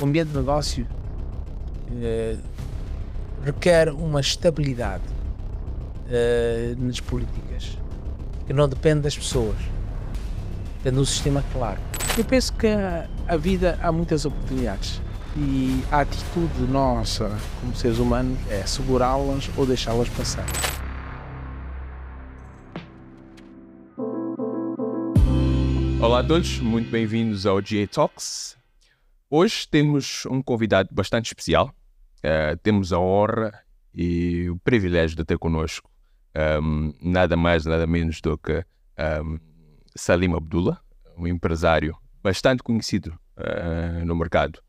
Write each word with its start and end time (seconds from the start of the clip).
o 0.00 0.04
ambiente 0.04 0.28
de 0.28 0.36
negócio 0.36 0.86
eh, 2.02 2.36
requer 3.44 3.90
uma 3.90 4.20
estabilidade 4.20 5.04
eh, 6.08 6.74
nas 6.78 7.00
políticas 7.00 7.78
que 8.46 8.52
não 8.52 8.68
depende 8.68 9.02
das 9.02 9.16
pessoas, 9.16 9.56
depende 10.78 10.96
do 10.96 11.06
sistema 11.06 11.44
claro. 11.52 11.80
Eu 12.16 12.24
penso 12.24 12.52
que 12.52 12.66
a, 12.66 13.08
a 13.26 13.36
vida 13.36 13.78
há 13.82 13.90
muitas 13.90 14.24
oportunidades 14.24 15.00
e 15.36 15.82
a 15.90 16.00
atitude 16.00 16.60
nossa 16.70 17.30
como 17.60 17.74
seres 17.74 17.98
humanos 17.98 18.38
é 18.50 18.64
segurá-las 18.66 19.50
ou 19.56 19.66
deixá-las 19.66 20.08
passar. 20.10 20.46
Olá 26.00 26.20
a 26.20 26.24
todos, 26.24 26.60
muito 26.60 26.90
bem-vindos 26.90 27.46
ao 27.46 27.56
GA 27.56 27.86
Talks. 27.90 28.63
Hoje 29.30 29.66
temos 29.68 30.26
um 30.26 30.42
convidado 30.42 30.90
bastante 30.92 31.26
especial. 31.26 31.74
Uh, 32.18 32.56
temos 32.62 32.92
a 32.92 32.98
honra 32.98 33.52
e 33.92 34.48
o 34.50 34.58
privilégio 34.58 35.16
de 35.16 35.24
ter 35.24 35.38
connosco 35.38 35.90
um, 36.62 36.92
nada 37.00 37.36
mais, 37.36 37.64
nada 37.64 37.86
menos 37.86 38.20
do 38.20 38.36
que 38.36 38.64
um, 39.22 39.38
Salim 39.96 40.34
Abdullah, 40.34 40.80
um 41.16 41.26
empresário 41.26 41.96
bastante 42.22 42.62
conhecido 42.62 43.18
uh, 43.38 44.04
no 44.04 44.14
mercado 44.14 44.60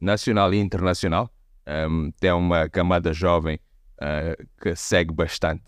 nacional 0.00 0.52
e 0.52 0.58
internacional. 0.58 1.30
Um, 1.66 2.10
tem 2.20 2.32
uma 2.32 2.68
camada 2.68 3.12
jovem 3.12 3.58
uh, 4.00 4.46
que 4.60 4.76
segue 4.76 5.14
bastante, 5.14 5.64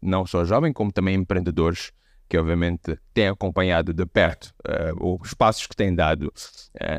não 0.00 0.24
só 0.24 0.44
jovem, 0.44 0.72
como 0.72 0.92
também 0.92 1.14
empreendedores 1.14 1.92
que 2.30 2.38
obviamente 2.38 2.96
têm 3.12 3.26
acompanhado 3.26 3.92
de 3.92 4.06
perto 4.06 4.54
os 5.00 5.34
passos 5.34 5.66
que 5.66 5.74
têm 5.74 5.92
dado 5.92 6.32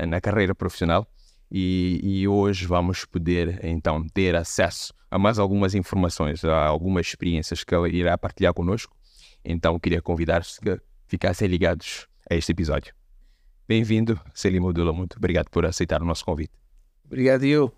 na 0.07 0.19
carreira 0.19 0.53
profissional. 0.53 1.07
E, 1.49 1.99
e, 2.01 2.27
hoje 2.27 2.65
vamos 2.65 3.03
poder 3.03 3.59
então 3.63 4.05
ter 4.07 4.35
acesso 4.37 4.93
a 5.09 5.19
mais 5.19 5.37
algumas 5.37 5.75
informações, 5.75 6.45
a 6.45 6.65
algumas 6.65 7.07
experiências 7.07 7.61
que 7.61 7.75
ele 7.75 7.97
irá 7.97 8.17
partilhar 8.17 8.53
connosco. 8.53 8.95
Então 9.43 9.77
queria 9.77 10.01
convidar-vos 10.01 10.59
que 10.59 10.79
ficassem 11.07 11.49
ligados 11.49 12.07
a 12.29 12.35
este 12.35 12.53
episódio. 12.53 12.93
Bem-vindo, 13.67 14.19
Selim 14.33 14.59
Modula. 14.59 14.93
Muito 14.93 15.17
obrigado 15.17 15.49
por 15.49 15.65
aceitar 15.65 16.01
o 16.01 16.05
nosso 16.05 16.23
convite. 16.23 16.53
Obrigado 17.05 17.43
eu. 17.43 17.71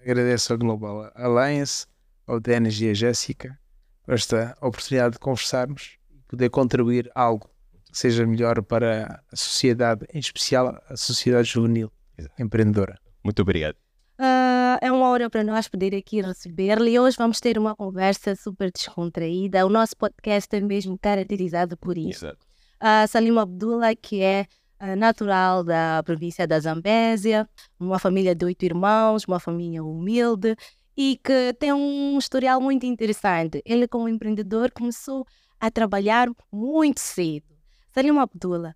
Agradeço 0.00 0.52
ao 0.52 0.58
Global 0.58 1.12
Alliance, 1.14 1.86
ao 2.26 2.40
DNG 2.40 2.86
e 2.86 2.90
a 2.90 2.94
Jéssica 2.94 3.58
por 4.02 4.14
esta 4.14 4.56
oportunidade 4.62 5.14
de 5.14 5.18
conversarmos 5.18 5.99
poder 6.30 6.48
contribuir 6.48 7.10
algo 7.12 7.50
que 7.90 7.98
seja 7.98 8.24
melhor 8.24 8.62
para 8.62 9.20
a 9.32 9.36
sociedade, 9.36 10.06
em 10.14 10.20
especial 10.20 10.80
a 10.88 10.96
sociedade 10.96 11.48
juvenil 11.48 11.90
empreendedora. 12.38 12.96
Muito 13.24 13.42
obrigado. 13.42 13.74
Uh, 14.18 14.78
é 14.80 14.92
uma 14.92 15.08
hora 15.08 15.28
para 15.28 15.42
nós 15.42 15.66
poder 15.66 15.94
aqui 15.94 16.20
receber-lhe. 16.20 16.98
Hoje 17.00 17.16
vamos 17.18 17.40
ter 17.40 17.58
uma 17.58 17.74
conversa 17.74 18.36
super 18.36 18.70
descontraída. 18.70 19.66
O 19.66 19.68
nosso 19.68 19.96
podcast 19.96 20.54
é 20.54 20.60
mesmo 20.60 20.96
caracterizado 20.96 21.76
por 21.76 21.98
isso. 21.98 22.26
Exato. 22.26 22.46
Uh, 22.80 23.08
Salim 23.08 23.36
Abdullah, 23.36 23.96
que 23.96 24.22
é 24.22 24.46
uh, 24.80 24.94
natural 24.96 25.64
da 25.64 26.02
província 26.04 26.46
da 26.46 26.60
Zambésia, 26.60 27.48
uma 27.78 27.98
família 27.98 28.34
de 28.34 28.44
oito 28.44 28.62
irmãos, 28.62 29.24
uma 29.26 29.40
família 29.40 29.82
humilde 29.82 30.54
e 30.96 31.18
que 31.24 31.54
tem 31.54 31.72
um 31.72 32.18
historial 32.18 32.60
muito 32.60 32.86
interessante. 32.86 33.62
Ele, 33.64 33.88
como 33.88 34.08
empreendedor, 34.08 34.70
começou 34.70 35.26
a 35.60 35.70
trabalhar 35.70 36.28
muito 36.50 36.98
cedo. 36.98 37.46
Salim 37.92 38.16
Abdullah, 38.18 38.74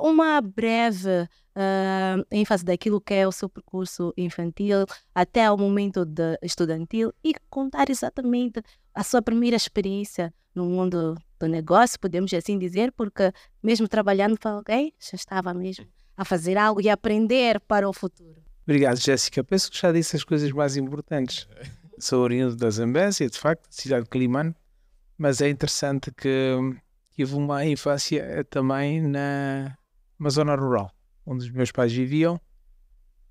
uma 0.00 0.40
breve 0.40 1.28
uh, 1.56 2.24
ênfase 2.30 2.64
daquilo 2.64 3.00
que 3.00 3.14
é 3.14 3.26
o 3.26 3.32
seu 3.32 3.48
percurso 3.48 4.12
infantil 4.16 4.86
até 5.14 5.50
o 5.50 5.56
momento 5.56 6.04
de 6.04 6.38
estudantil 6.42 7.12
e 7.24 7.34
contar 7.50 7.90
exatamente 7.90 8.62
a 8.94 9.02
sua 9.02 9.20
primeira 9.20 9.56
experiência 9.56 10.32
no 10.54 10.66
mundo 10.66 11.16
do 11.40 11.46
negócio, 11.48 11.98
podemos 11.98 12.32
assim 12.34 12.58
dizer, 12.58 12.92
porque 12.92 13.32
mesmo 13.62 13.88
trabalhando 13.88 14.38
para 14.38 14.52
alguém, 14.52 14.92
já 14.98 15.16
estava 15.16 15.52
mesmo 15.54 15.86
a 16.16 16.24
fazer 16.24 16.58
algo 16.58 16.80
e 16.80 16.88
aprender 16.88 17.58
para 17.60 17.88
o 17.88 17.92
futuro. 17.92 18.42
Obrigado, 18.64 18.98
Jéssica. 18.98 19.42
Penso 19.42 19.70
que 19.70 19.78
já 19.78 19.90
disse 19.90 20.14
as 20.14 20.22
coisas 20.22 20.52
mais 20.52 20.76
importantes. 20.76 21.48
Sou 21.98 22.22
oriundo 22.22 22.54
da 22.54 22.70
Zambésia, 22.70 23.28
de 23.28 23.38
facto, 23.38 23.66
cidade 23.70 24.04
de 24.04 24.10
Climano, 24.10 24.54
mas 25.18 25.40
é 25.40 25.48
interessante 25.48 26.10
que 26.12 26.56
tive 27.14 27.34
uma 27.34 27.64
infância 27.64 28.44
também 28.50 29.00
na, 29.00 29.76
na 30.18 30.30
zona 30.30 30.54
rural 30.54 30.92
onde 31.26 31.44
os 31.44 31.50
meus 31.50 31.70
pais 31.70 31.92
viviam, 31.92 32.40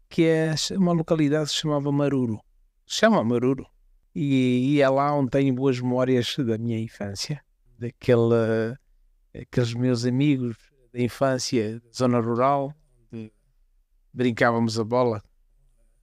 que 0.09 0.25
é 0.25 0.53
uma 0.71 0.93
localidade 0.93 1.45
que 1.45 1.51
se 1.51 1.61
chamava 1.61 1.91
Maruro. 1.91 2.39
Se 2.85 2.97
chama 2.97 3.23
Maruro. 3.23 3.65
E, 4.13 4.75
e 4.75 4.81
é 4.81 4.89
lá 4.89 5.13
onde 5.13 5.29
tenho 5.29 5.53
boas 5.53 5.79
memórias 5.79 6.35
da 6.37 6.57
minha 6.57 6.77
infância, 6.77 7.41
daquele, 7.79 8.75
aqueles 9.33 9.73
meus 9.73 10.05
amigos 10.05 10.57
da 10.93 11.01
infância, 11.01 11.81
zona 11.95 12.19
rural, 12.19 12.75
onde 13.13 13.31
brincávamos 14.13 14.77
a 14.77 14.83
bola, 14.83 15.23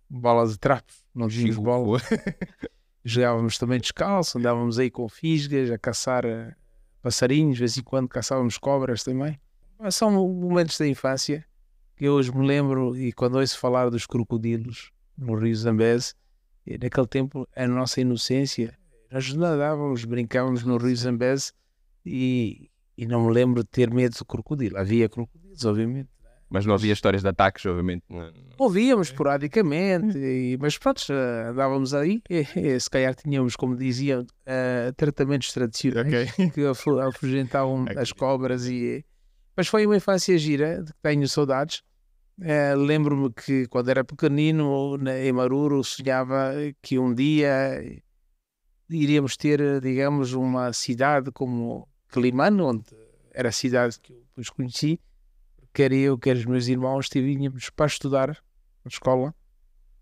bola 0.09 0.49
de 0.49 0.59
trapo, 0.59 0.91
não 1.15 1.29
tínhamos 1.29 1.59
bola. 1.59 2.01
Jogávamos 3.05 3.59
também 3.59 3.81
descalço, 3.81 4.39
andávamos 4.39 4.79
aí 4.79 4.91
com 4.91 5.09
fisgas 5.09 5.71
a 5.71 5.79
caçar 5.79 6.25
eh, 6.25 6.55
passarinhos, 7.01 7.55
de 7.55 7.61
vez 7.61 7.77
em 7.79 7.83
quando 7.83 8.09
caçávamos 8.09 8.59
cobras 8.59 9.03
também. 9.03 9.39
São 9.91 10.11
momentos 10.11 10.77
da 10.79 10.87
infância 10.87 11.45
que 11.97 12.05
eu 12.05 12.15
hoje 12.15 12.33
me 12.33 12.47
lembro, 12.47 12.97
e 12.97 13.13
quando 13.13 13.39
ouço 13.39 13.59
falar 13.59 13.91
dos 13.91 14.07
crocodilos 14.07 14.93
no 15.17 15.35
Rio 15.37 15.55
Zambeze, 15.55 16.15
naquele 16.81 17.07
tempo, 17.07 17.49
a 17.57 17.67
nossa 17.67 18.01
inocência, 18.01 18.79
nós 19.11 19.33
nadávamos, 19.35 20.05
brincávamos 20.05 20.63
no 20.65 20.77
Rio 20.77 20.95
Zambeze 20.95 21.53
e, 22.05 22.71
e 22.97 23.07
não 23.07 23.27
me 23.27 23.33
lembro 23.33 23.63
de 23.63 23.69
ter 23.69 23.93
medo 23.93 24.17
do 24.17 24.25
crocodilo. 24.25 24.77
Havia 24.77 25.09
crocodilos, 25.09 25.65
obviamente. 25.65 26.09
Mas 26.51 26.65
não 26.65 26.75
havia 26.75 26.93
histórias 26.93 27.23
de 27.23 27.29
ataques, 27.29 27.65
obviamente. 27.67 28.05
Ouvíamos 28.57 29.09
esporadicamente, 29.09 30.17
e, 30.17 30.57
mas 30.59 30.79
pronto, 30.79 31.01
andávamos 31.47 31.93
aí. 31.93 32.23
E, 32.29 32.47
e, 32.57 32.81
se 32.81 32.89
calhar 32.89 33.15
tínhamos, 33.15 33.55
como 33.55 33.77
diziam, 33.77 34.23
uh, 34.23 34.93
tratamentos 34.97 35.53
tradicionais 35.53 36.31
okay. 36.33 36.51
que 36.51 36.65
afugentavam 36.65 37.83
okay. 37.83 37.99
as 37.99 38.13
cobras. 38.13 38.67
e 38.67 39.05
Mas 39.55 39.69
foi 39.69 39.85
uma 39.85 39.97
infância 39.97 40.37
gira, 40.39 40.83
de 40.83 40.93
que 40.93 40.99
tenho 41.03 41.29
saudades. 41.29 41.83
É, 42.41 42.75
Lembro-me 42.75 43.31
que 43.33 43.67
quando 43.67 43.89
era 43.91 44.05
pequenino, 44.05 44.97
em 45.09 45.33
Maruro, 45.33 45.83
sonhava 45.85 46.53
que 46.81 46.99
um 46.99 47.13
dia 47.13 47.83
iríamos 48.89 49.37
ter, 49.37 49.81
digamos, 49.81 50.33
uma 50.33 50.73
cidade 50.73 51.31
como 51.31 51.87
Climano, 52.09 52.69
onde 52.69 52.85
era 53.33 53.51
a 53.51 53.53
cidade 53.53 54.01
que 54.01 54.13
eu 54.13 54.21
depois 54.21 54.49
conheci. 54.51 55.01
Quer 55.73 55.93
eu, 55.93 56.19
quer 56.19 56.37
os 56.37 56.45
meus 56.45 56.67
irmãos, 56.69 57.09
tínhamos 57.09 57.71
para 57.71 57.87
estudar 57.87 58.29
na 58.85 58.89
escola. 58.89 59.35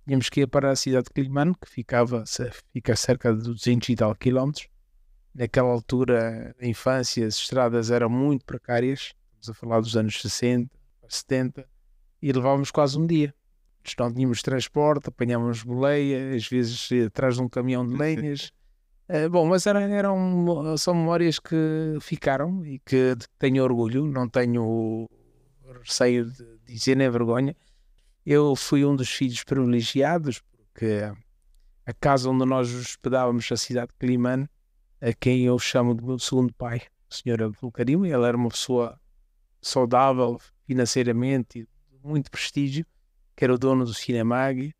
Tínhamos 0.04 0.28
que 0.28 0.43
ir 0.43 0.47
para 0.47 0.71
a 0.71 0.77
cidade 0.77 1.06
de 1.06 1.10
Climano, 1.10 1.56
que 1.60 1.69
ficava, 1.69 2.25
fica 2.72 2.93
a 2.93 2.97
cerca 2.97 3.34
de 3.34 3.43
200 3.43 3.88
e 3.88 3.97
tal 3.97 4.15
quilómetros. 4.15 4.69
Naquela 5.34 5.69
altura, 5.69 6.54
na 6.60 6.69
infância, 6.69 7.27
as 7.27 7.34
estradas 7.34 7.91
eram 7.91 8.09
muito 8.09 8.44
precárias. 8.44 9.12
Estamos 9.34 9.50
a 9.50 9.54
falar 9.54 9.81
dos 9.81 9.97
anos 9.97 10.21
60, 10.22 10.71
70 11.09 11.69
e 12.22 12.33
levávamos 12.33 12.71
quase 12.71 12.98
um 12.98 13.06
dia. 13.06 13.34
Não 13.98 14.12
tínhamos 14.12 14.43
transporte, 14.43 15.09
apanhávamos 15.09 15.62
boleia, 15.62 16.34
às 16.34 16.48
vezes 16.48 16.88
atrás 17.06 17.37
de 17.37 17.43
um 17.43 17.48
caminhão 17.48 17.87
de 17.87 17.94
lenhas. 17.94 18.53
Uh, 19.09 19.28
bom, 19.31 19.47
mas 19.47 19.66
eram, 19.66 19.81
eram, 19.81 20.77
são 20.77 20.94
memórias 20.94 21.38
que 21.38 21.97
ficaram 22.00 22.65
e 22.65 22.81
que 22.81 23.15
tenho 23.38 23.62
orgulho, 23.62 24.06
não 24.06 24.28
tenho 24.28 25.09
receio 25.72 26.31
de 26.31 26.59
dizer 26.66 26.97
nem 26.97 27.10
vergonha. 27.10 27.56
Eu 28.25 28.56
fui 28.56 28.84
um 28.84 28.97
dos 28.97 29.10
filhos 29.10 29.44
privilegiados, 29.44 30.41
porque 30.41 31.03
a 31.84 31.92
casa 31.92 32.28
onde 32.28 32.45
nós 32.45 32.72
hospedávamos, 32.74 33.51
a 33.53 33.57
cidade 33.57 33.89
de 33.89 33.98
Climane, 33.98 34.48
a 35.01 35.13
quem 35.13 35.45
eu 35.45 35.59
chamo 35.59 35.95
de 35.95 36.04
meu 36.04 36.18
segundo 36.18 36.53
pai, 36.54 36.83
o 37.09 37.15
senhor 37.15 37.42
Abdul 37.42 37.71
Karim, 37.71 38.04
ele 38.07 38.24
era 38.24 38.36
uma 38.36 38.48
pessoa 38.48 39.01
saudável 39.60 40.41
financeiramente 40.66 41.69
muito 42.03 42.30
prestígio, 42.30 42.84
que 43.36 43.45
era 43.45 43.54
o 43.54 43.59
dono 43.59 43.84
do 43.84 43.95
Cinemag 43.95 44.74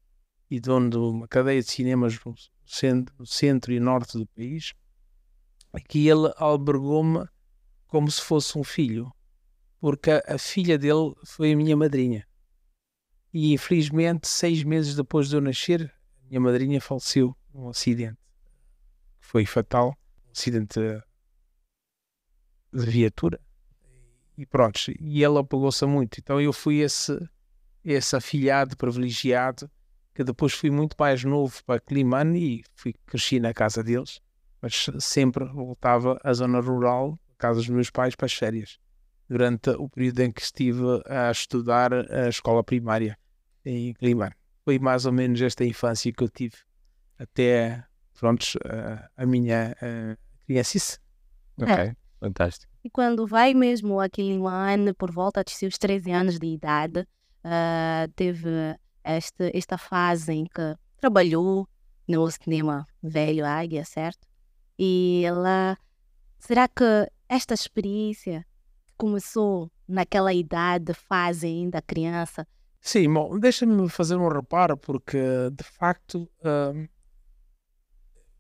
e 0.50 0.61
dono 0.61 0.91
de 0.91 0.97
uma 0.97 1.29
cadeia 1.29 1.61
de 1.61 1.71
cinemas 1.71 2.19
no 2.25 2.35
centro, 2.65 3.15
no 3.19 3.27
centro 3.27 3.73
e 3.73 3.81
norte 3.81 4.19
do 4.19 4.27
país, 4.27 4.73
que 5.89 6.09
ele 6.09 6.32
albergou-me 6.37 7.27
como 7.87 8.11
se 8.11 8.21
fosse 8.21 8.59
um 8.59 8.65
filho, 8.65 9.12
porque 9.87 10.11
a, 10.11 10.37
filha 10.37 10.77
dele 10.77 11.15
foi 11.25 11.53
a 11.53 11.56
minha 11.56 11.77
madrinha. 11.77 12.27
E 13.33 13.53
infelizmente, 13.53 14.27
seis 14.27 14.65
meses 14.65 14.97
depois 14.97 15.29
de 15.29 15.37
eu 15.37 15.41
nascer, 15.41 15.94
minha 16.29 16.41
madrinha 16.41 16.81
faleceu 16.81 17.37
num 17.55 17.69
acidente. 17.69 18.19
Foi 19.21 19.47
fatal, 19.47 19.97
um 20.27 20.33
acidente 20.33 20.81
de 22.73 22.85
viatura 22.85 23.41
e 24.37 24.44
pronto, 24.44 24.91
e 24.99 25.23
ele 25.23 25.38
apagou-se 25.38 25.87
muito. 25.87 26.19
Então 26.19 26.41
eu 26.41 26.53
fui 26.53 26.81
esse, 26.81 27.17
esse 27.85 28.17
afilhado 28.17 28.77
privilegiado, 28.77 29.71
que 30.12 30.25
depois 30.25 30.53
fui 30.53 30.69
muito 30.69 30.97
mais 30.99 31.23
novo 31.23 31.62
para 31.65 31.79
Climane 31.79 32.59
e 32.59 32.65
fui, 32.75 32.93
cresci 33.06 33.39
na 33.39 33.55
casa 33.55 33.85
deles, 33.85 34.21
mas 34.61 34.91
sempre 34.99 35.44
voltava 35.44 36.21
à 36.25 36.32
zona 36.32 36.59
rural, 36.59 37.17
casa 37.39 37.61
dos 37.61 37.69
meus 37.69 37.89
pais, 37.89 38.17
para 38.17 38.27
as 38.27 38.32
férias, 38.32 38.81
durante 39.28 39.70
o 39.70 39.88
período 39.88 40.20
em 40.20 40.32
que 40.32 40.40
estive 40.40 41.02
a 41.06 41.31
estudar 41.31 41.93
a 41.93 42.28
escola 42.28 42.62
primária 42.62 43.19
em 43.64 43.93
Climane. 43.94 44.34
Foi 44.64 44.78
mais 44.78 45.06
ou 45.06 45.12
menos 45.12 45.40
esta 45.40 45.64
infância 45.64 46.12
que 46.12 46.23
eu 46.23 46.28
tive 46.28 46.56
até, 47.19 47.84
pronto, 48.19 48.46
a, 48.64 49.23
a 49.23 49.26
minha 49.26 49.76
criancice. 50.46 50.99
Ok, 51.61 51.75
é. 51.75 51.96
fantástico. 52.20 52.70
E 52.84 52.90
quando 52.90 53.26
vai 53.26 53.55
mesmo 53.55 54.00
a 54.00 54.08
Climane, 54.08 54.93
por 54.93 55.11
volta 55.11 55.43
dos 55.43 55.55
seus 55.55 55.76
13 55.79 56.12
anos 56.12 56.38
de 56.38 56.46
idade, 56.46 57.00
uh, 57.00 58.08
teve 58.14 58.76
este, 59.05 59.50
esta 59.55 59.79
fase 59.79 60.32
em 60.32 60.44
que 60.44 60.76
trabalhou 60.99 61.69
no 62.06 62.31
cinema 62.31 62.87
velho 63.02 63.44
Águia, 63.44 63.84
certo? 63.84 64.26
E 64.79 65.22
ela, 65.25 65.76
será 66.38 66.69
que 66.69 67.11
esta 67.29 67.55
experiência 67.55 68.46
começou 68.96 69.70
naquela 69.87 70.32
idade, 70.32 70.93
fase 70.94 71.46
ainda 71.46 71.81
criança? 71.81 72.46
Sim, 72.81 73.12
bom, 73.12 73.38
deixa-me 73.38 73.88
fazer 73.88 74.16
um 74.16 74.28
reparo, 74.28 74.76
porque 74.76 75.19
de 75.52 75.64
facto 75.64 76.31
uh, 76.40 76.88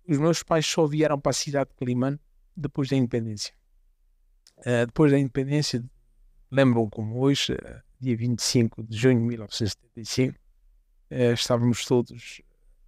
os 0.08 0.18
meus 0.18 0.42
pais 0.42 0.64
só 0.64 0.86
vieram 0.86 1.18
para 1.18 1.30
a 1.30 1.34
cidade 1.34 1.70
de 1.70 1.76
Climane 1.76 2.20
depois 2.56 2.88
da 2.88 2.96
independência. 2.96 3.52
Uh, 4.58 4.86
depois 4.86 5.10
da 5.10 5.18
independência, 5.18 5.84
lembram 6.50 6.88
como 6.88 7.18
hoje, 7.20 7.54
uh, 7.54 7.82
dia 8.00 8.16
25 8.16 8.84
de 8.84 8.96
junho 8.96 9.18
de 9.18 9.24
1975, 9.24 10.38
uh, 11.10 11.32
estávamos 11.34 11.84
todos 11.84 12.40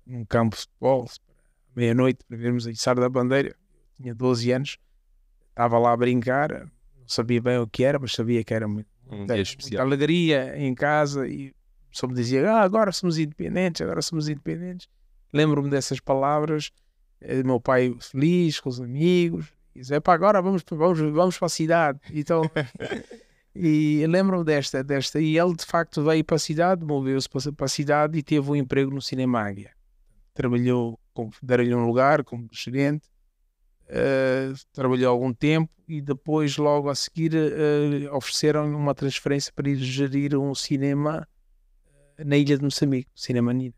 num 0.07 0.25
campo 0.25 0.57
de 0.57 0.63
futebol, 0.63 1.11
meia-noite, 1.75 2.25
para 2.27 2.37
vermos 2.37 2.67
a 2.67 2.71
içar 2.71 2.95
da 2.95 3.09
bandeira. 3.09 3.49
Eu 3.49 4.03
tinha 4.03 4.15
12 4.15 4.53
anos, 4.53 4.79
estava 5.51 5.79
lá 5.79 5.93
a 5.93 5.97
brincar, 5.97 6.71
sabia 7.09 7.41
bem 7.41 7.59
o 7.59 7.67
que 7.67 7.83
era, 7.83 7.99
mas 7.99 8.13
sabia 8.13 8.45
que 8.45 8.55
era 8.55 8.69
muito, 8.69 8.89
um 9.11 9.19
muita, 9.19 9.35
muita 9.35 9.83
alegria 9.83 10.55
em 10.57 10.75
casa 10.75 11.27
e 11.27 11.53
só 11.91 12.07
me 12.07 12.15
dizia, 12.15 12.49
ah, 12.51 12.61
agora 12.61 12.93
somos 12.93 13.19
independentes, 13.19 13.81
agora 13.81 14.03
somos 14.03 14.29
independentes. 14.29 14.87
Lembro-me 15.33 15.71
dessas 15.71 15.99
palavras, 15.99 16.71
meu 17.45 17.61
pai 17.61 17.97
feliz 17.99 18.61
com 18.61 18.69
os 18.69 18.81
amigos, 18.81 19.53
diz, 19.75 19.91
é 19.91 19.99
para 19.99 20.15
agora 20.15 20.41
vamos, 20.41 20.63
vamos, 20.71 20.99
vamos 21.01 21.39
para 21.39 21.47
a 21.47 21.51
cidade. 21.51 21.99
Então, 22.13 22.43
e 23.57 24.07
lembro-me 24.07 24.45
desta, 24.45 24.85
desta, 24.85 25.19
e 25.21 25.39
ele 25.39 25.55
de 25.55 25.65
facto 25.65 26.05
veio 26.05 26.25
para 26.25 26.37
a 26.37 26.39
cidade, 26.39 26.85
moveu-se 26.85 27.29
para, 27.29 27.53
para 27.53 27.67
a 27.67 27.69
cidade 27.69 28.19
e 28.19 28.23
teve 28.23 28.51
um 28.51 28.57
emprego 28.57 28.91
no 28.91 29.01
Cinema 29.01 29.41
Águia. 29.41 29.73
Trabalhou, 30.35 31.01
deram-lhe 31.43 31.75
um 31.75 31.87
lugar 31.87 32.23
como 32.23 32.49
gerente, 32.53 33.09
uh, 33.89 34.55
trabalhou 34.73 35.11
algum 35.11 35.33
tempo 35.33 35.73
e 35.87 36.01
depois, 36.01 36.57
logo 36.57 36.89
a 36.89 36.95
seguir, 36.95 37.33
uh, 37.35 38.15
ofereceram-lhe 38.15 38.75
uma 38.75 38.95
transferência 38.95 39.53
para 39.55 39.71
ir 39.71 39.77
gerir 39.77 40.37
um 40.37 40.55
cinema 40.55 41.27
eh, 42.19 42.25
na 42.25 42.37
ilha 42.37 42.59
de 42.59 42.65
Moçambique, 42.65 43.11
Cinema 43.15 43.53
Nina. 43.53 43.75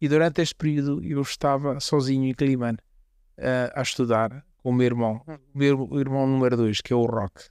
E 0.00 0.08
durante 0.08 0.40
este 0.40 0.54
período 0.54 1.02
eu 1.04 1.20
estava 1.20 1.80
sozinho 1.80 2.28
em 2.28 2.34
Climane 2.34 2.78
uh, 3.38 3.72
a 3.74 3.82
estudar 3.82 4.44
com 4.56 4.70
o 4.70 4.72
meu 4.72 4.86
irmão, 4.86 5.22
hum. 5.26 5.38
o 5.54 5.58
meu 5.58 6.00
irmão 6.00 6.26
número 6.26 6.56
2, 6.56 6.80
que 6.80 6.92
é 6.92 6.96
o 6.96 7.04
Rock. 7.04 7.48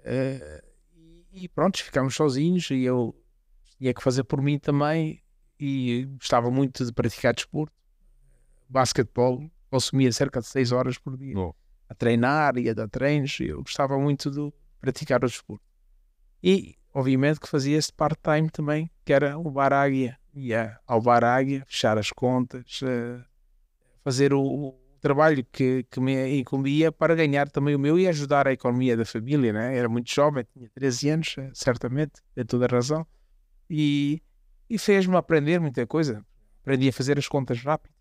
Uh, 0.00 0.64
e 1.32 1.48
pronto, 1.48 1.82
ficámos 1.82 2.14
sozinhos 2.14 2.70
e 2.70 2.82
eu 2.82 3.14
tinha 3.78 3.92
que 3.92 4.02
fazer 4.02 4.24
por 4.24 4.40
mim 4.40 4.58
também 4.58 5.22
e 5.58 6.06
gostava 6.18 6.50
muito 6.50 6.84
de 6.84 6.92
praticar 6.92 7.34
desporto. 7.34 7.74
Basquetebol, 8.68 9.50
consumia 9.74 10.12
cerca 10.12 10.40
de 10.40 10.46
6 10.46 10.70
horas 10.70 10.98
por 10.98 11.16
dia 11.16 11.36
oh. 11.36 11.52
a 11.88 11.94
treinar 11.96 12.56
e 12.56 12.70
a 12.70 12.74
dar 12.74 12.88
treinos. 12.88 13.36
Eu 13.40 13.60
gostava 13.60 13.98
muito 13.98 14.30
de 14.30 14.52
praticar 14.80 15.24
o 15.24 15.26
desporto. 15.26 15.64
E, 16.40 16.76
obviamente, 16.92 17.40
que 17.40 17.48
fazia 17.48 17.76
este 17.76 17.92
part-time 17.92 18.48
também, 18.50 18.88
que 19.04 19.12
era 19.12 19.36
o 19.36 19.50
Bar 19.50 19.72
Águia. 19.72 20.16
Ia 20.32 20.78
ao 20.86 21.00
Bar 21.00 21.24
Águia, 21.24 21.64
fechar 21.66 21.98
as 21.98 22.10
contas, 22.10 22.82
uh, 22.82 23.24
fazer 24.04 24.32
o, 24.32 24.78
trabalho 25.00 25.44
que, 25.52 25.84
que 25.90 26.00
me 26.00 26.38
incumbia 26.38 26.90
para 26.90 27.14
ganhar 27.14 27.50
também 27.50 27.74
o 27.74 27.78
meu 27.78 27.98
e 27.98 28.08
ajudar 28.08 28.48
a 28.48 28.52
economia 28.52 28.96
da 28.96 29.04
família, 29.04 29.52
né? 29.52 29.76
Era 29.76 29.88
muito 29.88 30.10
jovem, 30.10 30.46
tinha 30.50 30.70
13 30.70 31.08
anos, 31.10 31.34
eh, 31.36 31.50
certamente, 31.52 32.22
tem 32.34 32.44
toda 32.46 32.64
a 32.64 32.68
razão. 32.68 33.06
E, 33.68 34.22
e 34.70 34.78
fez-me 34.78 35.14
aprender 35.14 35.60
muita 35.60 35.86
coisa. 35.86 36.24
Aprendi 36.62 36.88
a 36.88 36.92
fazer 36.92 37.18
as 37.18 37.28
contas 37.28 37.60
rápido, 37.62 37.93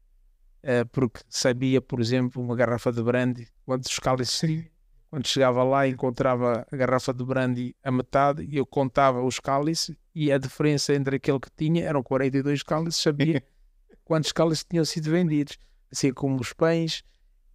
porque 0.91 1.19
sabia, 1.29 1.81
por 1.81 1.99
exemplo, 1.99 2.41
uma 2.41 2.55
garrafa 2.55 2.91
de 2.91 3.03
brandy, 3.03 3.47
quantos 3.65 3.97
cálices. 3.99 4.65
Quando 5.09 5.27
chegava 5.27 5.63
lá, 5.63 5.87
encontrava 5.87 6.65
a 6.71 6.75
garrafa 6.75 7.13
de 7.13 7.23
brandy 7.23 7.75
a 7.83 7.91
metade 7.91 8.43
e 8.49 8.57
eu 8.57 8.65
contava 8.65 9.21
os 9.21 9.39
cálices 9.39 9.95
e 10.15 10.31
a 10.31 10.39
diferença 10.39 10.93
entre 10.95 11.17
aquele 11.17 11.39
que 11.39 11.51
tinha 11.55 11.83
eram 11.83 12.01
42 12.01 12.63
cálices, 12.63 12.99
sabia 12.99 13.43
quantos 14.03 14.31
cálices 14.31 14.65
tinham 14.67 14.83
sido 14.83 15.11
vendidos 15.11 15.59
assim 15.93 16.11
como 16.11 16.41
os 16.41 16.51
pães, 16.51 17.03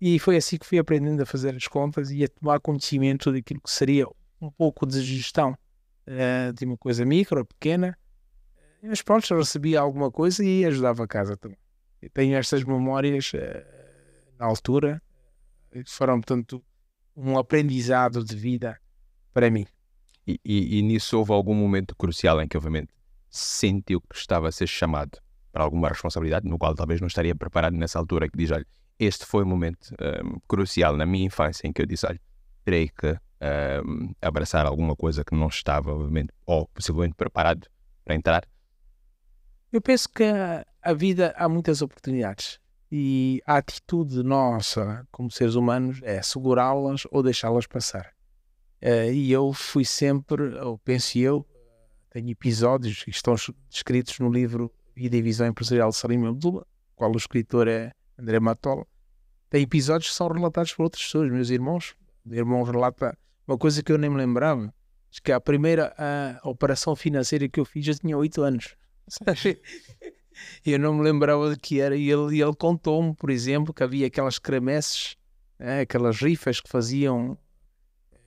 e 0.00 0.18
foi 0.18 0.36
assim 0.36 0.56
que 0.56 0.64
fui 0.64 0.78
aprendendo 0.78 1.20
a 1.20 1.26
fazer 1.26 1.54
as 1.56 1.66
contas 1.66 2.10
e 2.10 2.22
a 2.22 2.28
tomar 2.28 2.60
conhecimento 2.60 3.32
daquilo 3.32 3.60
que 3.60 3.70
seria 3.70 4.06
um 4.40 4.50
pouco 4.50 4.86
de 4.86 5.00
gestão 5.02 5.58
uh, 6.06 6.52
de 6.52 6.64
uma 6.64 6.76
coisa 6.76 7.04
micro, 7.04 7.44
pequena, 7.44 7.98
mas 8.80 9.02
pronto, 9.02 9.26
já 9.26 9.36
recebia 9.36 9.80
alguma 9.80 10.10
coisa 10.10 10.44
e 10.44 10.64
ajudava 10.64 11.02
a 11.02 11.08
casa 11.08 11.36
também. 11.36 11.58
Tenho 12.12 12.36
estas 12.36 12.64
memórias 12.64 13.32
uh, 13.32 13.38
na 14.38 14.46
altura, 14.46 15.02
que 15.70 15.84
foram, 15.86 16.20
portanto, 16.20 16.62
um 17.16 17.36
aprendizado 17.36 18.24
de 18.24 18.36
vida 18.36 18.78
para 19.32 19.50
mim. 19.50 19.66
E, 20.26 20.40
e, 20.44 20.78
e, 20.78 20.82
nisso 20.82 21.18
houve 21.18 21.32
algum 21.32 21.54
momento 21.54 21.96
crucial 21.96 22.40
em 22.40 22.46
que, 22.46 22.56
obviamente, 22.56 22.92
sentiu 23.30 24.00
que 24.00 24.16
estava 24.16 24.48
a 24.48 24.52
ser 24.52 24.66
chamado 24.66 25.18
para 25.50 25.64
alguma 25.64 25.88
responsabilidade, 25.88 26.46
no 26.46 26.58
qual 26.58 26.74
talvez 26.74 27.00
não 27.00 27.08
estaria 27.08 27.34
preparado 27.34 27.76
nessa 27.76 27.98
altura, 27.98 28.28
que 28.28 28.36
diz, 28.36 28.50
olha, 28.50 28.66
este 28.98 29.24
foi 29.24 29.44
o 29.44 29.46
momento 29.46 29.94
um, 30.00 30.38
crucial 30.46 30.96
na 30.96 31.06
minha 31.06 31.24
infância 31.24 31.66
em 31.66 31.72
que 31.72 31.80
eu 31.80 31.86
disse, 31.86 32.06
olha, 32.06 32.20
terei 32.64 32.88
que 32.88 33.16
um, 33.86 34.12
abraçar 34.20 34.66
alguma 34.66 34.94
coisa 34.94 35.24
que 35.24 35.34
não 35.34 35.48
estava, 35.48 35.92
obviamente, 35.92 36.32
ou 36.44 36.66
possivelmente 36.68 37.14
preparado 37.14 37.66
para 38.04 38.14
entrar? 38.14 38.44
Eu 39.72 39.80
penso 39.80 40.08
que 40.08 40.24
a 40.24 40.64
vida 40.94 41.34
há 41.36 41.48
muitas 41.48 41.82
oportunidades 41.82 42.60
e 42.90 43.42
a 43.46 43.56
atitude 43.56 44.22
nossa 44.22 45.06
como 45.10 45.30
seres 45.30 45.54
humanos 45.54 46.00
é 46.02 46.22
segurá-las 46.22 47.06
ou 47.10 47.22
deixá-las 47.22 47.66
passar. 47.66 48.12
Uh, 48.82 49.12
e 49.12 49.30
eu 49.30 49.52
fui 49.52 49.84
sempre, 49.84 50.54
ou 50.60 50.78
penso 50.78 51.18
eu, 51.18 51.46
tenho 52.10 52.30
episódios 52.30 53.02
que 53.02 53.10
estão 53.10 53.34
descritos 53.68 54.18
no 54.18 54.30
livro 54.30 54.72
Vida 54.94 55.16
e 55.16 55.22
Visão 55.22 55.46
Empresarial 55.46 55.90
de 55.90 55.96
Salim 55.96 56.26
Abdullah, 56.26 56.64
qual 56.96 57.12
o 57.12 57.16
escritor 57.16 57.68
é 57.68 57.92
André 58.18 58.40
Matola, 58.40 58.86
tem 59.50 59.62
episódios 59.62 60.10
que 60.10 60.16
são 60.16 60.28
relatados 60.28 60.72
por 60.74 60.84
outras 60.84 61.02
pessoas, 61.02 61.30
meus 61.30 61.50
irmãos. 61.50 61.94
O 62.24 62.34
irmão 62.34 62.62
relata 62.62 63.16
uma 63.46 63.56
coisa 63.56 63.82
que 63.82 63.90
eu 63.90 63.98
nem 63.98 64.10
me 64.10 64.16
lembrava, 64.16 64.72
que 65.22 65.32
a 65.32 65.40
primeira 65.40 65.94
a 66.42 66.48
operação 66.48 66.94
financeira 66.94 67.48
que 67.48 67.58
eu 67.58 67.64
fiz 67.64 67.84
já 67.84 67.94
tinha 67.94 68.16
oito 68.16 68.42
anos. 68.42 68.76
eu 70.64 70.78
não 70.78 70.94
me 70.94 71.02
lembrava 71.02 71.50
de 71.50 71.56
que 71.56 71.80
era. 71.80 71.96
E 71.96 72.10
ele, 72.10 72.40
ele 72.40 72.54
contou-me, 72.54 73.14
por 73.14 73.30
exemplo, 73.30 73.72
que 73.72 73.82
havia 73.82 74.06
aquelas 74.06 74.38
cremeces, 74.38 75.16
né, 75.58 75.80
aquelas 75.80 76.20
rifas 76.20 76.60
que 76.60 76.68
faziam 76.68 77.38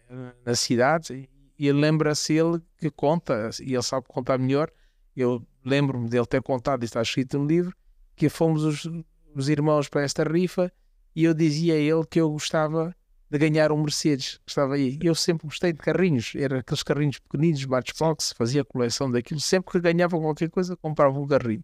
eh, 0.10 0.34
na 0.46 0.56
cidade. 0.56 1.30
E 1.58 1.72
lembra-se 1.72 2.34
ele 2.34 2.62
que 2.80 2.90
conta, 2.90 3.50
e 3.62 3.74
ele 3.74 3.84
sabe 3.84 4.08
contar 4.08 4.38
melhor. 4.38 4.72
Eu 5.16 5.46
lembro-me 5.64 6.10
dele 6.10 6.26
ter 6.26 6.42
contado, 6.42 6.84
está 6.84 7.02
escrito 7.02 7.38
no 7.38 7.46
livro, 7.46 7.76
que 8.16 8.30
fomos 8.30 8.64
os, 8.64 8.90
os 9.36 9.50
irmãos 9.50 9.88
para 9.88 10.02
esta 10.02 10.24
rifa 10.24 10.72
e 11.16 11.26
eu 11.26 11.34
dizia 11.34 11.74
a 11.74 11.78
ele 11.78 12.06
que 12.06 12.22
eu 12.22 12.32
gostava 12.32 12.96
de 13.30 13.38
ganhar 13.38 13.72
um 13.72 13.82
Mercedes, 13.82 14.40
que 14.46 14.52
estava 14.52 14.76
aí. 14.76 14.98
Eu 15.02 15.16
sempre 15.16 15.48
gostei 15.48 15.74
de 15.74 15.80
carrinhos, 15.80 16.34
eram 16.36 16.58
aqueles 16.58 16.84
carrinhos 16.84 17.20
pequeninos, 17.20 17.66
Matchbox, 17.66 18.34
fazia 18.34 18.64
coleção 18.64 19.10
daquilo. 19.12 19.40
Sempre 19.40 19.72
que 19.72 19.80
ganhava 19.80 20.18
qualquer 20.18 20.50
coisa, 20.50 20.76
comprava 20.78 21.18
um 21.20 21.28
carrinho. 21.28 21.64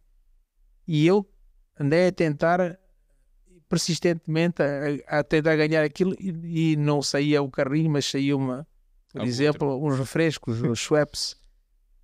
E 0.88 1.06
eu 1.06 1.27
andei 1.79 2.08
a 2.08 2.12
tentar 2.12 2.79
persistentemente 3.67 4.62
a, 4.62 5.20
a 5.20 5.24
tentar 5.24 5.56
ganhar 5.56 5.84
aquilo 5.84 6.15
e, 6.20 6.72
e, 6.72 6.75
não 6.77 7.01
saía 7.01 7.41
o 7.41 7.51
carrinho, 7.51 7.91
mas 7.91 8.06
saía 8.06 8.36
uma, 8.36 8.65
por 9.12 9.24
exemplo, 9.24 9.86
uns 9.86 10.00
refrescos, 10.00 10.62
uns 10.62 10.79
Schweppes. 10.79 11.36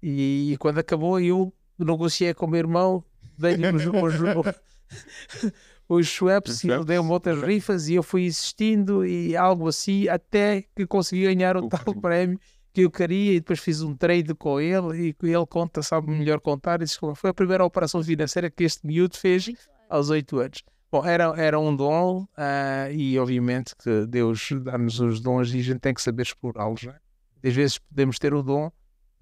E, 0.01 0.51
e, 0.53 0.57
quando 0.57 0.79
acabou, 0.79 1.19
eu 1.19 1.53
negociei 1.79 2.33
com 2.33 2.45
o 2.45 2.49
meu 2.49 2.59
irmão, 2.59 3.03
dei-lhe 3.37 3.65
os, 3.67 3.85
os, 3.85 5.51
os 5.87 6.07
Schweppes 6.07 6.63
e 6.63 6.69
ele 6.69 6.83
deu-me 6.83 7.09
outras 7.09 7.41
rifas 7.41 7.87
e 7.87 7.95
eu 7.95 8.03
fui 8.03 8.25
insistindo 8.25 9.05
e 9.05 9.35
algo 9.35 9.67
assim 9.67 10.07
até 10.07 10.63
que 10.75 10.85
consegui 10.85 11.23
ganhar 11.23 11.55
o 11.55 11.67
tal 11.69 11.95
prémio 11.95 12.39
que 12.73 12.81
eu 12.81 12.91
queria 12.91 13.33
e 13.33 13.39
depois 13.39 13.59
fiz 13.59 13.81
um 13.81 13.95
trade 13.95 14.33
com 14.33 14.59
ele 14.59 15.15
e 15.21 15.27
ele 15.27 15.45
conta, 15.45 15.83
sabe 15.83 16.09
melhor 16.09 16.39
contar 16.39 16.81
e 16.81 16.85
disse, 16.85 16.97
foi 17.15 17.29
a 17.29 17.33
primeira 17.33 17.63
operação 17.63 18.03
financeira 18.03 18.49
que 18.49 18.63
este 18.63 18.85
miúdo 18.85 19.15
fez 19.15 19.51
aos 19.87 20.09
oito 20.09 20.39
anos. 20.39 20.63
Bom, 20.91 21.05
era, 21.05 21.33
era 21.37 21.59
um 21.59 21.75
dom 21.75 22.23
uh, 22.23 22.91
e 22.91 23.17
obviamente 23.19 23.75
que 23.75 24.05
Deus 24.07 24.49
dá-nos 24.63 24.99
os 24.99 25.21
dons 25.21 25.53
e 25.53 25.59
a 25.59 25.63
gente 25.63 25.79
tem 25.79 25.93
que 25.93 26.01
saber 26.01 26.23
explorá-los. 26.23 26.83
É? 26.83 27.47
Às 27.47 27.53
vezes 27.53 27.77
podemos 27.77 28.17
ter 28.17 28.33
o 28.33 28.41
dom 28.41 28.71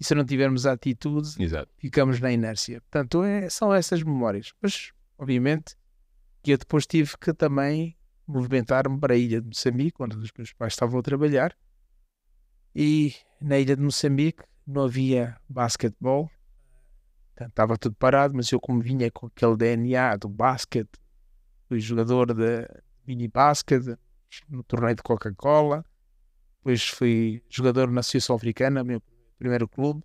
e 0.00 0.04
se 0.04 0.14
não 0.14 0.24
tivermos 0.24 0.66
a 0.66 0.72
atitude, 0.72 1.28
Exato. 1.38 1.70
ficamos 1.76 2.20
na 2.20 2.32
inércia. 2.32 2.80
Portanto, 2.80 3.22
é, 3.22 3.48
são 3.48 3.72
essas 3.72 4.02
memórias. 4.02 4.52
Mas, 4.60 4.92
obviamente, 5.16 5.76
que 6.42 6.52
eu 6.52 6.58
depois 6.58 6.86
tive 6.86 7.16
que 7.18 7.32
também 7.32 7.96
movimentar-me 8.26 8.98
para 8.98 9.14
a 9.14 9.16
ilha 9.16 9.40
de 9.40 9.46
Moçambique, 9.46 10.02
onde 10.02 10.16
os 10.16 10.30
meus 10.36 10.52
pais 10.52 10.72
estavam 10.72 10.98
a 10.98 11.02
trabalhar. 11.02 11.56
E 12.74 13.14
na 13.42 13.58
ilha 13.58 13.76
de 13.76 13.82
Moçambique 13.82 14.42
não 14.66 14.84
havia 14.84 15.36
basquetebol, 15.48 16.30
estava 17.40 17.76
tudo 17.76 17.96
parado, 17.96 18.34
mas 18.34 18.50
eu 18.52 18.60
como 18.60 18.80
vinha 18.80 19.10
com 19.10 19.26
aquele 19.26 19.56
DNA 19.56 20.16
do 20.16 20.28
basquete, 20.28 21.00
fui 21.68 21.80
jogador 21.80 22.32
de 22.32 22.68
mini 23.06 23.28
basquete 23.28 23.96
no 24.48 24.62
torneio 24.62 24.94
de 24.94 25.02
Coca-Cola, 25.02 25.84
depois 26.58 26.88
fui 26.88 27.42
jogador 27.48 27.90
na 27.90 28.00
Associação 28.00 28.36
Africana, 28.36 28.84
meu 28.84 29.02
primeiro 29.38 29.68
clube, 29.68 30.02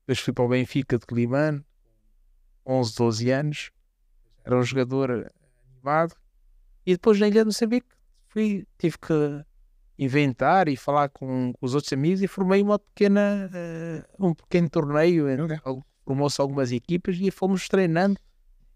depois 0.00 0.18
fui 0.18 0.32
para 0.32 0.44
o 0.44 0.48
Benfica 0.48 0.98
de 0.98 1.06
Climane, 1.06 1.64
11, 2.66 2.94
12 2.96 3.30
anos, 3.30 3.70
era 4.44 4.56
um 4.56 4.62
jogador 4.62 5.30
animado, 5.74 6.14
e 6.86 6.92
depois 6.92 7.20
na 7.20 7.28
Ilha 7.28 7.42
de 7.42 7.46
Moçambique 7.46 7.88
fui, 8.28 8.66
tive 8.78 8.96
que 8.98 9.44
inventar 10.00 10.66
e 10.66 10.76
falar 10.76 11.10
com, 11.10 11.52
com, 11.52 11.66
os 11.66 11.74
outros 11.74 11.92
amigos 11.92 12.22
e 12.22 12.26
formei 12.26 12.62
uma 12.62 12.78
pequena, 12.78 13.50
uh, 14.18 14.26
um 14.28 14.34
pequeno 14.34 14.70
torneio, 14.70 15.26
okay. 15.44 15.58
formou-se 16.06 16.40
algumas 16.40 16.72
equipas 16.72 17.18
e 17.20 17.30
fomos 17.30 17.68
treinando 17.68 18.18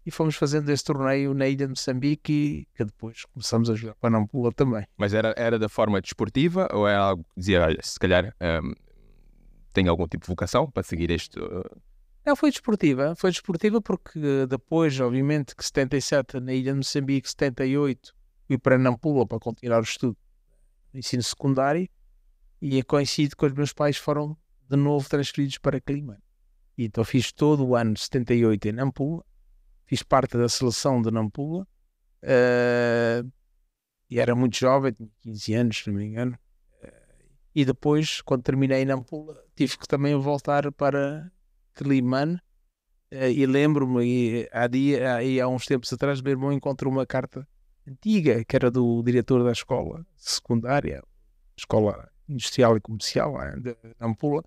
e 0.05 0.11
fomos 0.11 0.35
fazendo 0.35 0.69
esse 0.69 0.83
torneio 0.83 1.33
na 1.33 1.47
ilha 1.47 1.65
de 1.65 1.69
Moçambique 1.69 2.31
e 2.31 2.67
que 2.77 2.85
depois 2.85 3.25
começamos 3.25 3.71
a 3.71 3.73
jogar 3.73 3.95
para 3.95 4.11
Nampula 4.11 4.51
também. 4.51 4.85
Mas 4.95 5.15
era, 5.15 5.33
era 5.35 5.57
da 5.57 5.67
forma 5.67 5.99
desportiva 5.99 6.69
ou 6.71 6.87
é 6.87 6.95
algo 6.95 7.23
que 7.23 7.39
dizia, 7.39 7.63
olha, 7.63 7.79
se 7.81 7.99
calhar 7.99 8.31
um, 8.39 8.73
tem 9.73 9.87
algum 9.87 10.07
tipo 10.07 10.25
de 10.25 10.27
vocação 10.27 10.69
para 10.69 10.83
seguir 10.83 11.09
este... 11.09 11.39
Uh... 11.39 11.63
Não, 12.23 12.35
foi 12.35 12.51
desportiva. 12.51 13.15
Foi 13.15 13.31
desportiva 13.31 13.81
porque 13.81 14.45
depois, 14.47 14.99
obviamente, 14.99 15.55
que 15.55 15.65
77 15.65 16.39
na 16.39 16.53
ilha 16.53 16.71
de 16.71 16.77
Moçambique, 16.77 17.27
78 17.27 18.13
fui 18.47 18.59
para 18.59 18.77
Nampula 18.77 19.25
para 19.25 19.39
continuar 19.39 19.79
o 19.79 19.83
estudo 19.83 20.15
ensino 20.97 21.23
secundário 21.23 21.87
e 22.61 22.81
coincide 22.83 23.35
que 23.35 23.45
os 23.45 23.53
meus 23.53 23.73
pais 23.73 23.97
foram 23.97 24.37
de 24.69 24.75
novo 24.75 25.07
transferidos 25.07 25.57
para 25.57 25.79
Climane. 25.79 26.21
E 26.77 26.85
então 26.85 27.03
fiz 27.03 27.31
todo 27.31 27.65
o 27.65 27.75
ano 27.75 27.93
de 27.93 28.01
78 28.01 28.67
em 28.67 28.71
Nampula, 28.73 29.23
fiz 29.85 30.03
parte 30.03 30.37
da 30.37 30.49
seleção 30.49 31.01
de 31.01 31.11
Nampula 31.11 31.67
uh, 32.23 33.31
e 34.09 34.19
era 34.19 34.35
muito 34.35 34.57
jovem, 34.57 34.93
tinha 34.93 35.09
15 35.21 35.53
anos, 35.53 35.77
se 35.77 35.89
não 35.89 35.97
me 35.97 36.05
engano. 36.05 36.37
Uh, 36.83 37.27
e 37.53 37.63
depois, 37.65 38.21
quando 38.21 38.43
terminei 38.43 38.81
em 38.81 38.85
Nampula, 38.85 39.41
tive 39.55 39.77
que 39.77 39.87
também 39.87 40.15
voltar 40.15 40.71
para 40.71 41.31
Climane. 41.73 42.35
Uh, 43.11 43.29
e 43.33 43.45
lembro-me, 43.45 44.49
há, 44.51 45.43
há 45.43 45.47
uns 45.47 45.65
tempos 45.65 45.93
atrás, 45.93 46.21
meu 46.21 46.31
irmão 46.31 46.51
encontrou 46.51 46.91
uma 46.91 47.05
carta 47.05 47.47
antiga, 47.87 48.43
que 48.43 48.55
era 48.55 48.71
do 48.71 49.01
diretor 49.03 49.43
da 49.43 49.51
escola 49.51 50.05
secundária, 50.15 51.03
escola 51.57 52.09
industrial 52.27 52.75
e 52.77 52.81
comercial, 52.81 53.35
de 53.57 53.75
Ampula, 53.99 54.43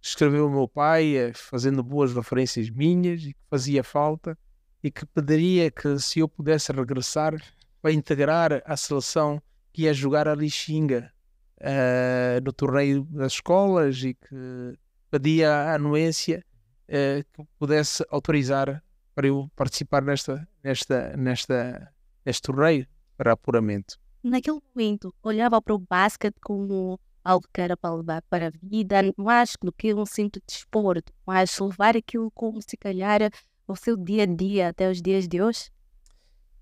escreveu 0.00 0.44
ao 0.44 0.50
meu 0.50 0.68
pai 0.68 1.16
eh, 1.16 1.32
fazendo 1.34 1.82
boas 1.82 2.14
referências 2.14 2.70
minhas 2.70 3.22
e 3.22 3.34
que 3.34 3.40
fazia 3.50 3.84
falta 3.84 4.38
e 4.82 4.90
que 4.90 5.04
pediria 5.06 5.70
que 5.70 5.98
se 5.98 6.20
eu 6.20 6.28
pudesse 6.28 6.72
regressar 6.72 7.34
para 7.82 7.92
integrar 7.92 8.62
a 8.64 8.76
seleção 8.76 9.42
que 9.72 9.82
ia 9.82 9.92
jogar 9.92 10.28
a 10.28 10.34
Lixinga 10.34 11.12
uh, 11.60 12.40
no 12.44 12.52
torneio 12.52 13.04
das 13.10 13.34
escolas 13.34 14.02
e 14.02 14.14
que 14.14 14.78
pedia 15.10 15.52
a 15.52 15.74
anuência 15.74 16.44
uh, 16.88 17.24
que 17.32 17.44
pudesse 17.58 18.04
autorizar 18.10 18.82
para 19.14 19.26
eu 19.26 19.50
participar 19.56 20.02
nesta, 20.02 20.48
nesta, 20.62 21.16
nesta 21.16 21.92
este 22.30 22.42
torneio 22.42 22.86
para 23.16 23.32
apuramento. 23.32 23.98
Naquele 24.22 24.60
momento, 24.74 25.14
olhava 25.22 25.60
para 25.62 25.74
o 25.74 25.78
basquete 25.78 26.36
como 26.40 27.00
algo 27.24 27.46
que 27.52 27.60
era 27.60 27.76
para 27.76 27.94
levar 27.94 28.22
para 28.22 28.48
a 28.48 28.52
vida, 28.62 28.96
mais 29.16 29.54
do 29.62 29.72
que 29.72 29.94
um 29.94 30.06
simples 30.06 30.42
desporto, 30.46 31.12
mas 31.26 31.58
levar 31.58 31.96
aquilo 31.96 32.30
como 32.30 32.60
se 32.62 32.76
calhar 32.76 33.20
o 33.66 33.76
seu 33.76 33.96
dia 33.96 34.22
a 34.22 34.26
dia 34.26 34.68
até 34.68 34.90
os 34.90 35.02
dias 35.02 35.28
de 35.28 35.42
hoje? 35.42 35.70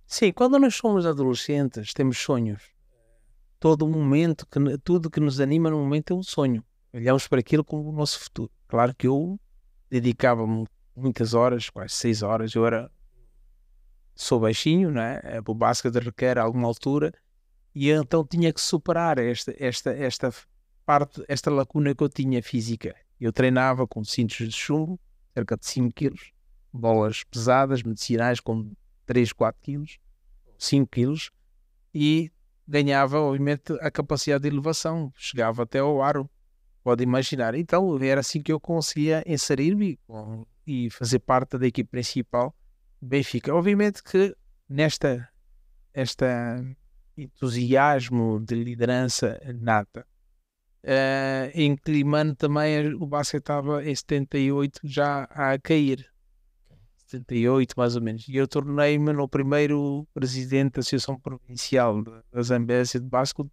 Sim, 0.07 0.33
quando 0.33 0.59
nós 0.59 0.75
somos 0.75 1.07
adolescentes, 1.07 1.93
temos 1.93 2.19
sonhos. 2.19 2.63
Todo 3.59 3.89
momento, 3.89 4.47
que, 4.47 4.79
tudo 4.79 5.11
que 5.11 5.21
nos 5.21 5.41
anima 5.41 5.71
no 5.71 5.79
momento 5.79 6.13
é 6.13 6.17
um 6.17 6.23
sonho. 6.23 6.65
Olhamos 6.93 7.27
para 7.27 7.41
aquilo 7.41 7.65
como 7.65 7.89
o 7.89 7.93
nosso 7.93 8.21
futuro. 8.21 8.51
Claro 8.69 8.95
que 8.95 9.07
eu 9.07 9.39
dedicava-me 9.91 10.67
muitas 10.95 11.35
horas, 11.35 11.71
quase 11.71 11.95
seis 11.95 12.23
horas, 12.23 12.55
eu 12.55 12.67
era 12.67 12.91
sou 14.17 14.41
baixinho, 14.41 14.91
não 14.91 15.03
é? 15.03 15.41
O 15.47 15.55
basquete 15.55 15.99
requer 15.99 16.39
alguma 16.39 16.67
altura 16.67 17.13
e 17.75 17.91
então 17.91 18.27
tinha 18.27 18.51
que 18.51 18.61
superar 18.61 19.19
esta, 19.19 19.55
esta, 19.59 19.91
esta 19.91 20.35
parte, 20.87 21.23
esta 21.29 21.51
lacuna 21.51 21.95
que 21.95 22.03
eu 22.03 22.09
tinha 22.09 22.43
física. 22.43 22.97
Eu 23.21 23.33
treinava 23.33 23.87
com 23.87 24.03
cintos 24.03 24.39
de 24.39 24.53
chumbo, 24.53 24.99
cerca 25.35 25.57
de 25.57 25.67
5 25.67 25.93
quilos, 25.95 26.33
bolas 26.73 27.23
pesadas, 27.25 27.83
medicinais 27.83 28.41
com 28.41 28.73
3, 29.05 29.33
4 29.33 29.61
quilos, 29.61 29.99
5 30.59 30.91
quilos, 30.91 31.31
e 31.95 32.33
ganhava, 32.67 33.21
obviamente, 33.21 33.73
a 33.81 33.91
capacidade 33.91 34.43
de 34.43 34.49
elevação, 34.49 35.13
chegava 35.15 35.63
até 35.63 35.79
ao 35.79 36.03
aro, 36.03 36.29
pode 36.83 37.03
imaginar. 37.03 37.55
Então 37.55 38.03
era 38.03 38.21
assim 38.21 38.43
que 38.43 38.53
eu 38.53 38.59
conseguia 38.59 39.23
inserir-me 39.27 39.99
e 40.67 40.91
fazer 40.91 41.19
parte 41.19 41.59
da 41.59 41.67
equipe 41.67 41.91
principal 41.91 42.55
Benfica. 43.01 43.55
Obviamente 43.55 44.03
que 44.03 44.35
nesta 44.69 45.29
esta 45.93 46.63
entusiasmo 47.17 48.39
de 48.41 48.55
liderança 48.55 49.41
nata, 49.55 50.07
uh, 50.85 51.51
em 51.55 51.75
também 52.37 52.95
o 52.95 53.07
basquete 53.07 53.41
estava 53.41 53.83
em 53.83 53.95
78 53.95 54.81
já 54.85 55.25
a 55.25 55.59
cair. 55.59 56.07
78 57.07 57.75
mais 57.77 57.97
ou 57.97 58.03
menos. 58.03 58.29
E 58.29 58.37
eu 58.37 58.47
tornei-me 58.47 59.13
no 59.13 59.29
primeiro 59.29 60.07
presidente 60.13 60.75
da 60.75 60.81
Associação 60.81 61.19
Provincial 61.19 62.03
da 62.03 62.43
Zambésia 62.43 63.01
de 63.01 63.07
Basquete 63.07 63.51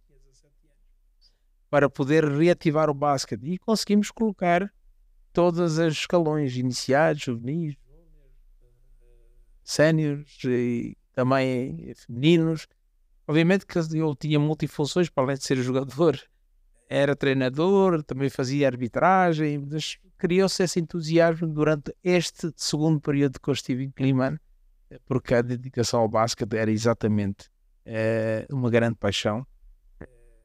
para 1.70 1.88
poder 1.88 2.24
reativar 2.24 2.90
o 2.90 2.94
basquete 2.94 3.42
e 3.44 3.58
conseguimos 3.58 4.10
colocar 4.10 4.70
todos 5.32 5.78
os 5.78 5.92
escalões 5.92 6.56
iniciados, 6.56 7.22
juvenis, 7.22 7.74
séniores 9.64 10.38
e 10.44 10.96
também 11.14 11.92
femininos. 11.94 12.66
Obviamente 13.26 13.64
que 13.64 13.78
eu 13.78 14.14
tinha 14.14 14.38
multifunções, 14.38 15.08
para 15.08 15.24
além 15.24 15.36
de 15.36 15.44
ser 15.44 15.56
jogador, 15.56 16.20
era 16.88 17.16
treinador, 17.16 18.02
também 18.02 18.28
fazia 18.28 18.66
arbitragem, 18.66 19.58
mas 19.58 19.98
criou-se 20.18 20.62
esse 20.62 20.78
entusiasmo 20.78 21.48
durante 21.48 21.94
este 22.04 22.52
segundo 22.56 23.00
período 23.00 23.40
que 23.40 23.48
eu 23.48 23.54
estive 23.54 23.84
em 23.84 23.90
Climane, 23.90 24.38
porque 25.06 25.34
a 25.34 25.42
dedicação 25.42 26.00
ao 26.00 26.08
basquete 26.08 26.54
era 26.54 26.70
exatamente 26.70 27.50
é, 27.84 28.46
uma 28.50 28.70
grande 28.70 28.96
paixão. 28.96 29.46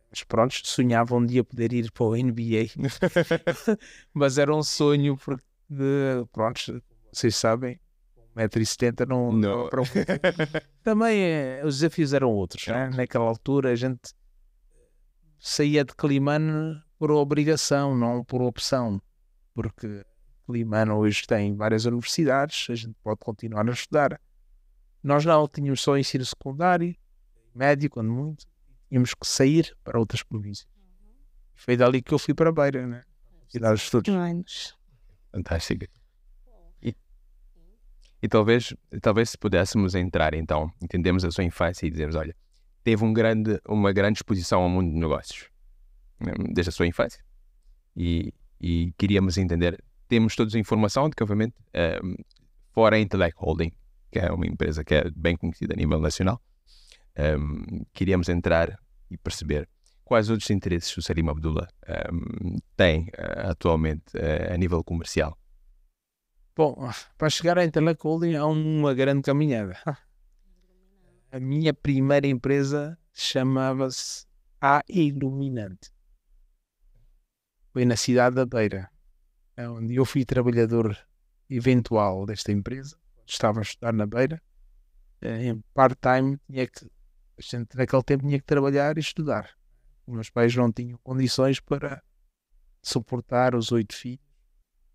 Mas 0.10 0.24
pronto, 0.24 0.54
sonhava 0.64 1.16
um 1.16 1.26
dia 1.26 1.44
poder 1.44 1.72
ir 1.72 1.92
para 1.92 2.04
o 2.04 2.16
NBA, 2.16 2.70
mas 4.14 4.38
era 4.38 4.56
um 4.56 4.64
sonho 4.64 5.16
porque, 5.18 5.46
pronto, 6.32 6.82
vocês 7.12 7.36
sabem, 7.36 7.80
1,70m 8.48 9.08
não, 9.08 9.32
não. 9.32 9.64
não 9.64 9.70
Também 10.84 11.20
é, 11.22 11.62
os 11.64 11.80
desafios 11.80 12.14
eram 12.14 12.32
outros. 12.32 12.66
Né? 12.68 12.90
Naquela 12.96 13.26
altura 13.26 13.72
a 13.72 13.76
gente 13.76 14.14
saía 15.40 15.84
de 15.84 15.94
Climane 15.96 16.82
por 16.98 17.12
obrigação, 17.12 17.96
não 17.96 18.24
por 18.24 18.42
opção. 18.42 19.02
Porque 19.54 20.06
Climane 20.46 20.92
hoje 20.92 21.26
tem 21.28 21.56
várias 21.56 21.86
universidades, 21.86 22.68
a 22.70 22.76
gente 22.76 22.96
pode 23.04 23.20
continuar 23.20 23.68
a 23.68 23.72
estudar. 23.72 24.20
Nós 25.04 25.26
não 25.26 25.48
tínhamos 25.48 25.82
só 25.82 25.98
ensino 25.98 26.26
secundário, 26.26 26.96
médio, 27.56 27.90
quando 27.90 28.12
muito, 28.12 28.46
tínhamos 28.90 29.14
que 29.14 29.26
sair 29.26 29.76
para 29.84 30.00
outras 30.00 30.24
províncias. 30.24 30.68
Foi 31.56 31.76
dali 31.76 32.02
que 32.02 32.14
eu 32.14 32.20
fui 32.20 32.34
para 32.34 32.50
a 32.50 32.54
Beira, 32.54 32.86
né? 32.88 33.04
Cidade 33.48 33.76
de 33.78 33.84
Estudos. 33.84 34.14
Fantástico. 35.32 35.99
E 38.22 38.28
talvez, 38.28 38.74
talvez 39.02 39.30
se 39.32 39.38
pudéssemos 39.38 39.96
entrar, 39.96 40.34
então, 40.34 40.70
entendemos 40.84 41.24
a 41.24 41.32
sua 41.32 41.44
infância 41.44 41.88
e 41.88 41.90
dizemos, 41.90 42.16
olha, 42.16 42.36
teve 42.84 43.04
um 43.04 43.14
grande, 43.14 43.60
uma 43.68 43.94
grande 43.94 44.18
exposição 44.18 44.62
ao 44.62 44.70
mundo 44.70 44.92
de 44.92 45.00
negócios, 45.00 45.50
né, 46.20 46.34
desde 46.54 46.70
a 46.70 46.72
sua 46.72 46.88
infância. 46.88 47.24
E, 47.96 48.34
e 48.60 48.94
queríamos 48.98 49.38
entender. 49.38 49.82
Temos 50.08 50.36
toda 50.36 50.56
a 50.56 50.60
informação 50.60 51.10
de 51.10 51.16
que, 51.16 51.24
obviamente, 51.24 51.56
um, 52.04 52.16
fora 52.74 52.98
a 52.98 53.00
Intellect 53.00 53.38
Holding, 53.40 53.72
que 54.12 54.20
é 54.20 54.32
uma 54.32 54.46
empresa 54.48 54.84
que 54.84 54.96
é 54.96 55.10
bem 55.16 55.38
conhecida 55.38 55.74
a 55.74 55.78
nível 55.78 56.00
nacional, 56.00 56.42
um, 57.38 57.86
queríamos 57.94 58.28
entrar 58.28 58.78
e 59.10 59.18
perceber 59.18 59.68
quais 60.04 60.30
outros 60.30 60.50
interesses 60.50 60.96
o 60.98 61.02
Salim 61.02 61.30
Abdullah 61.30 61.68
um, 62.12 62.58
tem 62.76 63.04
uh, 63.18 63.52
atualmente 63.52 64.16
uh, 64.16 64.54
a 64.54 64.58
nível 64.58 64.84
comercial. 64.84 65.38
Bom, 66.60 66.76
para 67.18 67.30
chegar 67.30 67.58
à 67.58 67.64
Intellect 67.64 68.06
Holding 68.06 68.36
há 68.36 68.46
uma 68.46 68.94
grande 68.94 69.22
caminhada. 69.22 69.78
A 71.32 71.40
minha 71.40 71.74
primeira 71.74 72.28
empresa 72.28 73.00
chamava-se 73.14 74.26
A 74.60 74.84
Iluminante. 74.90 75.90
Foi 77.72 77.86
na 77.86 77.96
cidade 77.96 78.36
da 78.36 78.46
Beira, 78.46 78.92
onde 79.58 79.96
eu 79.96 80.04
fui 80.04 80.26
trabalhador 80.26 80.98
eventual 81.50 82.26
desta 82.26 82.52
empresa. 82.52 82.98
Estava 83.26 83.60
a 83.60 83.62
estudar 83.62 83.94
na 83.94 84.06
Beira. 84.06 84.42
Eh, 85.22 85.46
em 85.46 85.64
part-time, 85.74 86.38
tinha 86.46 86.68
que, 86.68 86.92
naquele 87.74 88.04
tempo, 88.04 88.28
tinha 88.28 88.38
que 88.38 88.46
trabalhar 88.46 88.98
e 88.98 89.00
estudar. 89.00 89.50
Os 90.06 90.14
meus 90.14 90.30
pais 90.30 90.54
não 90.58 90.70
tinham 90.70 91.00
condições 91.06 91.62
para 91.62 92.04
suportar 92.84 93.56
os 93.56 93.72
oito 93.72 93.96
filhos. 93.96 94.29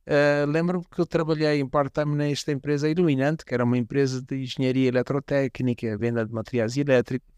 Uh, 0.07 0.45
Lembro-me 0.51 0.85
que 0.85 1.01
eu 1.01 1.07
trabalhei 1.07 1.61
em 1.61 1.67
part-time 1.67 2.15
nesta 2.15 2.53
empresa 2.53 2.89
Iluminante, 2.89 3.45
que 3.45 3.55
era 3.55 3.65
uma 3.65 3.79
empresa 3.79 4.21
de 4.21 4.43
engenharia 4.43 4.89
eletrotécnica, 4.89 5.97
venda 5.97 6.25
de 6.27 6.33
materiais 6.33 6.77
elétricos. 6.77 7.29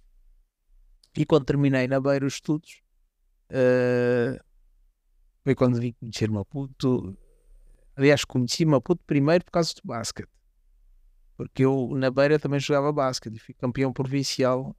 E 1.16 1.24
quando 1.24 1.44
terminei 1.44 1.86
na 1.86 2.00
Beira 2.00 2.26
os 2.26 2.34
estudos, 2.34 2.82
uh, 3.50 4.38
foi 5.44 5.54
quando 5.54 5.80
vim 5.80 5.92
conhecer 5.92 6.28
Maputo. 6.28 7.16
Aliás, 7.94 8.24
conheci 8.24 8.64
Maputo 8.64 9.02
primeiro 9.06 9.44
por 9.44 9.52
causa 9.52 9.72
do 9.74 9.82
basquete. 9.84 10.28
Porque 11.36 11.64
eu 11.64 11.90
na 11.94 12.10
Beira 12.10 12.38
também 12.38 12.58
jogava 12.58 12.92
basquete 12.92 13.36
e 13.36 13.38
fui 13.38 13.54
campeão 13.54 13.92
provincial 13.92 14.74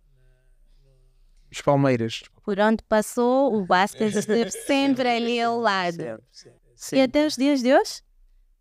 dos 1.49 1.61
Palmeiras. 1.61 2.23
Por 2.43 2.59
onde 2.59 2.83
passou, 2.83 3.55
o 3.55 3.65
basquete 3.65 4.15
esteve 4.15 4.51
sempre 4.51 5.07
ali 5.07 5.41
ao 5.41 5.57
lado. 5.57 5.95
Sempre, 5.95 6.23
sempre. 6.31 6.66
Sim. 6.77 6.97
E 6.97 7.01
até 7.01 7.25
os 7.25 7.35
dias 7.35 7.61
de 7.61 7.73
hoje? 7.73 8.03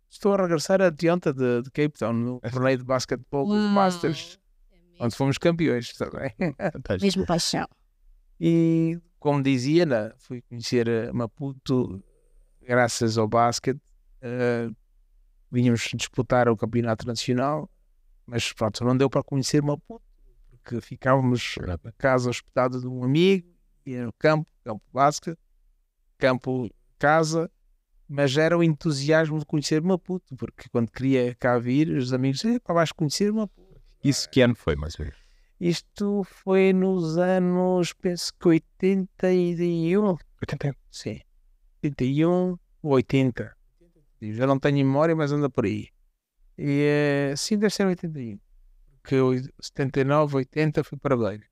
Estou 0.09 0.33
a 0.33 0.37
regressar 0.37 0.81
a 0.81 0.91
Tionta 0.91 1.31
de, 1.31 1.61
de, 1.61 1.69
Cape 1.69 1.99
Town, 1.99 2.13
no 2.13 2.39
torneio 2.51 2.79
de 2.79 2.83
basquetebol 2.83 3.45
dos 3.45 3.71
Masters, 3.71 4.39
é 4.99 5.03
onde 5.03 5.15
fomos 5.15 5.37
campeões 5.37 5.93
também. 5.93 6.33
Mesmo 6.99 7.25
paixão. 7.27 7.67
E, 8.39 8.99
como 9.19 9.43
dizia, 9.43 9.85
né, 9.85 10.11
fui 10.17 10.41
conhecer 10.41 10.87
eh, 10.87 11.11
Maputo 11.11 12.03
graças 12.61 13.17
ao 13.17 13.27
basquete. 13.27 13.79
Uh, 14.17 14.75
vínhamos 15.51 15.81
disputar 15.95 16.49
o 16.49 16.57
campeonato 16.57 17.05
nacional, 17.05 17.69
mas 18.25 18.51
pronto, 18.51 18.83
não 18.83 18.97
deu 18.97 19.09
para 19.09 19.21
conhecer 19.21 19.61
Maputo, 19.61 20.03
porque 20.49 20.81
ficávamos 20.81 21.55
na 21.59 21.77
casa 21.97 22.31
hospedada 22.31 22.79
de 22.79 22.87
um 22.87 23.03
amigo, 23.03 23.47
ia 23.85 24.05
no 24.05 24.13
campo, 24.13 24.49
campo 24.63 24.83
basquete, 24.91 25.37
campo 26.17 26.69
casa, 26.97 27.49
mas 28.07 28.37
era 28.37 28.57
o 28.57 28.63
entusiasmo 28.63 29.39
de 29.39 29.45
conhecer 29.45 29.81
Maputo, 29.81 30.35
porque 30.35 30.69
quando 30.69 30.91
queria 30.91 31.35
cá 31.35 31.57
vir, 31.59 31.89
os 31.89 32.13
amigos 32.13 32.39
diziam, 32.39 32.59
para 32.59 32.75
vais 32.75 32.91
conhecer 32.91 33.31
Maputo. 33.31 33.81
Isso 34.03 34.29
que 34.29 34.41
ano 34.41 34.55
foi, 34.55 34.75
mais 34.75 34.97
ou 34.99 35.05
menos? 35.05 35.19
Isto 35.59 36.23
foi 36.23 36.71
nos 36.71 37.17
anos, 37.17 37.91
penso 37.93 38.31
que 38.39 38.47
81. 38.47 40.17
81? 40.41 40.73
Sim. 40.91 41.19
81, 41.83 42.57
80. 42.83 43.57
Eu 44.21 44.33
já 44.33 44.47
não 44.47 44.59
tenho 44.59 44.77
memória, 44.77 45.15
mas 45.15 45.31
anda 45.31 45.49
por 45.49 45.65
aí. 45.65 45.89
E 46.57 47.33
sim, 47.35 47.57
deve 47.57 47.73
ser 47.73 47.85
81. 47.85 48.39
Porque 49.01 49.15
79, 49.59 50.37
80 50.37 50.83
fui 50.83 50.97
para 50.97 51.17
Beira. 51.17 51.43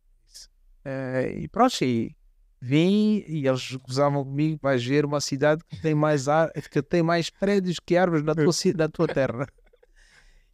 Uh, 0.85 1.39
e 1.39 1.47
pronto, 1.47 1.83
e 1.83 2.15
vim 2.61 3.23
e 3.27 3.47
eles 3.47 3.75
gozavam 3.75 4.23
comigo, 4.23 4.59
vais 4.61 4.83
ver 4.83 5.05
uma 5.05 5.21
cidade 5.21 5.63
que 5.65 5.81
tem 5.81 5.93
mais, 5.93 6.27
ar, 6.27 6.51
que 6.51 6.81
tem 6.81 7.03
mais 7.03 7.29
prédios 7.29 7.79
que 7.79 7.95
árvores 7.95 8.23
na 8.23 8.33
tua, 8.33 8.53
na 8.75 8.89
tua 8.89 9.07
terra. 9.07 9.47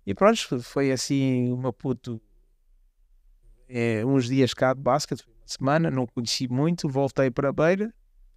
E 0.03 0.15
pronto, 0.15 0.59
foi 0.63 0.91
assim 0.91 1.51
uma 1.51 1.71
puto 1.71 2.19
é, 3.69 4.03
uns 4.03 4.25
dias 4.25 4.51
cá 4.51 4.73
de 4.73 4.81
basquete, 4.81 5.23
uma 5.27 5.47
semana, 5.47 5.91
não 5.91 6.07
conheci 6.07 6.47
muito, 6.47 6.89
voltei 6.89 7.29
para 7.29 7.49
a 7.49 7.53
Beira, 7.53 7.93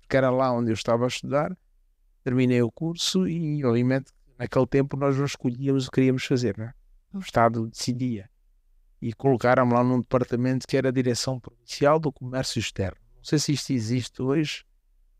que 0.06 0.14
era 0.14 0.30
lá 0.30 0.52
onde 0.52 0.70
eu 0.70 0.74
estava 0.74 1.04
a 1.04 1.08
estudar, 1.08 1.56
terminei 2.22 2.60
o 2.60 2.70
curso 2.70 3.26
e 3.26 3.64
obviamente 3.64 4.12
naquele 4.38 4.66
tempo 4.66 4.94
nós 4.94 5.16
não 5.16 5.24
escolhíamos 5.24 5.86
o 5.86 5.90
que 5.90 5.94
queríamos 5.94 6.26
fazer, 6.26 6.56
né? 6.58 6.74
o 7.14 7.20
Estado 7.20 7.66
decidia. 7.68 8.28
E 9.00 9.12
colocaram-me 9.12 9.72
lá 9.72 9.84
num 9.84 10.00
departamento 10.00 10.66
que 10.66 10.76
era 10.76 10.88
a 10.88 10.92
Direção 10.92 11.38
Provincial 11.38 11.98
do 11.98 12.12
Comércio 12.12 12.58
Externo. 12.58 13.03
Não 13.24 13.28
sei 13.30 13.38
se 13.38 13.52
isto 13.54 13.72
existe 13.72 14.20
hoje, 14.20 14.66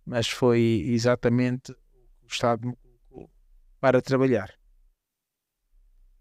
mas 0.04 0.28
foi 0.28 0.60
exatamente 0.88 1.72
o 1.72 2.26
Estado 2.28 2.68
me 2.68 2.76
colocou 2.76 3.30
para 3.80 4.02
trabalhar. 4.02 4.52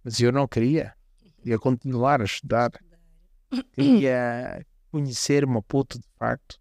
Mas 0.01 0.17
eu 0.21 0.31
não 0.31 0.47
queria. 0.47 0.95
Queria 1.41 1.59
continuar 1.59 2.21
a 2.21 2.23
estudar. 2.23 2.71
Queria 3.73 4.65
conhecer 4.91 5.45
Maputo 5.45 5.99
de 5.99 6.07
facto 6.17 6.57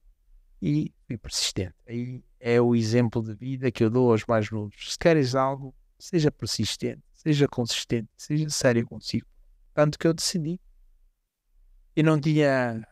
e 0.60 0.92
fui 1.06 1.16
persistente. 1.16 1.76
Aí 1.86 2.24
é 2.40 2.60
o 2.60 2.74
exemplo 2.74 3.22
de 3.22 3.32
vida 3.32 3.70
que 3.70 3.84
eu 3.84 3.90
dou 3.90 4.10
aos 4.10 4.26
mais 4.26 4.50
novos. 4.50 4.92
Se 4.92 4.98
queres 4.98 5.36
algo, 5.36 5.72
seja 6.00 6.32
persistente, 6.32 7.00
seja 7.12 7.46
consistente, 7.46 8.08
seja 8.16 8.50
sério 8.50 8.84
consigo. 8.84 9.28
Tanto 9.72 9.96
que 9.96 10.08
eu 10.08 10.12
decidi. 10.12 10.60
E 11.94 12.02
não 12.02 12.20
tinha 12.20 12.84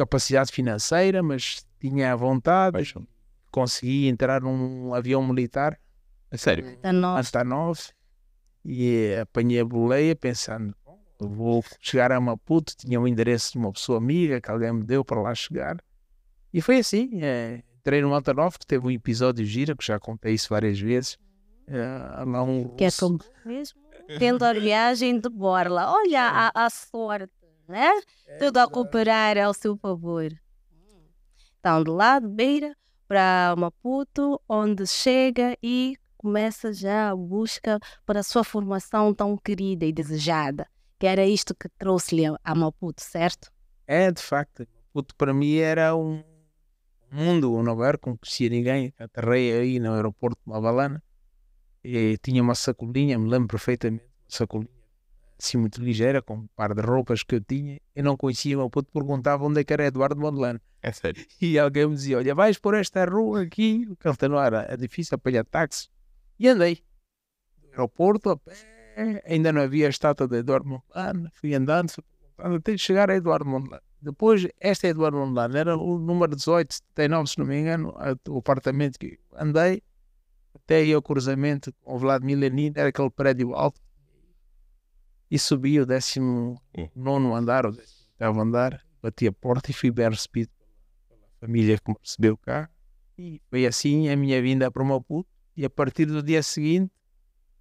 capacidade 0.00 0.50
financeira, 0.50 1.22
mas 1.22 1.66
tinha 1.78 2.12
a 2.12 2.16
vontade. 2.16 2.72
Paixão. 2.72 3.06
Consegui 3.50 4.08
entrar 4.08 4.40
num 4.40 4.94
avião 4.94 5.26
militar. 5.26 5.78
A 6.30 6.36
sério? 6.38 6.78
Antonov. 6.82 7.78
E 8.64 9.16
apanhei 9.20 9.60
a 9.60 9.64
boleia 9.64 10.14
pensando, 10.14 10.74
vou 11.18 11.64
chegar 11.80 12.12
a 12.12 12.20
Maputo, 12.20 12.76
tinha 12.76 13.00
o 13.00 13.04
um 13.04 13.08
endereço 13.08 13.52
de 13.52 13.58
uma 13.58 13.72
pessoa 13.72 13.96
amiga 13.96 14.38
que 14.38 14.50
alguém 14.50 14.72
me 14.72 14.84
deu 14.84 15.02
para 15.02 15.20
lá 15.20 15.34
chegar. 15.34 15.82
E 16.52 16.60
foi 16.60 16.78
assim, 16.78 17.22
é, 17.22 17.62
entrei 17.78 18.02
no 18.02 18.14
Antonov, 18.14 18.58
que 18.58 18.66
teve 18.66 18.86
um 18.86 18.90
episódio 18.90 19.44
gira, 19.46 19.74
que 19.74 19.84
já 19.84 19.98
contei 19.98 20.34
isso 20.34 20.48
várias 20.50 20.78
vezes. 20.78 21.16
É, 21.66 22.24
lá 22.26 22.42
um 22.42 22.68
que 22.76 22.84
é 22.84 22.90
como 22.90 23.18
mesmo 23.46 23.80
tendo 24.18 24.44
a 24.44 24.52
viagem 24.52 25.18
de 25.18 25.28
Borla. 25.28 25.90
Olha 25.90 26.50
a, 26.54 26.66
a 26.66 26.70
sorte 26.70 27.39
né? 27.70 27.90
É, 28.26 28.36
Tudo 28.38 28.58
a 28.58 28.68
cooperar 28.68 29.38
ao 29.38 29.54
seu 29.54 29.76
favor. 29.76 30.30
Então, 31.58 31.82
de 31.82 31.90
lá 31.90 32.18
de 32.18 32.28
Beira 32.28 32.76
para 33.06 33.54
Maputo, 33.56 34.40
onde 34.48 34.86
chega 34.86 35.56
e 35.62 35.96
começa 36.16 36.72
já 36.72 37.10
a 37.10 37.16
busca 37.16 37.78
para 38.04 38.20
a 38.20 38.22
sua 38.22 38.44
formação 38.44 39.14
tão 39.14 39.36
querida 39.36 39.84
e 39.86 39.92
desejada. 39.92 40.66
Que 40.98 41.06
era 41.06 41.26
isto 41.26 41.54
que 41.54 41.68
trouxe-lhe 41.78 42.24
a 42.26 42.54
Maputo, 42.54 43.02
certo? 43.02 43.50
É, 43.86 44.10
de 44.10 44.20
facto. 44.20 44.66
Maputo 44.86 45.14
para 45.16 45.32
mim 45.32 45.56
era 45.56 45.96
um 45.96 46.22
mundo, 47.10 47.54
um 47.54 47.62
lugar 47.62 47.98
que 47.98 48.08
não 48.08 48.16
conhecia 48.16 48.48
ninguém. 48.50 48.92
Aterrei 48.98 49.52
aí 49.52 49.78
no 49.78 49.94
aeroporto 49.94 50.38
de 50.44 50.52
Mabalana 50.52 51.02
e 51.82 52.18
tinha 52.22 52.42
uma 52.42 52.54
sacolinha, 52.54 53.18
me 53.18 53.28
lembro 53.28 53.48
perfeitamente, 53.48 54.04
uma 54.04 54.30
sacolinha 54.30 54.79
assim 55.42 55.58
muito 55.58 55.82
ligeira, 55.82 56.22
com 56.22 56.34
um 56.34 56.46
par 56.54 56.74
de 56.74 56.82
roupas 56.82 57.22
que 57.22 57.34
eu 57.34 57.40
tinha, 57.40 57.80
eu 57.94 58.04
não 58.04 58.16
conhecia 58.16 58.58
o 58.58 58.70
puto, 58.70 58.90
perguntava 58.92 59.44
onde 59.44 59.60
é 59.60 59.64
que 59.64 59.72
era 59.72 59.86
Eduardo 59.86 60.20
Mondelano. 60.20 60.60
É 60.82 60.92
sério? 60.92 61.24
E 61.40 61.58
alguém 61.58 61.86
me 61.88 61.94
dizia, 61.94 62.18
olha, 62.18 62.34
vais 62.34 62.58
por 62.58 62.74
esta 62.74 63.04
rua 63.04 63.42
aqui, 63.42 63.86
que 63.98 64.28
não 64.28 64.40
era 64.40 64.66
é 64.68 64.76
difícil 64.76 65.14
apanhar 65.14 65.44
táxi. 65.44 65.88
E 66.38 66.48
andei. 66.48 66.82
Do 67.60 67.68
aeroporto 67.70 68.30
a 68.30 68.36
pé, 68.36 69.22
ainda 69.26 69.52
não 69.52 69.62
havia 69.62 69.86
a 69.86 69.90
estátua 69.90 70.28
de 70.28 70.38
Eduardo 70.38 70.68
Mondelano, 70.68 71.30
fui 71.32 71.54
andando, 71.54 71.90
fui 71.90 72.04
perguntando, 72.36 72.56
até 72.56 72.76
chegar 72.76 73.10
a 73.10 73.16
Eduardo 73.16 73.46
Mondelano. 73.46 73.82
Depois, 74.02 74.46
esta 74.58 74.86
é 74.86 74.90
Eduardo 74.90 75.18
Mondelano, 75.18 75.56
era 75.56 75.76
o 75.76 75.98
número 75.98 76.34
18, 76.34 76.72
79, 76.72 77.28
se 77.28 77.38
não 77.38 77.46
me 77.46 77.58
engano, 77.58 77.94
o 78.28 78.38
apartamento 78.38 78.98
que 78.98 79.18
andei, 79.34 79.82
até 80.54 80.76
aí 80.76 80.92
ao 80.92 81.02
cruzamento 81.02 81.72
com 81.82 81.94
o 81.94 81.98
Vladimir 81.98 82.38
Lenin, 82.38 82.72
era 82.74 82.88
aquele 82.88 83.10
prédio 83.10 83.54
alto, 83.54 83.80
e 85.30 85.38
subi 85.38 85.80
o 85.80 85.86
19 85.86 86.58
andar, 87.34 87.64
o 87.64 87.70
18 87.70 88.40
andar, 88.40 88.84
bati 89.00 89.28
a 89.28 89.32
porta 89.32 89.70
e 89.70 89.74
fui 89.74 89.90
bem 89.90 90.08
recebido 90.08 90.50
pela 91.08 91.28
família 91.40 91.78
que 91.78 91.88
me 91.88 91.96
recebeu 92.02 92.36
cá. 92.36 92.68
E 93.16 93.40
foi 93.48 93.66
assim 93.66 94.08
a 94.08 94.16
minha 94.16 94.42
vinda 94.42 94.70
para 94.70 94.82
o 94.82 94.86
Maputo. 94.86 95.28
E 95.56 95.64
a 95.64 95.70
partir 95.70 96.06
do 96.06 96.22
dia 96.22 96.42
seguinte, 96.42 96.90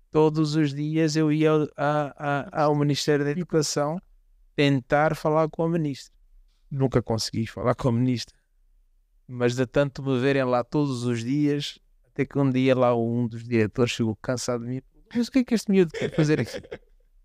todos 0.09 0.55
os 0.55 0.73
dias 0.73 1.15
eu 1.15 1.31
ia 1.31 1.51
a, 1.77 2.13
a, 2.57 2.63
ao 2.63 2.75
Ministério 2.75 3.23
da 3.23 3.31
Educação 3.31 4.01
tentar 4.55 5.15
falar 5.15 5.47
com 5.49 5.63
a 5.63 5.69
ministra. 5.69 6.13
Nunca 6.71 7.01
consegui 7.01 7.45
falar 7.45 7.75
com 7.75 7.89
a 7.89 7.91
ministra. 7.91 8.35
Mas 9.27 9.55
de 9.55 9.65
tanto 9.67 10.01
me 10.01 10.19
verem 10.19 10.43
lá 10.43 10.63
todos 10.63 11.03
os 11.03 11.23
dias, 11.23 11.77
Até 12.07 12.25
que 12.25 12.39
um 12.39 12.49
dia 12.49 12.75
lá 12.75 12.95
um 12.95 13.27
dos 13.27 13.43
diretores 13.43 13.91
chegou 13.91 14.15
cansado 14.15 14.63
de 14.63 14.69
mim. 14.69 14.81
Mas 15.13 15.27
o 15.27 15.31
que 15.31 15.39
é 15.39 15.43
que 15.43 15.53
este 15.53 15.69
miúdo 15.69 15.91
quer 15.91 16.13
fazer 16.15 16.39
aqui? 16.39 16.61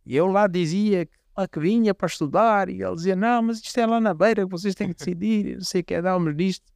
E 0.06 0.16
eu 0.16 0.26
lá 0.26 0.46
dizia 0.46 1.08
lá 1.36 1.48
que 1.48 1.58
vinha 1.58 1.94
para 1.94 2.06
estudar 2.06 2.68
e 2.68 2.82
ele 2.82 2.94
dizia, 2.94 3.16
não, 3.16 3.42
mas 3.42 3.58
isto 3.58 3.78
é 3.78 3.86
lá 3.86 4.00
na 4.00 4.14
beira 4.14 4.44
que 4.44 4.50
vocês 4.50 4.74
têm 4.74 4.88
que 4.88 4.94
decidir, 4.94 5.56
não 5.56 5.64
sei 5.64 5.80
o 5.80 5.84
que 5.84 5.94
é, 5.94 6.02
dá-me 6.02 6.32
nisto. 6.32 6.72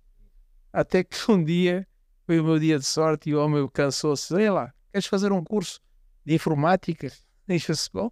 Até 0.72 1.04
que 1.04 1.16
um 1.30 1.42
dia 1.42 1.86
foi 2.26 2.40
o 2.40 2.44
meu 2.44 2.58
dia 2.58 2.78
de 2.78 2.84
sorte 2.84 3.30
e 3.30 3.34
o 3.34 3.42
homem 3.42 3.66
cansou-se. 3.72 4.34
Olha 4.34 4.52
lá, 4.52 4.74
queres 4.92 5.06
fazer 5.06 5.32
um 5.32 5.42
curso 5.42 5.80
de 6.24 6.34
informática? 6.34 7.10
Deixa-se 7.46 7.88
bom. 7.92 8.10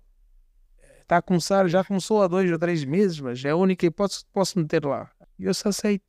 Está 1.02 1.18
a 1.18 1.22
começar, 1.22 1.68
já 1.68 1.84
começou 1.84 2.22
há 2.22 2.26
dois 2.26 2.50
ou 2.50 2.58
três 2.58 2.84
meses, 2.84 3.20
mas 3.20 3.44
é 3.44 3.50
a 3.50 3.56
única 3.56 3.86
hipótese 3.86 4.24
que 4.24 4.30
posso 4.32 4.58
meter 4.58 4.84
lá. 4.84 5.10
E 5.38 5.44
eu 5.44 5.54
se 5.54 5.68
aceito. 5.68 6.04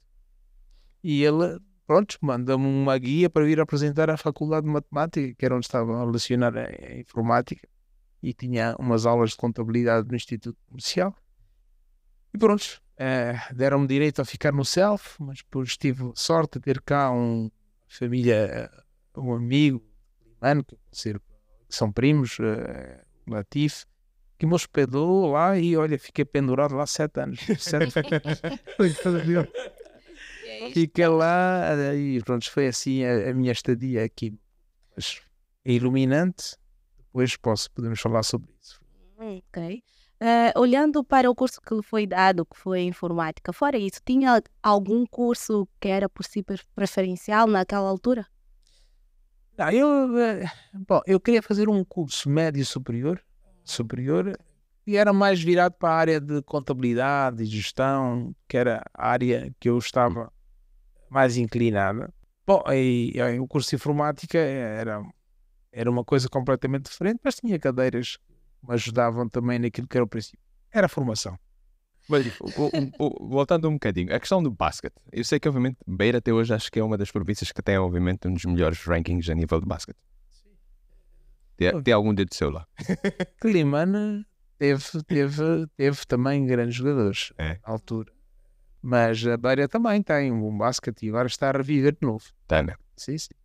E 1.03 1.23
ele, 1.23 1.59
pronto, 1.85 2.17
manda-me 2.21 2.65
uma 2.65 2.97
guia 2.97 3.29
para 3.29 3.45
vir 3.45 3.59
apresentar 3.59 4.09
à 4.09 4.17
Faculdade 4.17 4.65
de 4.65 4.71
Matemática, 4.71 5.35
que 5.37 5.45
era 5.45 5.55
onde 5.55 5.65
estava 5.65 5.99
a 5.99 6.03
lecionar 6.05 6.55
a 6.57 6.97
informática, 6.97 7.67
e 8.21 8.33
tinha 8.33 8.75
umas 8.79 9.05
aulas 9.05 9.31
de 9.31 9.37
contabilidade 9.37 10.07
no 10.07 10.15
Instituto 10.15 10.57
Comercial. 10.67 11.15
E 12.33 12.37
pronto, 12.37 12.81
é, 12.97 13.39
deram-me 13.53 13.87
direito 13.87 14.21
a 14.21 14.25
ficar 14.25 14.51
no 14.51 14.65
self, 14.65 15.21
mas 15.21 15.37
depois 15.37 15.77
tive 15.77 16.11
sorte 16.15 16.53
de 16.53 16.61
ter 16.61 16.81
cá 16.81 17.11
um 17.11 17.49
família, 17.87 18.69
um 19.15 19.33
amigo, 19.33 19.83
mano, 20.41 20.63
que 20.63 20.77
são 21.69 21.91
primos, 21.91 22.37
uh, 22.39 23.07
Latif, 23.27 23.85
que 24.37 24.45
me 24.45 24.53
hospedou 24.53 25.31
lá 25.31 25.57
e 25.57 25.75
olha, 25.75 25.97
fiquei 25.97 26.25
pendurado 26.25 26.75
lá 26.75 26.85
sete 26.85 27.19
anos. 27.19 27.39
Sete 27.59 27.93
Fiquei 30.73 31.07
lá 31.07 31.73
e 31.95 32.21
pronto, 32.23 32.49
foi 32.49 32.67
assim 32.67 33.03
a, 33.03 33.29
a, 33.29 33.33
minha 33.33 33.51
estadia 33.51 34.03
aqui. 34.03 34.37
Mas 34.95 35.21
é 35.65 35.73
iluminante, 35.73 36.55
depois 37.17 37.35
posso, 37.35 37.71
podemos 37.71 37.99
falar 37.99 38.21
sobre 38.21 38.53
isso. 38.61 38.79
Ok. 39.17 39.83
Uh, 40.21 40.59
olhando 40.59 41.03
para 41.03 41.29
o 41.29 41.35
curso 41.35 41.59
que 41.61 41.73
lhe 41.73 41.81
foi 41.81 42.05
dado, 42.05 42.45
que 42.45 42.57
foi 42.57 42.81
informática, 42.81 43.51
fora 43.51 43.77
isso, 43.77 43.99
tinha 44.05 44.41
algum 44.61 45.05
curso 45.05 45.67
que 45.79 45.87
era 45.87 46.07
por 46.07 46.23
si 46.25 46.43
preferencial 46.75 47.47
naquela 47.47 47.89
altura? 47.89 48.25
Não, 49.57 49.69
eu, 49.71 50.17
eh, 50.19 50.45
bom, 50.87 51.01
eu 51.05 51.19
queria 51.19 51.41
fazer 51.41 51.69
um 51.69 51.83
curso 51.83 52.29
médio 52.29 52.63
superior, 52.65 53.23
superior 53.63 54.37
e 54.85 54.95
era 54.97 55.11
mais 55.11 55.41
virado 55.41 55.73
para 55.73 55.89
a 55.89 55.97
área 55.97 56.19
de 56.19 56.41
contabilidade 56.43 57.43
e 57.43 57.45
gestão, 57.45 58.35
que 58.47 58.57
era 58.57 58.83
a 58.93 59.09
área 59.09 59.53
que 59.59 59.69
eu 59.69 59.77
estava 59.77 60.31
mais 61.09 61.37
inclinada. 61.37 62.13
Bom, 62.45 62.63
e, 62.71 63.13
e, 63.15 63.39
o 63.39 63.47
curso 63.47 63.69
de 63.69 63.75
informática 63.75 64.37
era, 64.37 65.03
era 65.77 65.91
uma 65.91 66.03
coisa 66.03 66.27
completamente 66.27 66.85
diferente, 66.89 67.19
mas 67.23 67.35
tinha 67.35 67.59
cadeiras 67.59 68.17
que 68.17 68.67
me 68.67 68.73
ajudavam 68.73 69.29
também 69.29 69.59
naquilo 69.59 69.87
que 69.87 69.95
era 69.95 70.03
o 70.03 70.07
princípio. 70.07 70.39
Era 70.71 70.87
a 70.87 70.89
formação. 70.89 71.37
Mas, 72.09 72.25
voltando 73.19 73.69
um 73.69 73.73
bocadinho, 73.73 74.11
a 74.15 74.19
questão 74.19 74.41
do 74.41 74.49
basquete. 74.49 74.95
Eu 75.11 75.23
sei 75.23 75.39
que, 75.39 75.47
obviamente, 75.47 75.77
Beira 75.85 76.17
até 76.17 76.33
hoje 76.33 76.51
acho 76.51 76.71
que 76.71 76.79
é 76.79 76.83
uma 76.83 76.97
das 76.97 77.11
províncias 77.11 77.51
que 77.51 77.61
tem, 77.61 77.77
obviamente, 77.77 78.27
um 78.27 78.33
dos 78.33 78.43
melhores 78.45 78.81
rankings 78.85 79.29
a 79.29 79.35
nível 79.35 79.59
de 79.59 79.67
basquete. 79.67 79.97
Tem, 81.55 81.83
tem 81.83 81.93
algum 81.93 82.11
dedo 82.11 82.33
seu 82.33 82.49
lá? 82.49 82.65
Climana 83.39 84.25
teve, 84.57 84.83
teve, 85.05 85.67
teve 85.75 86.05
também 86.07 86.43
grandes 86.47 86.75
jogadores 86.75 87.33
é. 87.37 87.59
na 87.63 87.73
altura. 87.73 88.11
Mas 88.81 89.23
a 89.27 89.37
Beira 89.37 89.67
também 89.67 90.01
tem 90.01 90.31
um 90.31 90.39
bom 90.39 90.57
basquete 90.57 91.03
e 91.05 91.09
agora 91.09 91.27
está 91.27 91.49
a 91.49 91.51
reviver 91.51 91.91
de 91.91 92.07
novo. 92.07 92.25
Tá, 92.47 92.63
né? 92.63 92.73
Sim, 92.95 93.17
sim. 93.17 93.35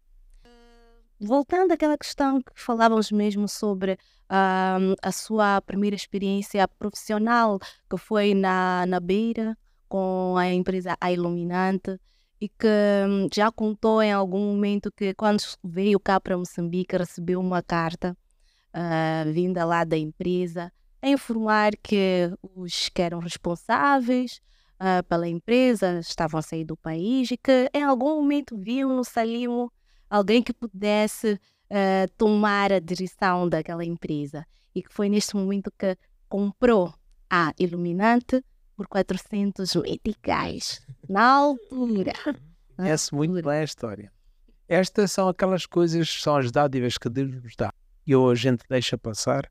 Voltando 1.25 1.71
àquela 1.71 1.97
questão 1.97 2.43
que 2.43 2.51
falávamos 2.57 3.13
mesmo 3.13 3.47
sobre 3.49 3.93
uh, 3.93 4.97
a 5.01 5.13
sua 5.13 5.61
primeira 5.61 5.95
experiência 5.95 6.67
profissional, 6.67 7.61
que 7.89 7.97
foi 7.97 8.35
na, 8.35 8.85
na 8.89 8.99
Beira, 8.99 9.57
com 9.89 10.35
a 10.37 10.53
empresa 10.53 10.97
A 11.01 11.13
Iluminante, 11.13 11.97
e 12.41 12.49
que 12.49 12.67
um, 13.07 13.29
já 13.33 13.53
contou 13.53 14.03
em 14.03 14.11
algum 14.11 14.53
momento 14.53 14.91
que 14.91 15.15
quando 15.15 15.41
veio 15.63 16.01
cá 16.01 16.19
para 16.19 16.37
Moçambique 16.37 16.97
recebeu 16.97 17.39
uma 17.39 17.63
carta 17.63 18.17
uh, 18.75 19.33
vinda 19.33 19.65
lá 19.65 19.85
da 19.85 19.97
empresa 19.97 20.73
a 21.01 21.09
informar 21.09 21.71
que 21.81 22.33
os 22.57 22.89
que 22.89 23.01
eram 23.01 23.21
responsáveis 23.21 24.41
uh, 24.81 25.05
pela 25.09 25.29
empresa 25.29 26.01
estavam 26.01 26.41
a 26.41 26.43
sair 26.43 26.65
do 26.65 26.77
país 26.77 27.31
e 27.31 27.37
que 27.37 27.71
em 27.73 27.85
algum 27.85 28.17
momento 28.17 28.59
viam 28.59 28.89
no 28.97 29.05
Salimo 29.05 29.71
alguém 30.13 30.43
que 30.43 30.53
pudesse 30.53 31.33
uh, 31.33 32.13
tomar 32.19 32.71
a 32.71 32.79
direção 32.79 33.49
daquela 33.49 33.83
empresa 33.83 34.47
e 34.75 34.83
que 34.83 34.93
foi 34.93 35.09
neste 35.09 35.35
momento 35.35 35.73
que 35.79 35.97
comprou 36.29 36.95
a 37.31 37.55
Iluminante 37.59 38.45
por 38.77 38.87
400 38.87 39.75
meticais 39.77 40.87
na 41.09 41.25
altura. 41.25 42.13
Conhece 42.77 43.15
muito 43.15 43.33
bem 43.43 43.61
a 43.61 43.65
história. 43.65 44.13
Estas 44.69 45.13
são 45.13 45.29
aquelas 45.29 45.65
coisas, 45.65 46.11
são 46.11 46.37
as 46.37 46.51
dádivas 46.53 46.99
que 46.99 47.09
Deus 47.09 47.43
nos 47.43 47.57
dá. 47.57 47.73
E 48.07 48.15
ou 48.15 48.31
a 48.31 48.35
gente 48.35 48.65
deixa 48.69 48.99
passar, 48.99 49.51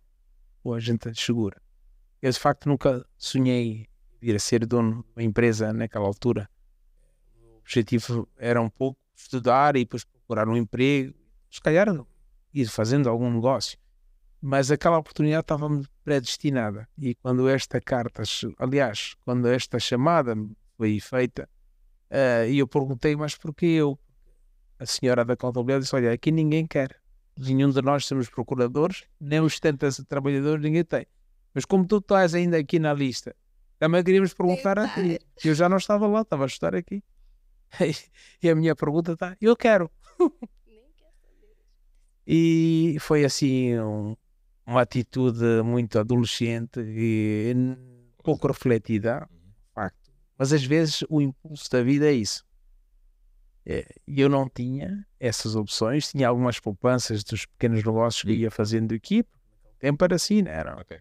ou 0.63 0.75
a 0.75 0.79
gente 0.79 1.11
segura. 1.19 1.59
Eu, 2.21 2.29
de 2.29 2.37
facto, 2.37 2.69
nunca 2.69 3.03
sonhei 3.17 3.87
vir 4.19 4.35
a 4.35 4.39
ser 4.39 4.63
dono 4.67 5.03
de 5.03 5.09
uma 5.15 5.23
empresa 5.23 5.73
naquela 5.73 6.05
altura. 6.05 6.47
O 7.35 7.57
objetivo 7.57 8.27
era 8.37 8.61
um 8.61 8.69
pouco 8.69 9.00
estudar 9.23 9.75
e 9.75 9.79
depois 9.79 10.03
procurar 10.03 10.47
um 10.47 10.55
emprego, 10.55 11.13
se 11.49 11.61
calhar 11.61 11.87
ir 12.53 12.67
fazendo 12.67 13.09
algum 13.09 13.31
negócio. 13.31 13.77
Mas 14.41 14.71
aquela 14.71 14.97
oportunidade 14.97 15.41
estava-me 15.41 15.85
predestinada. 16.03 16.87
E 16.97 17.13
quando 17.15 17.47
esta 17.47 17.79
carta, 17.79 18.23
aliás, 18.57 19.15
quando 19.23 19.47
esta 19.47 19.79
chamada 19.79 20.35
foi 20.77 20.99
feita, 20.99 21.47
uh, 22.09 22.49
e 22.49 22.57
eu 22.59 22.67
perguntei, 22.67 23.15
mas 23.15 23.35
porquê 23.35 23.67
eu? 23.67 23.99
A 24.79 24.85
senhora 24.85 25.23
da 25.23 25.37
contabilidade 25.37 25.83
disse: 25.83 25.95
Olha, 25.95 26.11
aqui 26.11 26.31
ninguém 26.31 26.65
quer. 26.65 26.99
Nenhum 27.37 27.69
de 27.69 27.81
nós 27.81 28.05
somos 28.05 28.29
procuradores, 28.29 29.03
nem 29.19 29.39
os 29.39 29.55
70 29.55 30.05
trabalhadores, 30.05 30.61
ninguém 30.61 30.83
tem. 30.83 31.05
Mas 31.53 31.65
como 31.65 31.85
tu 31.85 31.97
estás 31.97 32.33
ainda 32.33 32.57
aqui 32.57 32.79
na 32.79 32.93
lista, 32.93 33.35
também 33.77 34.03
queríamos 34.03 34.33
perguntar 34.33 34.79
a 34.79 34.87
ti. 34.87 35.19
Eu 35.43 35.53
já 35.53 35.69
não 35.69 35.77
estava 35.77 36.07
lá, 36.07 36.21
estava 36.21 36.43
a 36.43 36.47
estar 36.47 36.75
aqui. 36.75 37.03
E 38.43 38.49
a 38.49 38.55
minha 38.55 38.75
pergunta 38.75 39.13
está: 39.13 39.35
Eu 39.39 39.55
quero. 39.55 39.89
E 42.25 42.97
foi 42.99 43.25
assim 43.25 43.77
um, 43.79 44.15
uma 44.65 44.81
atitude 44.81 45.43
muito 45.63 45.99
adolescente 45.99 46.79
e 46.79 47.53
pouco 48.23 48.47
refletida, 48.47 49.27
facto. 49.73 50.11
Mas 50.37 50.53
às 50.53 50.63
vezes 50.63 51.03
o 51.09 51.19
impulso 51.19 51.69
da 51.69 51.81
vida 51.83 52.05
é 52.07 52.13
isso. 52.13 52.45
É, 53.65 53.85
e 54.07 54.21
eu 54.21 54.29
não 54.29 54.47
tinha 54.47 55.05
essas 55.19 55.55
opções, 55.55 56.09
tinha 56.09 56.27
algumas 56.27 56.59
poupanças 56.59 57.23
dos 57.23 57.45
pequenos 57.45 57.83
negócios 57.83 58.23
que 58.23 58.31
ia 58.31 58.51
fazendo 58.51 58.93
equipe. 58.93 59.29
Tempo 59.79 60.03
era 60.03 60.15
assim, 60.15 60.41
não 60.41 60.51
era? 60.51 60.79
Okay. 60.81 60.99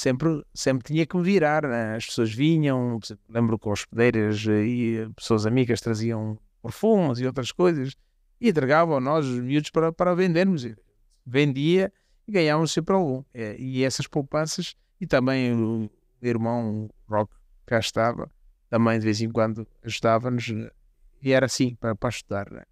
Sempre, 0.00 0.42
sempre 0.54 0.94
tinha 0.94 1.04
que 1.04 1.14
me 1.14 1.22
virar, 1.22 1.62
né? 1.62 1.94
as 1.94 2.06
pessoas 2.06 2.32
vinham, 2.32 2.98
lembro 3.28 3.58
que 3.58 3.68
hospedeiras 3.68 4.46
e 4.46 5.06
pessoas 5.14 5.44
amigas 5.44 5.82
traziam 5.82 6.38
perfumes 6.62 7.18
e 7.18 7.26
outras 7.26 7.52
coisas 7.52 7.94
e 8.40 8.48
entregavam 8.48 8.96
a 8.96 9.00
nós, 9.00 9.26
os 9.26 9.38
miúdos, 9.40 9.68
para, 9.68 9.92
para 9.92 10.14
vendermos. 10.14 10.66
Vendia 11.26 11.92
e 12.26 12.32
ganhávamos 12.32 12.72
sempre 12.72 12.94
algum. 12.94 13.22
É, 13.34 13.54
e 13.58 13.84
essas 13.84 14.06
poupanças, 14.06 14.74
e 14.98 15.06
também 15.06 15.52
o 15.52 15.90
irmão 16.22 16.88
Rock 17.06 17.34
cá 17.66 17.78
estava, 17.78 18.30
também 18.70 18.98
de 18.98 19.04
vez 19.04 19.20
em 19.20 19.28
quando 19.28 19.68
ajudava-nos, 19.84 20.48
e 21.20 21.30
era 21.30 21.44
assim, 21.44 21.74
para, 21.74 21.94
para 21.94 22.08
estudar. 22.08 22.50
Né? 22.50 22.62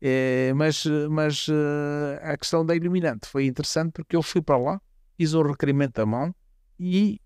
É, 0.00 0.52
mas 0.54 0.84
mas 1.10 1.48
uh, 1.48 2.20
a 2.22 2.36
questão 2.36 2.64
da 2.64 2.76
iluminante 2.76 3.26
foi 3.26 3.44
interessante 3.46 3.94
porque 3.94 4.14
eu 4.14 4.22
fui 4.22 4.40
para 4.40 4.56
lá, 4.56 4.80
fiz 5.16 5.34
o 5.34 5.42
requerimento 5.42 5.98
à 5.98 6.06
mão 6.06 6.32
e 6.78 7.20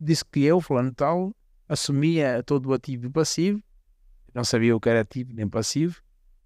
disse 0.00 0.24
que 0.24 0.44
eu, 0.44 0.60
fulano 0.60 0.92
tal, 0.94 1.34
assumia 1.68 2.42
todo 2.44 2.68
o 2.68 2.74
ativo 2.74 3.06
e 3.06 3.10
passivo, 3.10 3.62
não 4.34 4.44
sabia 4.44 4.74
o 4.74 4.80
que 4.80 4.88
era 4.88 5.00
ativo 5.00 5.32
nem 5.32 5.48
passivo, 5.48 6.00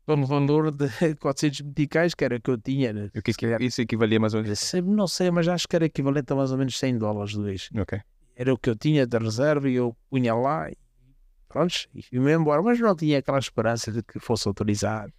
no 0.06 0.26
valor 0.26 0.70
de 0.70 0.88
400 1.18 1.62
meticais, 1.62 2.14
que 2.14 2.24
era 2.24 2.37
o 2.37 2.40
que 2.40 2.50
eu 2.50 2.59
tinha. 2.59 2.92
Né? 2.92 3.11
O 3.14 3.22
que, 3.22 3.32
que 3.32 3.46
isso 3.61 3.80
equivalia 3.80 4.20
mais 4.20 4.35
ou 4.35 4.42
menos? 4.42 4.72
Não 4.85 5.09
sei, 5.09 5.30
mas 5.30 5.48
acho 5.48 5.66
que 5.66 5.74
era 5.74 5.87
equivalente 5.87 6.32
a 6.32 6.37
mais 6.37 6.52
ou 6.52 6.59
menos 6.59 6.78
100 6.78 6.98
dólares 6.98 7.32
de 7.32 7.42
vez. 7.42 7.70
Ok. 7.76 8.00
Era 8.37 8.52
o 8.52 8.59
que 8.59 8.70
eu 8.70 8.76
tinha 8.76 9.06
da 9.06 9.18
reserva 9.18 9.68
e 9.68 9.74
eu 9.74 9.96
punha 10.11 10.35
lá 10.35 10.70
e 10.70 10.76
pronto, 11.48 11.88
e 11.94 12.02
fui-me 12.02 12.35
embora, 12.35 12.61
mas 12.61 12.78
não 12.78 12.94
tinha 12.94 13.18
aquela 13.18 13.38
esperança 13.38 13.90
de 13.90 14.02
que 14.02 14.20
fosse 14.20 14.46
autorizado. 14.46 15.12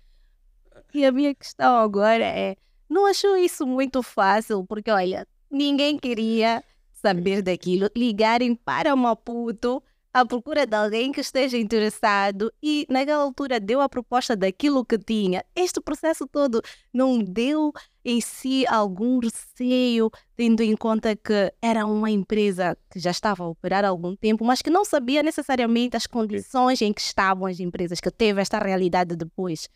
E 0.93 1.03
a 1.03 1.11
minha 1.11 1.33
questão 1.33 1.77
agora 1.77 2.23
é, 2.23 2.55
não 2.87 3.07
achou 3.07 3.35
isso 3.35 3.65
muito 3.65 4.03
fácil? 4.03 4.65
Porque, 4.65 4.91
olha, 4.91 5.27
ninguém 5.49 5.97
queria 5.97 6.63
saber 6.93 7.41
daquilo, 7.41 7.89
ligarem 7.95 8.55
para 8.55 8.95
Maputo 8.95 9.81
à 10.13 10.25
procura 10.25 10.65
de 10.65 10.75
alguém 10.75 11.11
que 11.11 11.21
esteja 11.21 11.57
interessado 11.57 12.51
e 12.61 12.87
naquela 12.89 13.21
altura 13.21 13.59
deu 13.59 13.79
a 13.81 13.89
proposta 13.89 14.35
daquilo 14.35 14.83
que 14.83 14.97
tinha. 14.97 15.43
Este 15.55 15.79
processo 15.79 16.25
todo 16.27 16.61
não 16.91 17.19
deu 17.19 17.71
em 18.03 18.19
si 18.19 18.65
algum 18.67 19.19
receio, 19.19 20.09
tendo 20.35 20.61
em 20.61 20.75
conta 20.75 21.15
que 21.15 21.53
era 21.61 21.85
uma 21.85 22.09
empresa 22.09 22.75
que 22.89 22.99
já 22.99 23.11
estava 23.11 23.43
a 23.43 23.47
operar 23.47 23.85
há 23.85 23.89
algum 23.89 24.15
tempo, 24.15 24.43
mas 24.43 24.61
que 24.61 24.69
não 24.69 24.83
sabia 24.83 25.21
necessariamente 25.21 25.95
as 25.95 26.07
condições 26.07 26.81
em 26.81 26.91
que 26.91 27.01
estavam 27.01 27.45
as 27.45 27.59
empresas, 27.59 27.99
que 27.99 28.09
teve 28.09 28.41
esta 28.41 28.57
realidade 28.57 29.15
depois. 29.15 29.69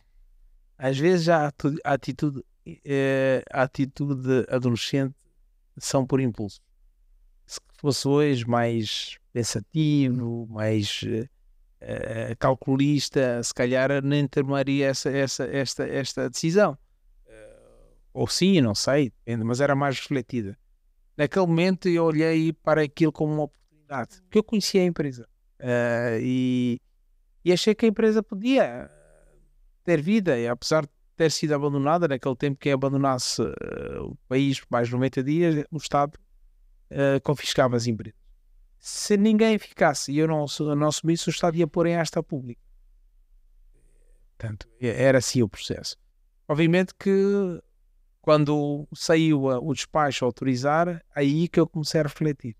Às 0.77 0.97
vezes 0.97 1.29
a 1.29 1.51
atitude, 1.83 2.43
eh, 2.83 3.43
a 3.51 3.63
atitude 3.63 4.45
adolescente 4.49 5.13
são 5.77 6.05
por 6.05 6.19
impulso. 6.19 6.61
Se 7.45 7.59
fosse 7.77 8.07
hoje 8.07 8.47
mais 8.47 9.17
pensativo, 9.33 10.47
mais 10.49 11.01
uh, 11.03 12.37
calculista, 12.37 13.41
se 13.43 13.53
calhar 13.53 14.03
nem 14.03 14.27
tomaria 14.27 14.87
essa, 14.87 15.09
essa, 15.09 15.43
esta, 15.45 15.87
esta 15.87 16.29
decisão. 16.29 16.77
Uh, 17.25 17.95
ou 18.13 18.27
sim, 18.27 18.61
não 18.61 18.75
sei, 18.75 19.11
mas 19.45 19.61
era 19.61 19.75
mais 19.75 19.99
refletida. 19.99 20.57
Naquele 21.17 21.45
momento 21.45 21.89
eu 21.89 22.05
olhei 22.05 22.53
para 22.53 22.83
aquilo 22.83 23.11
como 23.11 23.33
uma 23.33 23.43
oportunidade, 23.43 24.21
porque 24.23 24.37
eu 24.37 24.43
conhecia 24.43 24.81
a 24.81 24.85
empresa 24.85 25.27
uh, 25.59 26.19
e, 26.21 26.79
e 27.43 27.51
achei 27.51 27.75
que 27.75 27.85
a 27.85 27.89
empresa 27.89 28.23
podia 28.23 28.89
ter 29.83 30.01
vida, 30.01 30.37
e 30.37 30.47
apesar 30.47 30.83
de 30.83 30.91
ter 31.23 31.31
sido 31.31 31.53
abandonada, 31.53 32.07
naquele 32.07 32.35
tempo 32.35 32.59
quem 32.59 32.71
abandonasse 32.71 33.41
o 34.01 34.15
país 34.27 34.59
por 34.59 34.67
mais 34.71 34.87
de 34.87 34.93
90 34.93 35.23
dias, 35.23 35.65
o 35.71 35.77
Estado 35.77 36.17
confiscava 37.23 37.75
as 37.75 37.87
empresas 37.87 38.21
se 38.81 39.15
ninguém 39.15 39.59
ficasse 39.59 40.11
e 40.11 40.17
eu 40.17 40.27
não, 40.27 40.45
não 40.75 40.87
assumisse, 40.87 41.29
o 41.29 41.29
Estado 41.29 41.55
ia 41.55 41.67
pôr 41.67 41.85
em 41.85 41.93
esta 41.93 42.23
pública. 42.23 42.59
Portanto, 44.35 44.67
era 44.81 45.19
assim 45.19 45.43
o 45.43 45.47
processo. 45.47 45.95
Obviamente 46.47 46.91
que 46.95 47.61
quando 48.21 48.87
saiu 48.91 49.43
o 49.43 49.71
despacho 49.71 50.25
a 50.25 50.27
autorizar, 50.27 51.05
aí 51.15 51.47
que 51.47 51.59
eu 51.59 51.67
comecei 51.67 51.99
a 52.01 52.03
refletir. 52.03 52.57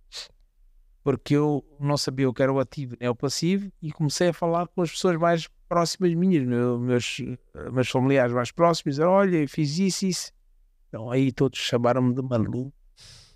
Porque 1.04 1.36
eu 1.36 1.65
não 1.80 1.97
sabia 1.97 2.30
o 2.30 2.34
que 2.34 2.43
era 2.43 2.54
o 2.54 2.60
ativo 2.60 2.95
nem 3.00 3.10
o 3.10 3.15
passivo 3.15 3.71
e 3.82 3.91
comecei 3.91 4.28
a 4.28 4.34
falar 4.34 4.67
com 4.67 4.84
as 4.84 4.91
pessoas 4.91 5.17
mais 5.17 5.50
próximas 5.72 6.14
minhas, 6.14 6.46
meus, 6.46 7.18
meus 7.72 7.90
familiares 7.90 8.34
mais 8.34 8.52
próximos. 8.52 9.00
Olha, 9.00 9.48
fiz 9.48 9.80
isso, 9.80 10.06
isso. 10.06 10.32
Então 10.90 11.10
aí 11.10 11.32
todos 11.32 11.58
chamaram-me 11.60 12.14
de 12.14 12.22
maluco. 12.22 12.74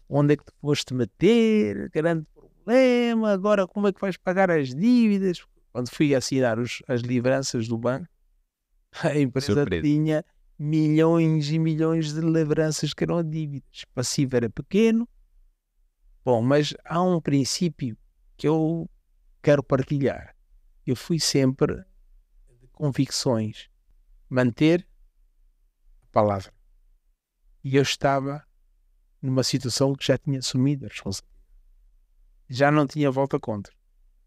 Onde 0.09 0.33
é 0.33 0.35
que 0.37 0.43
te 0.43 0.51
foste 0.59 0.93
meter? 0.93 1.89
Grande 1.91 2.27
problema, 2.33 3.31
agora 3.31 3.65
como 3.65 3.87
é 3.87 3.93
que 3.93 4.01
vais 4.01 4.17
pagar 4.17 4.51
as 4.51 4.75
dívidas? 4.75 5.45
Quando 5.71 5.89
fui 5.89 6.13
assinar 6.13 6.59
os, 6.59 6.83
as 6.89 6.99
livranças 6.99 7.69
do 7.69 7.77
banco, 7.77 8.05
a 9.01 9.17
empresa 9.17 9.53
Surpresa. 9.53 9.81
tinha 9.81 10.25
milhões 10.59 11.49
e 11.49 11.57
milhões 11.57 12.13
de 12.13 12.19
lembranças 12.19 12.93
que 12.93 13.05
eram 13.05 13.23
dívidas. 13.23 13.83
O 13.83 13.93
passivo 13.95 14.35
era 14.35 14.49
pequeno. 14.49 15.07
Bom, 16.25 16.41
mas 16.41 16.73
há 16.83 17.01
um 17.01 17.21
princípio 17.21 17.97
que 18.35 18.45
eu 18.45 18.89
quero 19.41 19.63
partilhar. 19.63 20.35
Eu 20.85 20.97
fui 20.97 21.17
sempre 21.17 21.81
convicções. 22.75 23.69
Manter 24.29 24.87
a 26.03 26.07
palavra. 26.11 26.53
E 27.63 27.75
eu 27.75 27.81
estava 27.81 28.45
numa 29.21 29.43
situação 29.43 29.95
que 29.95 30.05
já 30.05 30.17
tinha 30.17 30.39
assumido 30.39 30.85
a 30.85 30.89
responsabilidade 30.89 31.35
já 32.49 32.71
não 32.71 32.85
tinha 32.85 33.11
volta 33.11 33.39
contra. 33.39 33.73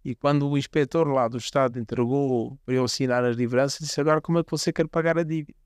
E 0.04 0.14
quando 0.14 0.48
o 0.48 0.56
inspetor 0.56 1.08
lá 1.08 1.28
do 1.28 1.38
Estado 1.38 1.78
entregou 1.78 2.56
para 2.64 2.74
eu 2.74 2.84
assinar 2.84 3.24
as 3.24 3.36
livranças, 3.36 3.80
disse: 3.80 4.00
Agora 4.00 4.20
como 4.20 4.38
é 4.38 4.44
que 4.44 4.50
você 4.50 4.72
quer 4.72 4.88
pagar 4.88 5.18
a 5.18 5.22
dívida? 5.22 5.58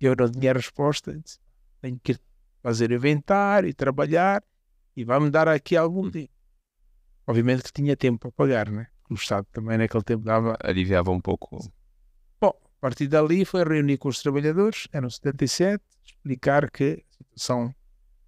Eu 0.00 0.14
não 0.16 0.30
tinha 0.30 0.52
resposta. 0.52 1.18
Disse, 1.18 1.38
Tenho 1.80 1.98
que 1.98 2.16
fazer 2.62 2.90
inventário 2.92 3.68
e 3.68 3.74
trabalhar 3.74 4.42
e 4.96 5.04
vai-me 5.04 5.30
dar 5.30 5.48
aqui 5.48 5.76
algum 5.76 6.10
tempo. 6.10 6.32
Obviamente 7.26 7.64
que 7.64 7.72
tinha 7.72 7.96
tempo 7.96 8.18
para 8.18 8.32
pagar, 8.32 8.70
né? 8.70 8.88
O 9.10 9.14
Estado 9.14 9.46
também 9.52 9.78
naquele 9.78 10.04
tempo 10.04 10.24
dava. 10.24 10.56
Aliviava 10.62 11.10
um 11.10 11.20
pouco. 11.20 11.58
Bom, 12.40 12.52
a 12.52 12.80
partir 12.80 13.08
dali 13.08 13.44
foi 13.44 13.64
reunir 13.64 13.98
com 13.98 14.08
os 14.08 14.20
trabalhadores, 14.20 14.86
eram 14.92 15.08
77, 15.08 15.82
explicar 16.04 16.70
que 16.70 17.04
a 17.08 17.24
situação 17.24 17.74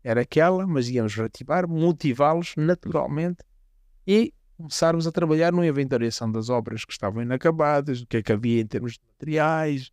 era 0.02 0.22
aquela, 0.22 0.66
mas 0.66 0.88
íamos 0.88 1.14
reativar, 1.14 1.68
motivá-los 1.68 2.54
naturalmente 2.56 3.44
e 4.06 4.32
começarmos 4.56 5.06
a 5.06 5.12
trabalhar 5.12 5.52
na 5.52 5.66
inventariação 5.66 6.30
das 6.30 6.48
obras 6.48 6.84
que 6.84 6.92
estavam 6.92 7.22
inacabadas, 7.22 8.02
o 8.02 8.06
que 8.06 8.18
é 8.18 8.22
que 8.22 8.32
havia 8.32 8.60
em 8.60 8.66
termos 8.66 8.92
de 8.94 9.00
materiais. 9.12 9.90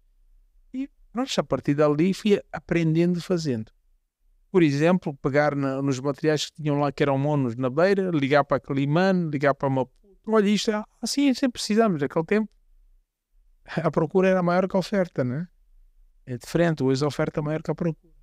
E 0.74 0.90
pronto, 1.12 1.32
a 1.38 1.44
partir 1.44 1.74
dali 1.74 2.14
fui 2.14 2.42
aprendendo 2.52 3.22
fazendo. 3.22 3.72
Por 4.52 4.64
exemplo, 4.64 5.14
pegar 5.22 5.56
na, 5.56 5.82
nos 5.82 6.00
materiais 6.00 6.46
que 6.46 6.62
tinham 6.62 6.80
lá, 6.80 6.92
que 6.92 7.04
eram 7.04 7.18
monos 7.18 7.56
na 7.56 7.70
beira, 7.70 8.10
ligar 8.12 8.44
para 8.44 8.60
Climane, 8.60 9.30
ligar 9.30 9.54
para 9.54 9.68
uma. 9.68 9.88
Olha, 10.28 10.50
isto 10.50 10.72
é 10.72 10.84
assim, 11.02 11.34
sempre 11.34 11.54
precisamos. 11.54 12.02
Naquele 12.02 12.26
tempo 12.26 12.50
a 13.66 13.92
procura 13.92 14.30
era 14.30 14.44
maior 14.44 14.68
que 14.68 14.76
a 14.76 14.80
oferta, 14.80 15.24
né? 15.24 15.48
É 16.26 16.38
diferente, 16.38 16.84
hoje 16.84 17.04
a 17.04 17.08
oferta 17.08 17.40
é 17.40 17.44
maior 17.44 17.62
que 17.62 17.72
a 17.72 17.76
procura. 17.76 18.14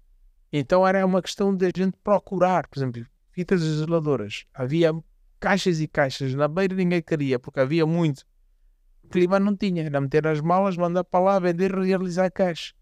Então 0.52 0.86
era 0.86 1.04
uma 1.04 1.22
questão 1.22 1.54
de 1.54 1.66
a 1.66 1.70
gente 1.74 1.96
procurar, 2.02 2.68
por 2.68 2.78
exemplo, 2.78 3.04
fitas 3.32 3.62
isoladoras. 3.62 4.44
Havia 4.54 4.92
caixas 5.40 5.80
e 5.80 5.88
caixas 5.88 6.34
na 6.34 6.46
beira 6.46 6.74
ninguém 6.74 7.02
queria, 7.02 7.38
porque 7.38 7.60
havia 7.60 7.86
muito. 7.86 8.24
O 9.02 9.08
clima 9.08 9.40
não 9.40 9.56
tinha, 9.56 9.84
era 9.84 10.00
meter 10.00 10.26
as 10.26 10.40
malas, 10.40 10.76
mandar 10.76 11.04
para 11.04 11.20
lá, 11.24 11.38
vender, 11.38 11.74
realizar 11.74 12.30
caixa. 12.30 12.74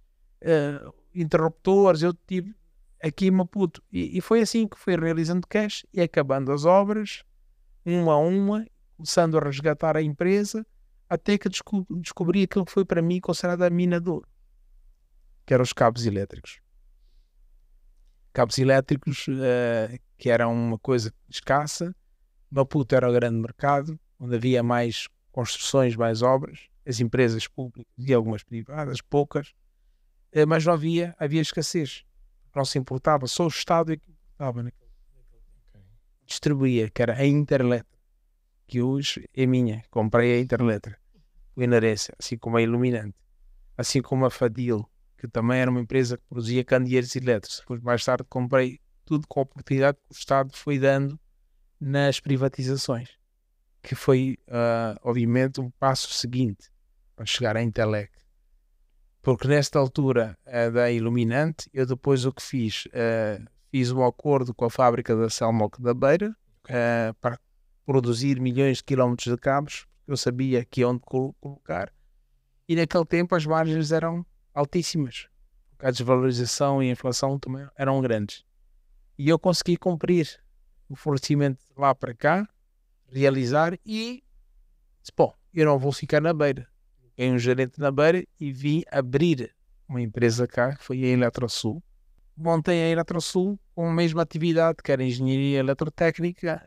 Uh, 0.43 0.93
interruptores, 1.15 2.03
eu 2.03 2.13
tive 2.13 2.55
aqui 3.03 3.27
em 3.27 3.31
Maputo. 3.31 3.83
E, 3.93 4.17
e, 4.17 4.21
foi 4.21 4.41
assim 4.41 4.67
que 4.67 4.79
fui 4.79 4.97
realizando 4.97 5.47
cash 5.47 5.85
e 5.93 6.01
acabando 6.01 6.53
as 6.53 6.65
obras, 6.65 7.25
uma 7.85 8.15
a 8.15 8.19
uma, 8.19 8.65
começando 8.97 9.39
a 9.39 9.41
resgatar 9.41 9.97
a 9.97 10.03
empresa, 10.03 10.67
até 11.09 11.37
que 11.37 11.49
desco 11.49 11.87
descobri 11.91 12.43
aquilo 12.45 12.65
que 12.65 12.73
foi 12.73 12.85
para 12.85 13.03
mim 13.03 13.21
considerado 13.21 13.63
a 13.63 13.71
mina 13.71 14.01
de 14.01 14.09
ouro, 14.09 14.29
que 15.45 15.55
eram 15.55 15.63
os 15.63 15.73
cabos 15.73 16.07
elétricos 16.07 16.63
cabos 18.33 18.59
elétricos, 18.59 19.27
uh, 19.29 19.99
que 20.17 20.31
eram 20.31 20.53
uma 20.53 20.79
coisa 20.79 21.13
escassa. 21.29 21.95
Maputo 22.51 22.95
era 22.95 23.09
o 23.09 23.13
grande 23.13 23.39
mercado, 23.39 23.99
onde 24.19 24.37
havia 24.37 24.63
mais 24.63 25.07
construções, 25.31 25.97
mais 25.97 26.23
obras, 26.23 26.69
as 26.87 27.01
empresas 27.01 27.47
públicas 27.47 27.93
e 27.99 28.13
algumas 28.13 28.43
privadas, 28.43 29.01
poucas, 29.01 29.49
uh, 30.35 30.47
mas 30.47 30.65
não 30.65 30.73
havia, 30.73 31.15
havia 31.19 31.41
escassez. 31.41 32.05
Não 32.55 32.65
se 32.65 32.79
importava, 32.79 33.27
só 33.27 33.45
o 33.45 33.49
Estado 33.49 33.93
é 33.93 33.97
que 33.97 34.11
importava 34.11 34.63
naquele, 34.63 34.83
Distribuía, 36.27 36.89
que 36.89 37.03
era 37.03 37.15
a 37.15 37.27
Interletra, 37.27 37.99
que 38.67 38.81
hoje 38.81 39.29
é 39.35 39.47
minha, 39.47 39.83
comprei 39.91 40.35
a 40.35 40.41
Interletra, 40.41 40.99
o 41.55 41.63
Inarense, 41.63 42.13
assim 42.19 42.37
como 42.37 42.57
a 42.57 42.63
Iluminante, 42.63 43.17
assim 43.77 44.01
como 44.01 44.25
a 44.25 44.31
Fadil, 44.31 44.89
que 45.19 45.29
também 45.29 45.61
era 45.61 45.71
uma 45.71 45.81
empresa 45.81 46.17
que 46.17 46.25
produzia 46.29 46.65
candeeiros 46.65 47.15
elétricos. 47.15 47.61
Depois, 47.61 47.81
mais 47.81 48.05
tarde, 48.05 48.25
comprei 48.29 48.81
tudo 49.05 49.27
com 49.29 49.41
a 49.41 49.43
oportunidade 49.45 49.99
que 49.99 50.15
o 50.15 50.19
Estado 50.19 50.57
foi 50.57 50.79
dando 50.79 51.19
nas 51.81 52.21
privatizações, 52.21 53.11
que 53.83 53.95
foi, 53.95 54.39
uh, 54.49 54.99
obviamente, 55.03 55.61
um 55.61 55.71
passo 55.71 56.13
seguinte 56.13 56.71
para 57.15 57.27
chegar 57.27 57.57
à 57.57 57.63
Intelec. 57.63 58.11
Porque 59.21 59.47
nesta 59.47 59.79
altura 59.79 60.37
uh, 60.47 60.73
da 60.73 60.91
Iluminante, 60.91 61.69
eu 61.73 61.87
depois 61.87 62.25
o 62.25 62.33
que 62.33 62.43
fiz, 62.43 62.87
uh, 62.87 63.45
fiz 63.71 63.91
um 63.93 64.05
acordo 64.05 64.55
com 64.55 64.65
a 64.65 64.71
fábrica 64.71 65.15
da 65.15 65.29
Selmoc 65.29 65.81
da 65.81 65.95
Beira 65.95 66.35
para 67.21 67.39
produzir 67.85 68.41
milhões 68.41 68.79
de 68.79 68.85
quilómetros 68.85 69.33
de 69.33 69.41
cabos, 69.41 69.87
eu 70.07 70.17
sabia 70.17 70.65
que 70.65 70.85
onde 70.85 71.01
colocar, 71.01 71.93
e 72.69 72.77
naquele 72.77 73.05
tempo 73.05 73.35
as 73.35 73.45
margens 73.45 73.93
eram 73.93 74.25
altíssimas. 74.55 75.29
A 75.79 75.91
desvalorização 75.91 76.83
e 76.83 76.89
a 76.89 76.93
inflação 76.93 77.39
também 77.39 77.67
eram 77.77 78.01
grandes. 78.01 78.45
E 79.19 79.29
eu 79.29 79.39
consegui 79.39 79.77
cumprir 79.77 80.41
o 80.89 80.95
fornecimento 80.95 81.61
lá 81.77 81.95
para 81.95 82.15
cá, 82.15 82.49
realizar 83.09 83.75
e 83.85 84.23
disse, 85.01 85.13
bom, 85.17 85.35
eu 85.53 85.67
não 85.67 85.79
vou 85.79 85.93
ficar 85.93 86.21
na 86.21 86.33
beira. 86.33 86.69
Tenho 87.17 87.35
um 87.35 87.39
gerente 87.39 87.79
na 87.79 87.91
beira 87.91 88.25
e 88.39 88.53
vim 88.53 88.85
abrir 88.91 89.55
uma 89.89 90.01
empresa 90.01 90.47
cá, 90.47 90.77
que 90.77 90.85
foi 90.85 91.03
a 91.05 91.09
Eletrosul. 91.09 91.83
Montei 92.37 92.85
a 92.85 92.89
Eletrosul 92.89 93.61
com 93.75 93.89
a 93.89 93.93
mesma 93.93 94.23
atividade, 94.23 94.79
que 94.83 94.91
era 94.91 95.05
engenharia 95.05 95.59
eletrotécnica 95.59 96.67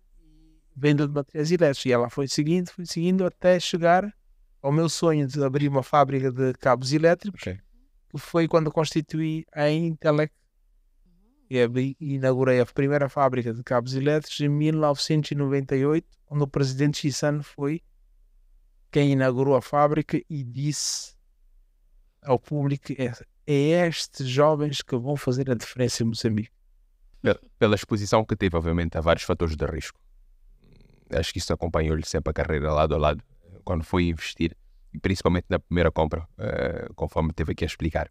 venda 0.76 1.08
de 1.08 1.14
materiais 1.14 1.52
elétricos. 1.52 1.86
E 1.86 1.92
ela 1.92 2.10
foi 2.10 2.28
seguindo, 2.28 2.70
foi 2.70 2.86
seguindo 2.86 3.26
até 3.26 3.60
chegar 3.60 4.14
ao 4.62 4.72
meu 4.72 4.90
sonho 4.90 5.28
de 5.28 5.44
abrir 5.44 5.68
uma 5.68 5.84
fábrica 5.84 6.32
de 6.32 6.54
cabos 6.54 6.92
elétricos. 6.92 7.42
Okay 7.42 7.60
foi 8.18 8.48
quando 8.48 8.72
constituí 8.72 9.46
a 9.54 9.70
Intelec, 9.70 10.34
e 11.50 11.96
inaugurei 12.00 12.60
a 12.60 12.66
primeira 12.66 13.08
fábrica 13.08 13.54
de 13.54 13.64
cabos 13.64 13.94
elétricos 13.94 14.40
em 14.40 14.50
1998, 14.50 16.08
onde 16.30 16.44
o 16.44 16.48
presidente 16.48 16.98
Chissano 17.00 17.44
foi 17.44 17.82
quem 18.92 19.12
inaugurou 19.12 19.56
a 19.56 19.62
fábrica 19.62 20.20
e 20.30 20.44
disse 20.44 21.14
ao 22.24 22.40
público: 22.40 22.94
é, 22.94 23.12
é 23.46 23.88
estes 23.88 24.28
jovens 24.28 24.82
que 24.82 24.98
vão 24.98 25.16
fazer 25.16 25.52
a 25.52 25.56
diferença 25.56 26.02
em 26.02 26.08
Moçambique. 26.08 26.52
Pela 27.60 27.76
exposição 27.76 28.26
que 28.26 28.36
teve, 28.36 28.56
obviamente, 28.56 28.98
a 28.98 29.02
vários 29.02 29.24
fatores 29.24 29.56
de 29.56 29.66
risco. 29.66 30.00
Acho 31.12 31.32
que 31.32 31.40
isso 31.40 31.54
acompanhou-lhe 31.54 32.06
sempre 32.06 32.32
a 32.32 32.34
carreira 32.34 32.72
lado 32.74 32.96
a 32.96 32.98
lado, 32.98 33.24
quando 33.64 33.84
foi 33.84 34.08
investir, 34.10 34.56
principalmente 35.02 35.46
na 35.50 35.60
primeira 35.60 35.92
compra, 35.92 36.22
uh, 36.22 36.94
conforme 36.96 37.32
teve 37.34 37.52
aqui 37.52 37.64
a 37.64 37.68
explicar. 37.68 38.10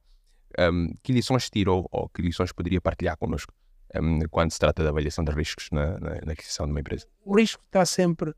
Um, 0.58 0.92
que 1.02 1.12
lições 1.12 1.50
tirou 1.50 1.88
ou 1.90 2.08
que 2.08 2.22
lições 2.22 2.52
poderia 2.52 2.80
partilhar 2.80 3.16
connosco 3.16 3.52
um, 4.00 4.20
quando 4.30 4.52
se 4.52 4.58
trata 4.58 4.82
da 4.82 4.90
avaliação 4.90 5.24
de 5.24 5.32
riscos 5.32 5.68
na, 5.72 5.98
na, 5.98 6.10
na, 6.24 6.32
aquisição 6.32 6.66
de 6.66 6.72
uma 6.72 6.80
empresa? 6.80 7.06
O 7.24 7.36
risco 7.36 7.62
está 7.64 7.84
sempre, 7.84 8.34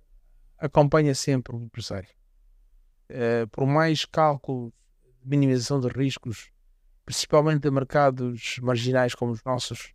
acompanha 0.59 1.15
sempre 1.15 1.55
o 1.55 1.63
empresário. 1.63 2.09
Uh, 3.11 3.47
por 3.49 3.67
mais 3.67 4.05
cálculo 4.05 4.73
de 5.23 5.29
minimização 5.29 5.79
de 5.81 5.89
riscos, 5.89 6.51
principalmente 7.05 7.63
de 7.63 7.71
mercados 7.71 8.59
marginais 8.63 9.15
como 9.15 9.33
os 9.33 9.43
nossos, 9.45 9.93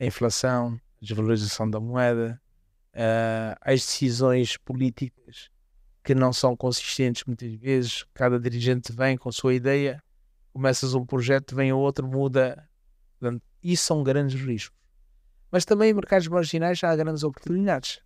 a 0.00 0.04
inflação, 0.04 0.80
a 1.00 1.04
desvalorização 1.04 1.70
da 1.70 1.78
moeda, 1.78 2.40
uh, 2.94 3.56
as 3.60 3.80
decisões 3.80 4.56
políticas 4.56 5.50
que 6.02 6.14
não 6.14 6.32
são 6.32 6.56
consistentes 6.56 7.24
muitas 7.24 7.52
vezes. 7.54 8.04
Cada 8.14 8.38
dirigente 8.38 8.92
vem 8.92 9.16
com 9.16 9.28
a 9.28 9.32
sua 9.32 9.54
ideia, 9.54 10.02
começas 10.52 10.94
um 10.94 11.04
projeto, 11.04 11.54
vem 11.54 11.72
outro, 11.72 12.06
muda. 12.06 12.68
Portanto, 13.18 13.42
isso 13.62 13.84
são 13.84 14.02
grandes 14.02 14.40
riscos. 14.40 14.78
Mas 15.50 15.64
também 15.64 15.90
em 15.90 15.94
mercados 15.94 16.28
marginais 16.28 16.82
há 16.82 16.94
grandes 16.94 17.22
oportunidades. 17.22 18.00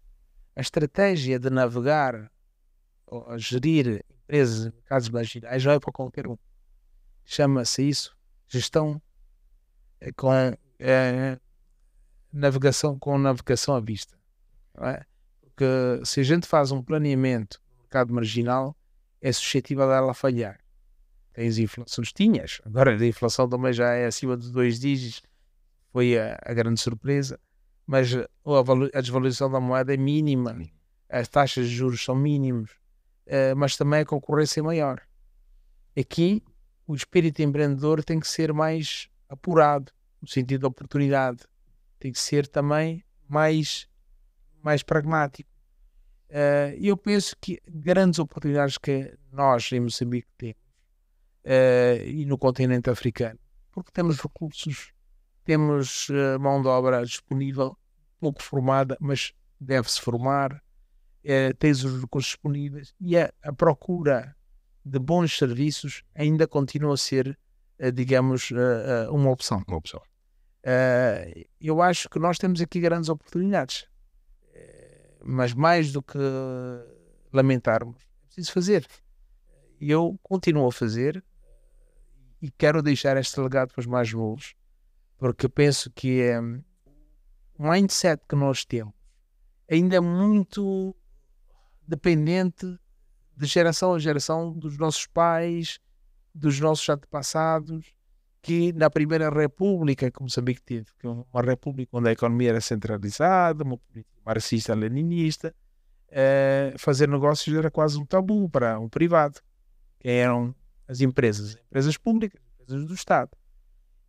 A 0.56 0.60
estratégia 0.60 1.38
de 1.38 1.50
navegar 1.50 2.30
ou 3.06 3.38
gerir 3.38 4.04
empresas 4.10 4.66
em 4.66 4.70
mercados 4.74 5.08
marginais 5.08 5.64
não 5.64 5.72
é 5.72 5.78
para 5.78 5.92
qualquer 5.92 6.26
um. 6.26 6.36
Chama-se 7.24 7.88
isso 7.88 8.16
gestão 8.46 9.00
eh, 10.00 10.12
com 10.12 10.32
é, 10.78 11.38
navegação 12.32 12.98
com 12.98 13.18
navegação 13.18 13.74
à 13.74 13.80
vista. 13.80 14.18
É? 14.80 15.04
Porque 15.40 15.64
se 16.04 16.20
a 16.20 16.22
gente 16.22 16.46
faz 16.46 16.70
um 16.70 16.82
planeamento 16.82 17.60
no 17.70 17.78
mercado 17.82 18.12
marginal, 18.12 18.76
é 19.20 19.32
suscetível 19.32 19.90
a 19.90 19.96
ela 19.96 20.14
falhar. 20.14 20.58
Tens 21.32 21.58
inflações, 21.58 22.12
tinhas, 22.12 22.60
agora 22.64 22.96
a 22.96 23.06
inflação 23.06 23.48
também 23.48 23.72
já 23.72 23.92
é 23.92 24.06
acima 24.06 24.36
de 24.36 24.50
dois 24.52 24.78
dígitos, 24.78 25.22
foi 25.92 26.18
a, 26.18 26.38
a 26.44 26.54
grande 26.54 26.80
surpresa, 26.80 27.38
mas 27.86 28.14
a, 28.14 28.28
a, 28.94 29.00
desvalorização 29.00 29.50
da 29.50 29.60
moeda 29.60 29.92
é 29.92 29.96
mínima, 29.96 30.56
as 31.08 31.28
taxas 31.28 31.68
de 31.68 31.74
juros 31.74 32.04
são 32.04 32.14
mínimas, 32.14 32.70
uh, 33.26 33.56
mas 33.56 33.76
também 33.76 34.00
a 34.00 34.04
concorrência 34.04 34.60
é 34.60 34.62
maior. 34.62 35.00
Aqui, 35.96 36.42
o 36.86 36.94
espírito 36.94 37.42
empreendedor 37.42 38.04
tem 38.04 38.20
que 38.20 38.28
ser 38.28 38.52
mais 38.52 39.08
apurado, 39.28 39.92
no 40.20 40.28
sentido 40.28 40.62
da 40.62 40.68
oportunidade. 40.68 41.44
Tem 41.98 42.10
que 42.10 42.18
ser 42.18 42.46
também 42.46 43.04
mais, 43.28 43.86
mais 44.64 44.82
pragmático. 44.82 45.50
Uh, 46.30 46.74
eu 46.80 46.96
penso 46.96 47.36
que 47.40 47.60
grandes 47.68 48.18
oportunidades 48.18 48.78
que 48.78 49.16
nós 49.30 49.70
em 49.70 49.80
Moçambique 49.80 50.28
temos 50.36 50.56
uh, 51.44 52.02
e 52.06 52.24
no 52.24 52.38
continente 52.38 52.90
africano, 52.90 53.38
porque 53.70 53.92
temos 53.92 54.18
recursos, 54.18 54.92
temos 55.44 56.08
uh, 56.08 56.40
mão 56.40 56.62
de 56.62 56.68
obra 56.68 57.04
disponível, 57.04 57.76
pouco 58.18 58.42
formada, 58.42 58.96
mas 59.00 59.32
deve-se 59.60 60.00
formar, 60.00 60.62
tens 61.58 61.84
os 61.84 62.02
recursos 62.02 62.32
disponíveis 62.32 62.94
e 63.00 63.16
a, 63.16 63.32
a, 63.42 63.52
procura 63.52 64.36
de 64.84 64.98
bons 64.98 65.38
serviços 65.38 66.02
ainda 66.14 66.46
continua 66.46 66.94
a 66.94 66.98
ser, 66.98 67.38
digamos, 67.94 68.50
uma 69.10 69.30
opção. 69.30 69.64
Uma 69.66 69.78
opção. 69.78 70.02
Uh, 70.64 71.44
eu 71.60 71.82
acho 71.82 72.08
que 72.08 72.18
nós 72.18 72.38
temos 72.38 72.58
aqui 72.62 72.80
grandes 72.80 73.10
oportunidades, 73.10 73.82
uh, 73.82 73.86
mas 75.24 75.54
mais 75.54 75.92
do 75.92 76.02
que 76.02 76.18
lamentarmos, 77.32 77.96
é 77.96 78.26
preciso 78.26 78.52
fazer. 78.52 78.86
E 79.80 79.90
eu 79.90 80.18
continuo 80.22 80.66
a 80.66 80.72
fazer 80.72 81.22
e 82.40 82.50
quero 82.50 82.82
deixar 82.82 83.16
este 83.16 83.40
legado 83.40 83.72
para 83.72 83.80
os 83.80 83.86
mais 83.86 84.12
novos, 84.12 84.54
porque 85.18 85.48
penso 85.48 85.90
que 85.90 86.20
é 86.20 86.40
um 86.40 86.62
mindset 87.58 88.22
que 88.28 88.36
nós 88.36 88.64
temos 88.64 88.94
ainda 89.68 89.96
é 89.96 90.00
muito 90.00 90.94
dependente 91.86 92.78
de 93.36 93.46
geração 93.46 93.94
a 93.94 93.98
geração 93.98 94.52
dos 94.52 94.78
nossos 94.78 95.06
pais, 95.06 95.78
dos 96.34 96.60
nossos 96.60 96.88
antepassados 96.88 97.94
que 98.42 98.72
na 98.74 98.90
Primeira 98.90 99.30
República 99.30 100.10
que 100.10 100.22
Moçambique 100.22 100.60
teve, 100.60 100.86
que 100.98 101.06
uma 101.06 101.42
república 101.42 101.96
onde 101.96 102.10
a 102.10 102.12
economia 102.12 102.50
era 102.50 102.60
centralizada, 102.60 103.64
uma 103.64 103.78
política 103.78 104.13
marxista-leninista, 104.24 105.54
eh, 106.08 106.74
fazer 106.78 107.08
negócios 107.08 107.56
era 107.56 107.70
quase 107.70 107.98
um 107.98 108.06
tabu 108.06 108.48
para 108.48 108.78
um 108.78 108.88
privado, 108.88 109.40
que 109.98 110.08
eram 110.08 110.54
as 110.86 111.00
empresas, 111.00 111.56
empresas 111.66 111.96
públicas, 111.96 112.40
empresas 112.60 112.86
do 112.86 112.94
Estado. 112.94 113.30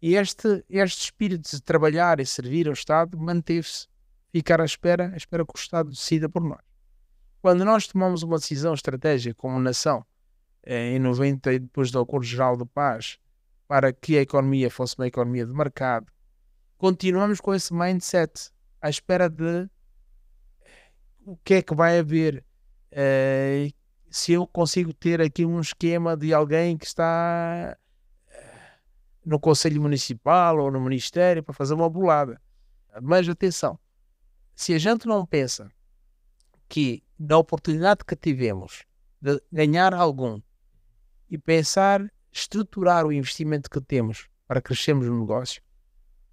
E 0.01 0.15
este, 0.15 0.63
este 0.69 1.05
espírito 1.05 1.49
de 1.49 1.61
trabalhar 1.61 2.19
e 2.19 2.25
servir 2.25 2.67
ao 2.67 2.73
Estado 2.73 3.17
manteve-se, 3.17 3.87
ficar 4.31 4.61
à 4.61 4.65
espera, 4.65 5.11
à 5.13 5.17
espera 5.17 5.45
que 5.45 5.53
o 5.55 5.57
Estado 5.57 5.89
decida 5.89 6.29
por 6.29 6.43
nós. 6.43 6.61
Quando 7.41 7.65
nós 7.65 7.87
tomamos 7.87 8.21
uma 8.21 8.37
decisão 8.37 8.73
estratégica 8.73 9.35
como 9.35 9.59
nação, 9.59 10.05
eh, 10.63 10.95
em 10.95 10.99
90, 10.99 11.59
depois 11.59 11.91
do 11.91 11.99
Acordo 11.99 12.25
Geral 12.25 12.57
de 12.57 12.65
Paz, 12.65 13.17
para 13.67 13.91
que 13.93 14.17
a 14.17 14.21
economia 14.21 14.69
fosse 14.69 14.95
uma 14.97 15.07
economia 15.07 15.45
de 15.45 15.53
mercado, 15.53 16.07
continuamos 16.77 17.39
com 17.39 17.53
esse 17.53 17.73
mindset 17.73 18.51
à 18.81 18.89
espera 18.89 19.29
de 19.29 19.67
o 21.25 21.35
que 21.37 21.55
é 21.55 21.61
que 21.61 21.75
vai 21.75 21.97
haver. 21.99 22.45
Uh, 22.91 23.73
se 24.09 24.31
eu 24.31 24.47
consigo 24.47 24.93
ter 24.93 25.19
aqui 25.19 25.45
um 25.45 25.59
esquema 25.59 26.15
de 26.15 26.33
alguém 26.33 26.77
que 26.77 26.85
está 26.85 27.77
eh, 28.29 28.71
no 29.25 29.37
Conselho 29.37 29.81
Municipal 29.81 30.57
ou 30.57 30.71
no 30.71 30.79
Ministério 30.79 31.43
para 31.43 31.53
fazer 31.53 31.73
uma 31.73 31.89
bolada. 31.89 32.41
Mas 33.01 33.27
atenção, 33.27 33.77
se 34.55 34.73
a 34.73 34.77
gente 34.77 35.05
não 35.05 35.25
pensa 35.25 35.69
que 36.69 37.03
na 37.19 37.37
oportunidade 37.37 38.05
que 38.05 38.15
tivemos 38.15 38.85
de 39.21 39.41
ganhar 39.51 39.93
algum 39.93 40.41
e 41.29 41.37
pensar 41.37 42.09
estruturar 42.31 43.05
o 43.05 43.11
investimento 43.11 43.69
que 43.69 43.81
temos 43.81 44.29
para 44.47 44.61
crescermos 44.61 45.07
no 45.07 45.19
negócio, 45.19 45.61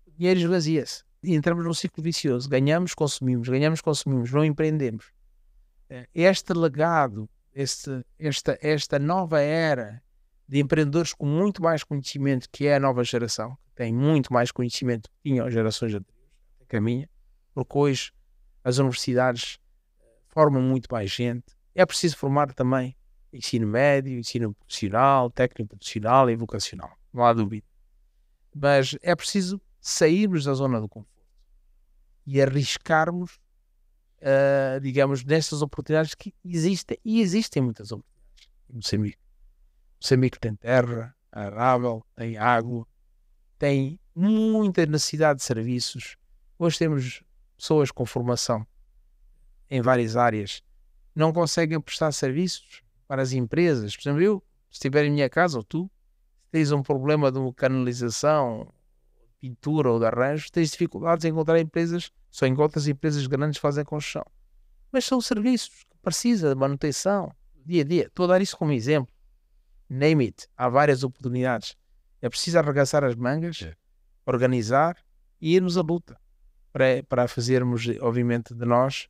o 0.06 0.10
dinheiro 0.12 0.38
esvazia-se. 0.38 1.02
Entramos 1.24 1.64
num 1.64 1.74
ciclo 1.74 2.02
vicioso. 2.02 2.48
Ganhamos, 2.48 2.94
consumimos, 2.94 3.48
ganhamos, 3.48 3.80
consumimos, 3.80 4.32
não 4.32 4.44
empreendemos. 4.44 5.12
Eh, 5.88 6.08
este 6.14 6.52
legado, 6.52 7.28
este, 7.54 8.04
esta, 8.18 8.58
esta 8.60 8.98
nova 8.98 9.40
era 9.40 10.02
de 10.48 10.58
empreendedores 10.58 11.14
com 11.14 11.26
muito 11.26 11.62
mais 11.62 11.84
conhecimento 11.84 12.48
que 12.50 12.66
é 12.66 12.76
a 12.76 12.80
nova 12.80 13.04
geração, 13.04 13.56
tem 13.74 13.92
muito 13.92 14.32
mais 14.32 14.50
conhecimento 14.50 15.08
que 15.10 15.30
tinham 15.30 15.50
gerações 15.50 15.94
anteriores, 15.94 16.32
que 16.68 16.76
a 16.76 16.80
minha, 16.80 17.08
porque 17.54 17.78
hoje 17.78 18.12
as 18.64 18.78
universidades 18.78 19.58
eh, 20.00 20.04
formam 20.28 20.60
muito 20.62 20.88
mais 20.90 21.10
gente. 21.10 21.54
É 21.74 21.86
preciso 21.86 22.16
formar 22.16 22.52
também 22.52 22.96
ensino 23.32 23.66
médio, 23.66 24.18
ensino 24.18 24.54
profissional, 24.54 25.30
técnico 25.30 25.76
profissional 25.76 26.28
e 26.28 26.36
vocacional, 26.36 26.90
não 27.12 27.24
há 27.24 27.32
dúvida. 27.32 27.66
Mas 28.54 28.96
é 29.02 29.14
preciso 29.14 29.60
sairmos 29.80 30.44
da 30.44 30.52
zona 30.52 30.80
do 30.80 30.88
conforto 30.88 31.11
e 32.26 32.40
arriscarmos, 32.40 33.40
uh, 34.18 34.80
digamos, 34.80 35.24
nestas 35.24 35.62
oportunidades 35.62 36.14
que 36.14 36.34
existem, 36.44 36.98
e 37.04 37.20
existem 37.20 37.62
muitas 37.62 37.90
oportunidades 37.92 38.12
Moçambique. 38.72 39.18
Moçambique 40.00 40.40
tem 40.40 40.54
terra 40.54 41.14
arável, 41.30 42.04
tem 42.16 42.38
água, 42.38 42.86
tem 43.58 44.00
muita 44.14 44.86
necessidade 44.86 45.40
de 45.40 45.44
serviços. 45.44 46.16
Hoje 46.58 46.78
temos 46.78 47.22
pessoas 47.56 47.90
com 47.90 48.06
formação 48.06 48.66
em 49.68 49.80
várias 49.82 50.16
áreas, 50.16 50.62
não 51.14 51.32
conseguem 51.32 51.80
prestar 51.80 52.12
serviços 52.12 52.82
para 53.06 53.22
as 53.22 53.32
empresas. 53.32 53.94
Por 53.94 54.02
exemplo, 54.02 54.22
eu, 54.22 54.42
se 54.70 54.76
estiver 54.76 55.04
em 55.04 55.10
minha 55.10 55.28
casa, 55.28 55.58
ou 55.58 55.64
tu, 55.64 55.90
se 56.44 56.50
tens 56.50 56.72
um 56.72 56.82
problema 56.82 57.30
de 57.30 57.38
canalização, 57.54 58.72
pintura 59.42 59.90
ou 59.90 59.98
de 59.98 60.06
arranjo, 60.06 60.46
tens 60.52 60.70
dificuldades 60.70 61.24
em 61.24 61.30
encontrar 61.30 61.58
empresas, 61.58 62.12
só 62.30 62.46
encontras 62.46 62.86
empresas 62.86 63.26
grandes 63.26 63.58
que 63.58 63.62
fazem 63.62 63.84
construção. 63.84 64.24
Mas 64.92 65.04
são 65.04 65.20
serviços 65.20 65.84
que 65.90 65.98
precisa 66.00 66.50
de 66.50 66.54
manutenção, 66.54 67.34
dia 67.66 67.82
a 67.82 67.84
dia. 67.84 68.06
Estou 68.06 68.26
a 68.26 68.28
dar 68.28 68.40
isso 68.40 68.56
como 68.56 68.70
exemplo. 68.70 69.12
Name 69.90 70.26
it. 70.26 70.46
Há 70.56 70.68
várias 70.68 71.02
oportunidades. 71.02 71.76
É 72.20 72.28
preciso 72.28 72.60
arregaçar 72.60 73.02
as 73.02 73.16
mangas, 73.16 73.62
é. 73.62 73.74
organizar 74.24 74.96
e 75.40 75.56
irmos 75.56 75.76
à 75.76 75.82
luta 75.82 76.16
para, 76.72 77.02
para 77.08 77.26
fazermos, 77.26 77.84
obviamente, 78.00 78.54
de 78.54 78.64
nós 78.64 79.08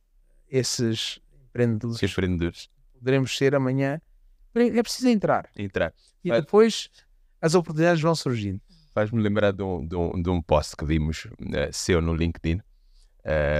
esses 0.49 1.21
empreendedores. 1.47 2.01
Esses 2.01 2.11
empreendedores. 2.11 2.69
Poderemos 2.93 3.37
ser 3.37 3.53
amanhã. 3.53 4.01
É 4.55 4.81
preciso 4.81 5.09
entrar. 5.09 5.47
Entrar. 5.55 5.93
E 6.23 6.31
depois 6.31 6.89
as 7.39 7.53
oportunidades 7.53 8.01
vão 8.01 8.15
surgindo. 8.15 8.61
Faz-me 8.93 9.21
lembrar 9.21 9.51
de 9.51 9.63
um, 9.63 9.85
de, 9.85 9.95
um, 9.95 10.21
de 10.21 10.29
um 10.29 10.41
post 10.41 10.75
que 10.75 10.85
vimos 10.85 11.25
uh, 11.25 11.71
seu 11.71 11.99
no 11.99 12.13
LinkedIn, 12.13 12.61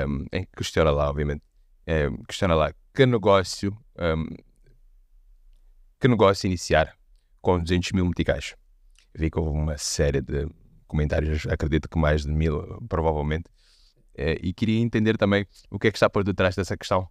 um, 0.08 0.26
em 0.32 0.44
que 0.44 0.52
questiona 0.56 0.92
lá, 0.92 1.10
obviamente, 1.10 1.42
um, 1.88 2.24
questiona 2.24 2.54
lá 2.54 2.72
que 2.94 3.06
negócio, 3.08 3.76
um, 3.98 4.28
que 6.00 6.08
negócio 6.08 6.46
iniciar 6.46 6.96
com 7.42 7.60
200 7.60 7.94
mil 7.94 8.06
meticais. 8.06 8.56
Vi 9.16 9.32
que 9.32 9.40
houve 9.40 9.58
uma 9.58 9.78
série 9.78 10.22
de 10.22 10.48
comentários, 10.88 11.48
acredito 11.48 11.90
que 11.90 11.98
mais 11.98 12.22
de 12.22 12.32
mil, 12.32 12.80
provavelmente, 12.88 13.46
uh, 14.20 14.38
e 14.40 14.54
queria 14.54 14.80
entender 14.80 15.18
também 15.18 15.48
o 15.72 15.80
que 15.80 15.88
é 15.88 15.92
que 15.92 15.98
está 15.98 16.12
por 16.12 16.24
detrás 16.24 16.56
dessa 16.56 16.78
questão. 16.78 17.10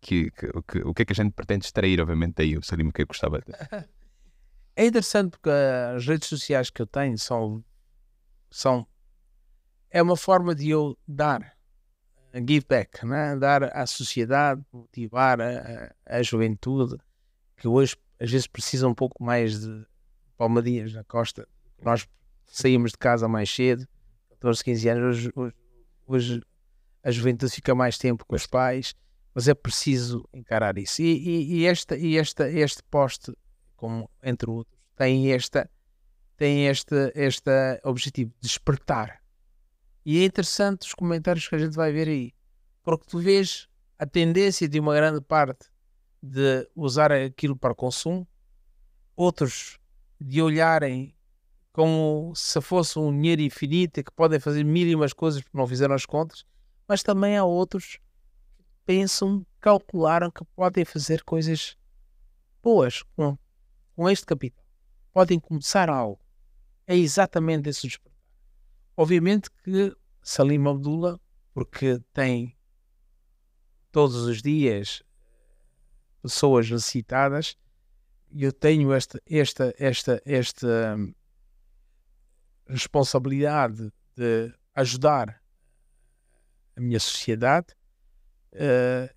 Que, 0.00 0.30
que, 0.30 0.46
que, 0.66 0.78
o 0.78 0.94
que 0.94 1.02
é 1.02 1.04
que 1.04 1.12
a 1.12 1.16
gente 1.16 1.32
pretende 1.32 1.66
extrair, 1.66 2.00
obviamente, 2.00 2.34
daí. 2.36 2.56
O 2.56 2.62
Salim, 2.62 2.88
que 2.90 3.02
eu 3.02 3.06
gostava 3.06 3.40
de... 3.40 3.46
É 4.78 4.86
interessante 4.86 5.32
porque 5.32 5.50
as 5.50 6.06
redes 6.06 6.28
sociais 6.28 6.70
que 6.70 6.80
eu 6.80 6.86
tenho 6.86 7.18
são, 7.18 7.64
são 8.48 8.86
é 9.90 10.00
uma 10.00 10.16
forma 10.16 10.54
de 10.54 10.70
eu 10.70 10.96
dar 11.04 11.52
give 12.32 12.64
back, 12.64 13.04
né? 13.04 13.36
dar 13.36 13.64
à 13.76 13.84
sociedade, 13.88 14.64
motivar 14.72 15.40
a, 15.40 15.90
a, 16.06 16.18
a, 16.18 16.22
juventude 16.22 16.96
que 17.56 17.66
hoje 17.66 17.96
às 18.20 18.30
vezes 18.30 18.46
precisa 18.46 18.86
um 18.86 18.94
pouco 18.94 19.20
mais 19.20 19.58
de 19.58 19.84
palmadinhas 20.36 20.92
na 20.92 21.02
costa. 21.02 21.48
Nós 21.82 22.06
saímos 22.46 22.92
de 22.92 22.98
casa 22.98 23.26
mais 23.26 23.52
cedo, 23.52 23.84
14, 24.30 24.62
15 24.62 24.88
anos, 24.90 25.16
hoje, 25.16 25.32
hoje, 25.34 25.54
hoje 26.06 26.42
a 27.02 27.10
juventude 27.10 27.50
fica 27.50 27.74
mais 27.74 27.98
tempo 27.98 28.24
com 28.24 28.36
os 28.36 28.46
pais, 28.46 28.94
mas 29.34 29.48
é 29.48 29.54
preciso 29.54 30.24
encarar 30.32 30.78
isso. 30.78 31.02
E, 31.02 31.18
e, 31.18 31.54
e, 31.56 31.66
esta, 31.66 31.96
e 31.96 32.16
esta, 32.16 32.48
este 32.48 32.80
poste 32.84 33.32
como 33.78 34.10
entre 34.22 34.50
outros, 34.50 34.76
tem 34.94 35.32
esta 35.32 35.70
tem 36.36 36.68
este, 36.68 37.12
este 37.16 37.50
objetivo 37.82 38.30
de 38.40 38.48
despertar. 38.48 39.20
E 40.06 40.20
é 40.20 40.24
interessante 40.24 40.82
os 40.82 40.94
comentários 40.94 41.48
que 41.48 41.54
a 41.54 41.58
gente 41.58 41.74
vai 41.74 41.90
ver 41.92 42.06
aí, 42.06 42.32
porque 42.82 43.06
tu 43.08 43.18
vês 43.18 43.66
a 43.98 44.06
tendência 44.06 44.68
de 44.68 44.78
uma 44.78 44.94
grande 44.94 45.20
parte 45.20 45.68
de 46.22 46.68
usar 46.76 47.10
aquilo 47.10 47.56
para 47.56 47.74
consumo, 47.74 48.26
outros 49.16 49.78
de 50.20 50.40
olharem 50.40 51.14
como 51.72 52.32
se 52.34 52.60
fosse 52.60 52.98
um 52.98 53.12
dinheiro 53.12 53.42
infinito 53.42 54.00
e 54.00 54.04
que 54.04 54.12
podem 54.12 54.38
fazer 54.38 54.64
mínimas 54.64 55.12
coisas 55.12 55.42
porque 55.42 55.58
não 55.58 55.66
fizeram 55.66 55.94
as 55.94 56.06
contas, 56.06 56.44
mas 56.86 57.02
também 57.02 57.36
há 57.36 57.44
outros 57.44 57.98
que 58.56 58.64
pensam, 58.86 59.44
calcularam 59.60 60.30
que 60.30 60.44
podem 60.56 60.84
fazer 60.84 61.22
coisas 61.24 61.76
boas 62.62 63.02
com 63.16 63.36
com 63.98 64.08
este 64.08 64.24
capital, 64.24 64.64
podem 65.12 65.40
começar 65.40 65.90
algo. 65.90 66.20
É 66.86 66.94
exatamente 66.94 67.68
esse 67.68 67.88
despertar. 67.88 68.22
Obviamente 68.96 69.50
que 69.50 69.92
Salim 70.22 70.64
Abdullah, 70.68 71.18
porque 71.52 72.00
tem 72.12 72.56
todos 73.90 74.14
os 74.14 74.40
dias 74.40 75.02
pessoas 76.22 76.70
necessitadas, 76.70 77.58
eu 78.30 78.52
tenho 78.52 78.92
esta, 78.92 79.20
esta, 79.26 79.74
esta, 79.76 80.22
esta 80.24 80.94
hum, 80.96 81.12
responsabilidade 82.68 83.92
de 84.14 84.54
ajudar 84.76 85.42
a 86.76 86.80
minha 86.80 87.00
sociedade, 87.00 87.74
uh, 88.52 89.12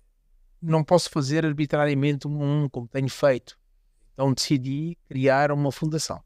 não 0.60 0.82
posso 0.82 1.08
fazer 1.08 1.46
arbitrariamente 1.46 2.26
um, 2.26 2.64
um 2.64 2.68
como 2.68 2.88
tenho 2.88 3.08
feito. 3.08 3.61
Então 4.12 4.32
decidi 4.32 4.96
criar 5.08 5.50
uma 5.50 5.72
fundação. 5.72 6.22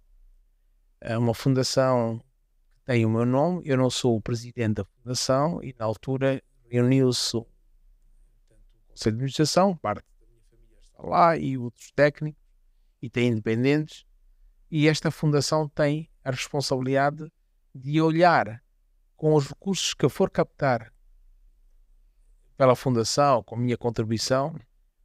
É 1.00 1.16
uma 1.16 1.34
fundação 1.34 2.18
que 2.74 2.80
tem 2.84 3.04
o 3.06 3.10
meu 3.10 3.24
nome, 3.24 3.62
eu 3.64 3.76
não 3.76 3.90
sou 3.90 4.16
o 4.16 4.20
presidente 4.20 4.76
da 4.76 4.84
fundação 4.84 5.62
e 5.62 5.74
na 5.78 5.84
altura 5.84 6.42
reuniu-se 6.68 7.36
o 7.36 7.46
Conselho 8.88 9.16
de 9.16 9.18
Administração, 9.18 9.76
parte 9.76 10.04
da 10.20 10.26
minha 10.26 10.42
família 10.50 10.78
está 10.80 11.02
lá 11.02 11.36
e 11.36 11.56
outros 11.56 11.92
técnicos 11.92 12.42
e 13.00 13.08
tem 13.08 13.28
independentes 13.28 14.04
e 14.70 14.88
esta 14.88 15.10
fundação 15.10 15.68
tem 15.68 16.10
a 16.24 16.30
responsabilidade 16.30 17.30
de 17.74 18.00
olhar 18.00 18.62
com 19.16 19.34
os 19.34 19.48
recursos 19.48 19.94
que 19.94 20.08
for 20.08 20.30
captar 20.30 20.92
pela 22.56 22.74
fundação, 22.74 23.42
com 23.42 23.54
a 23.54 23.58
minha 23.58 23.76
contribuição, 23.76 24.58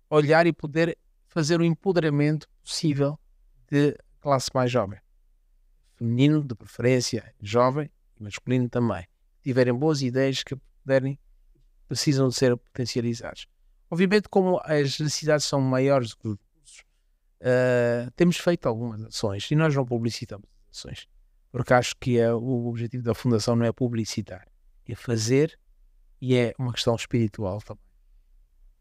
olhar 0.09 0.47
e 0.47 0.53
poder 0.53 0.97
fazer 1.27 1.59
o 1.59 1.63
empoderamento 1.63 2.47
possível 2.63 3.19
de 3.69 3.97
classe 4.19 4.49
mais 4.53 4.71
jovem. 4.71 4.99
Feminino, 5.95 6.43
de 6.43 6.55
preferência, 6.55 7.33
jovem 7.41 7.89
e 8.19 8.23
masculino 8.23 8.69
também. 8.69 9.07
Tiverem 9.41 9.73
boas 9.73 10.01
ideias 10.01 10.43
que 10.43 10.55
puderem, 10.55 11.19
precisam 11.87 12.29
de 12.29 12.35
ser 12.35 12.55
potencializados. 12.57 13.47
Obviamente, 13.89 14.29
como 14.29 14.59
as 14.63 14.99
necessidades 14.99 15.45
são 15.45 15.59
maiores 15.59 16.13
que 16.13 16.27
os 16.27 16.37
recursos, 16.37 16.83
uh, 17.41 18.11
temos 18.15 18.37
feito 18.37 18.67
algumas 18.67 19.01
ações 19.03 19.49
e 19.51 19.55
nós 19.55 19.75
não 19.75 19.85
publicitamos 19.85 20.47
ações, 20.71 21.07
porque 21.51 21.73
acho 21.73 21.95
que 21.99 22.17
é, 22.17 22.33
o 22.33 22.67
objetivo 22.67 23.03
da 23.03 23.13
Fundação 23.13 23.55
não 23.55 23.65
é 23.65 23.71
publicitar, 23.71 24.47
é 24.87 24.95
fazer 24.95 25.59
e 26.21 26.35
é 26.35 26.53
uma 26.57 26.71
questão 26.71 26.95
espiritual 26.95 27.61
também 27.61 27.90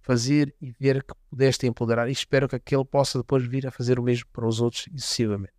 fazer 0.00 0.54
e 0.60 0.70
ver 0.72 1.02
que 1.02 1.14
pudeste 1.28 1.66
empoderar 1.66 2.08
e 2.08 2.12
espero 2.12 2.48
que 2.48 2.56
aquele 2.56 2.84
possa 2.84 3.18
depois 3.18 3.44
vir 3.46 3.66
a 3.66 3.70
fazer 3.70 3.98
o 3.98 4.02
mesmo 4.02 4.28
para 4.32 4.46
os 4.46 4.60
outros 4.60 4.84
sucessivamente. 4.84 5.52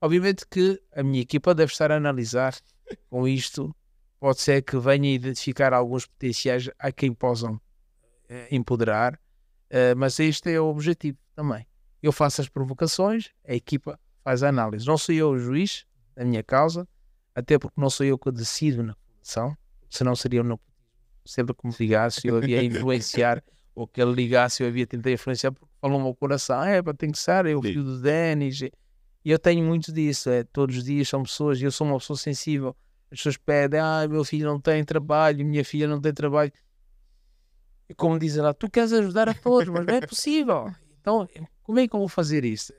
Obviamente 0.00 0.46
que 0.46 0.80
a 0.94 1.02
minha 1.02 1.22
equipa 1.22 1.54
deve 1.54 1.72
estar 1.72 1.90
a 1.90 1.96
analisar 1.96 2.54
com 3.10 3.26
isto, 3.26 3.74
pode 4.20 4.40
ser 4.40 4.62
que 4.62 4.78
venha 4.78 5.08
a 5.08 5.12
identificar 5.12 5.72
alguns 5.72 6.06
potenciais 6.06 6.70
a 6.78 6.92
quem 6.92 7.12
possam 7.12 7.60
eh, 8.28 8.48
empoderar, 8.50 9.18
eh, 9.70 9.94
mas 9.94 10.18
este 10.20 10.52
é 10.52 10.60
o 10.60 10.66
objetivo 10.66 11.18
também. 11.34 11.66
Eu 12.02 12.12
faço 12.12 12.40
as 12.40 12.48
provocações, 12.48 13.30
a 13.46 13.54
equipa 13.54 13.98
faz 14.22 14.42
a 14.42 14.48
análise. 14.48 14.86
Não 14.86 14.96
sou 14.96 15.14
eu 15.14 15.30
o 15.30 15.38
juiz 15.38 15.86
da 16.14 16.24
minha 16.24 16.42
causa, 16.42 16.86
até 17.34 17.58
porque 17.58 17.80
não 17.80 17.90
sou 17.90 18.06
eu 18.06 18.18
que 18.18 18.30
decido 18.30 18.82
na 18.82 18.94
fundação, 18.94 19.56
senão 19.90 20.14
seria 20.14 20.42
o 20.42 20.60
sempre 21.24 21.54
que 21.54 21.66
me 21.66 21.74
ligasse, 21.78 22.26
eu 22.26 22.42
ia 22.44 22.62
influenciar 22.64 23.42
ou 23.74 23.86
que 23.86 24.00
ele 24.00 24.12
ligasse, 24.12 24.62
eu 24.62 24.68
havia 24.68 24.86
tentado 24.86 25.10
influenciar 25.10 25.52
porque 25.52 25.66
falou 25.80 25.98
no 25.98 26.04
meu 26.04 26.14
coração, 26.14 26.62
é, 26.62 26.82
para 26.82 26.94
tem 26.94 27.10
que 27.10 27.18
ser, 27.18 27.46
eu 27.46 27.60
filho 27.60 27.82
do 27.82 28.00
Denis, 28.00 28.62
e 28.62 28.72
eu 29.24 29.38
tenho 29.38 29.64
muito 29.64 29.92
disso, 29.92 30.30
é, 30.30 30.44
todos 30.44 30.76
os 30.78 30.84
dias 30.84 31.08
são 31.08 31.22
pessoas, 31.22 31.60
e 31.60 31.64
eu 31.64 31.72
sou 31.72 31.86
uma 31.86 31.98
pessoa 31.98 32.16
sensível, 32.16 32.76
as 33.10 33.18
pessoas 33.18 33.36
pedem, 33.36 33.80
ah, 33.80 34.06
meu 34.08 34.24
filho 34.24 34.46
não 34.46 34.60
tem 34.60 34.84
trabalho, 34.84 35.44
minha 35.44 35.64
filha 35.64 35.88
não 35.88 36.00
tem 36.00 36.12
trabalho, 36.12 36.52
e 37.88 37.94
como 37.94 38.18
dizem 38.18 38.42
lá, 38.42 38.54
tu 38.54 38.70
queres 38.70 38.92
ajudar 38.92 39.28
a 39.28 39.34
todos, 39.34 39.68
mas 39.68 39.84
não 39.84 39.94
é 39.94 40.00
possível, 40.00 40.72
então, 41.00 41.28
como 41.62 41.80
é 41.80 41.88
que 41.88 41.94
eu 41.94 42.00
vou 42.00 42.08
fazer 42.08 42.44
isso? 42.44 42.72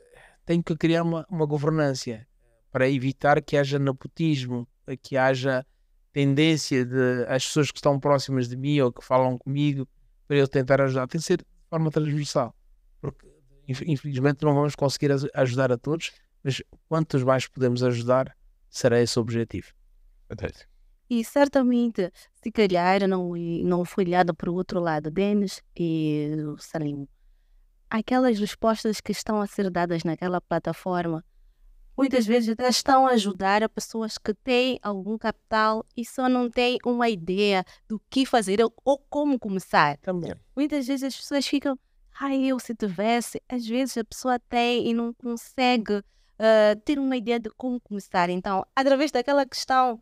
Tenho 0.46 0.64
que 0.64 0.76
criar 0.76 1.04
uma, 1.04 1.26
uma 1.30 1.46
governância 1.46 2.28
para 2.72 2.90
evitar 2.90 3.42
que 3.42 3.58
haja 3.58 3.78
nepotismo, 3.78 4.68
que 5.02 5.18
haja 5.18 5.66
tendência 6.12 6.86
de 6.86 7.26
as 7.28 7.46
pessoas 7.46 7.72
que 7.72 7.78
estão 7.78 8.00
próximas 8.00 8.48
de 8.48 8.56
mim 8.56 8.80
ou 8.80 8.92
que 8.92 9.04
falam 9.04 9.38
comigo 9.38 9.88
para 10.28 10.38
eu 10.38 10.48
tentar 10.48 10.82
ajudar. 10.82 11.08
Tem 11.08 11.20
que 11.20 11.26
ser 11.26 11.38
de 11.38 11.46
forma 11.70 11.92
transversal, 11.92 12.56
porque 13.02 13.28
infelizmente 13.68 14.44
não 14.44 14.54
vamos 14.54 14.76
conseguir 14.76 15.12
ajudar 15.34 15.72
a 15.72 15.78
todos, 15.78 16.12
mas 16.44 16.62
quantos 16.88 17.24
mais 17.24 17.48
podemos 17.48 17.84
ajudar, 17.84 18.36
será 18.70 19.02
esse 19.02 19.18
o 19.18 19.22
objetivo. 19.22 19.74
Fantástico. 20.28 20.70
E 21.10 21.24
certamente, 21.24 22.12
se 22.42 22.52
calhar 22.52 23.08
não, 23.08 23.34
não 23.64 23.86
foi 23.86 24.06
olhado 24.06 24.34
para 24.34 24.50
o 24.50 24.56
outro 24.56 24.80
lado, 24.80 25.12
Denis 25.12 25.62
e 25.76 26.32
Salim, 26.58 27.08
aquelas 27.90 28.40
respostas 28.40 29.00
que 29.00 29.12
estão 29.12 29.40
a 29.40 29.46
ser 29.46 29.70
dadas 29.70 30.04
naquela 30.04 30.42
plataforma 30.42 31.24
muitas 31.98 32.26
vezes 32.26 32.50
até 32.50 32.68
estão 32.68 33.08
a 33.08 33.12
ajudar 33.12 33.64
a 33.64 33.70
pessoas 33.70 34.18
que 34.18 34.34
têm 34.34 34.80
algum 34.82 35.18
capital 35.18 35.86
e 35.96 36.06
só 36.06 36.28
não 36.28 36.50
têm 36.50 36.78
uma 36.86 37.10
ideia 37.10 37.66
do 37.88 38.02
que 38.10 38.26
fazer 38.26 38.60
ou 38.62 38.98
como 39.10 39.40
começar. 39.40 39.98
Também. 39.98 40.34
Muitas 40.56 40.88
vezes 40.88 41.04
as 41.04 41.16
pessoas 41.16 41.48
ficam, 41.48 41.78
ai, 42.20 42.46
eu 42.46 42.60
se 42.60 42.76
tivesse. 42.76 43.42
Às 43.48 43.66
vezes 43.66 43.98
a 43.98 44.04
pessoa 44.04 44.40
tem 44.40 44.88
e 44.88 44.94
não 44.94 45.14
consegue 45.14 45.96
uh, 45.96 46.80
ter 46.84 47.00
uma 47.00 47.18
ideia 47.18 47.40
de 47.40 47.50
como 47.52 47.80
começar. 47.80 48.30
Então, 48.30 48.66
através 48.76 49.12
daquela 49.12 49.46
questão. 49.46 50.02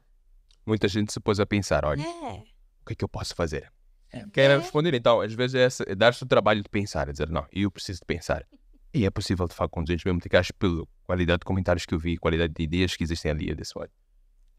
Muita 0.66 0.88
gente 0.88 1.12
se 1.12 1.20
pôs 1.20 1.40
a 1.40 1.46
pensar: 1.46 1.86
olha, 1.86 2.02
é. 2.02 2.44
o 2.82 2.86
que 2.86 2.94
é 2.94 2.96
que 2.96 3.04
eu 3.04 3.10
posso 3.10 3.36
fazer? 3.36 3.72
É. 4.12 4.26
Querem 4.30 4.60
responder, 4.60 4.94
então, 4.94 5.22
às 5.22 5.34
vezes 5.34 5.82
é, 5.82 5.92
é 5.92 5.96
dar-se 5.96 6.22
o 6.22 6.28
trabalho 6.28 6.62
de 6.62 6.70
pensar, 6.70 7.12
dizer, 7.12 7.30
não, 7.30 7.46
eu 7.52 7.72
preciso 7.72 8.00
de 8.00 8.06
pensar. 8.06 8.46
E 8.94 9.08
é 9.08 9.10
possível, 9.10 9.48
de 9.48 9.56
facto, 9.56 9.72
com 9.72 9.84
200 9.84 10.06
mil 10.06 10.14
meticais 10.14 10.52
pela 10.52 10.86
qualidade 11.06 11.40
de 11.40 11.46
comentários 11.46 11.86
que 11.86 11.94
eu 11.94 12.00
vi, 12.00 12.18
qualidade 12.18 12.54
de 12.54 12.64
ideias 12.64 12.96
que 12.96 13.04
existem 13.04 13.32
ali 13.32 13.54
desse 13.54 13.78
lado. 13.78 13.92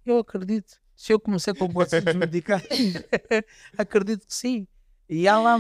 Eu 0.05 0.19
acredito. 0.19 0.75
Se 0.95 1.13
eu 1.13 1.19
comecei 1.19 1.55
com 1.55 1.69
processos 1.73 2.15
medicais, 2.15 2.65
acredito 3.77 4.27
que 4.27 4.35
sim. 4.35 4.67
E 5.09 5.29
há 5.29 5.39
lá, 5.39 5.59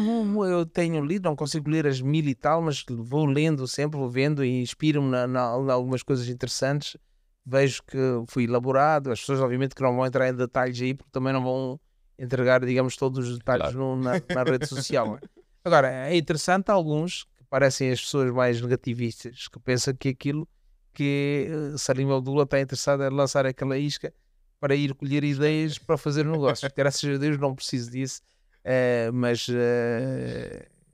eu 0.48 0.64
tenho 0.64 1.04
lido, 1.04 1.28
não 1.28 1.36
consigo 1.36 1.68
ler 1.68 1.86
as 1.86 2.00
mil 2.00 2.24
e 2.24 2.34
tal, 2.34 2.62
mas 2.62 2.82
vou 2.88 3.26
lendo 3.26 3.68
sempre, 3.68 3.98
vou 3.98 4.08
vendo 4.08 4.42
e 4.42 4.62
inspiro-me 4.62 5.10
na, 5.26 5.40
algumas 5.40 6.02
coisas 6.02 6.28
interessantes. 6.28 6.96
Vejo 7.44 7.82
que 7.82 7.98
foi 8.28 8.44
elaborado. 8.44 9.12
As 9.12 9.20
pessoas, 9.20 9.40
obviamente, 9.40 9.74
que 9.74 9.82
não 9.82 9.96
vão 9.96 10.06
entrar 10.06 10.28
em 10.28 10.34
detalhes 10.34 10.80
aí, 10.80 10.94
porque 10.94 11.10
também 11.12 11.32
não 11.32 11.42
vão 11.42 11.80
entregar, 12.18 12.64
digamos, 12.64 12.96
todos 12.96 13.28
os 13.28 13.38
detalhes 13.38 13.72
claro. 13.72 13.78
no, 13.78 13.96
na, 13.96 14.12
na, 14.12 14.42
rede 14.50 14.66
social. 14.66 15.16
É? 15.16 15.28
Agora, 15.62 15.90
é 15.92 16.16
interessante 16.16 16.70
alguns 16.70 17.24
que 17.36 17.44
parecem 17.50 17.90
as 17.90 18.00
pessoas 18.00 18.32
mais 18.32 18.62
negativistas, 18.62 19.46
que 19.48 19.60
pensam 19.60 19.94
que 19.94 20.08
aquilo 20.08 20.48
que 20.94 21.48
Salim 21.76 22.10
Abdullah 22.10 22.44
está 22.44 22.60
interessado 22.60 23.02
é 23.02 23.10
lançar 23.10 23.44
aquela 23.44 23.76
isca 23.76 24.14
para 24.60 24.74
ir 24.74 24.94
colher 24.94 25.24
ideias 25.24 25.76
para 25.78 25.98
fazer 25.98 26.24
negócios. 26.24 26.70
Graças 26.74 27.04
a 27.04 27.18
Deus 27.18 27.36
não 27.36 27.54
preciso 27.54 27.90
disso, 27.90 28.22
uh, 28.60 29.12
mas 29.12 29.46
uh, 29.48 29.52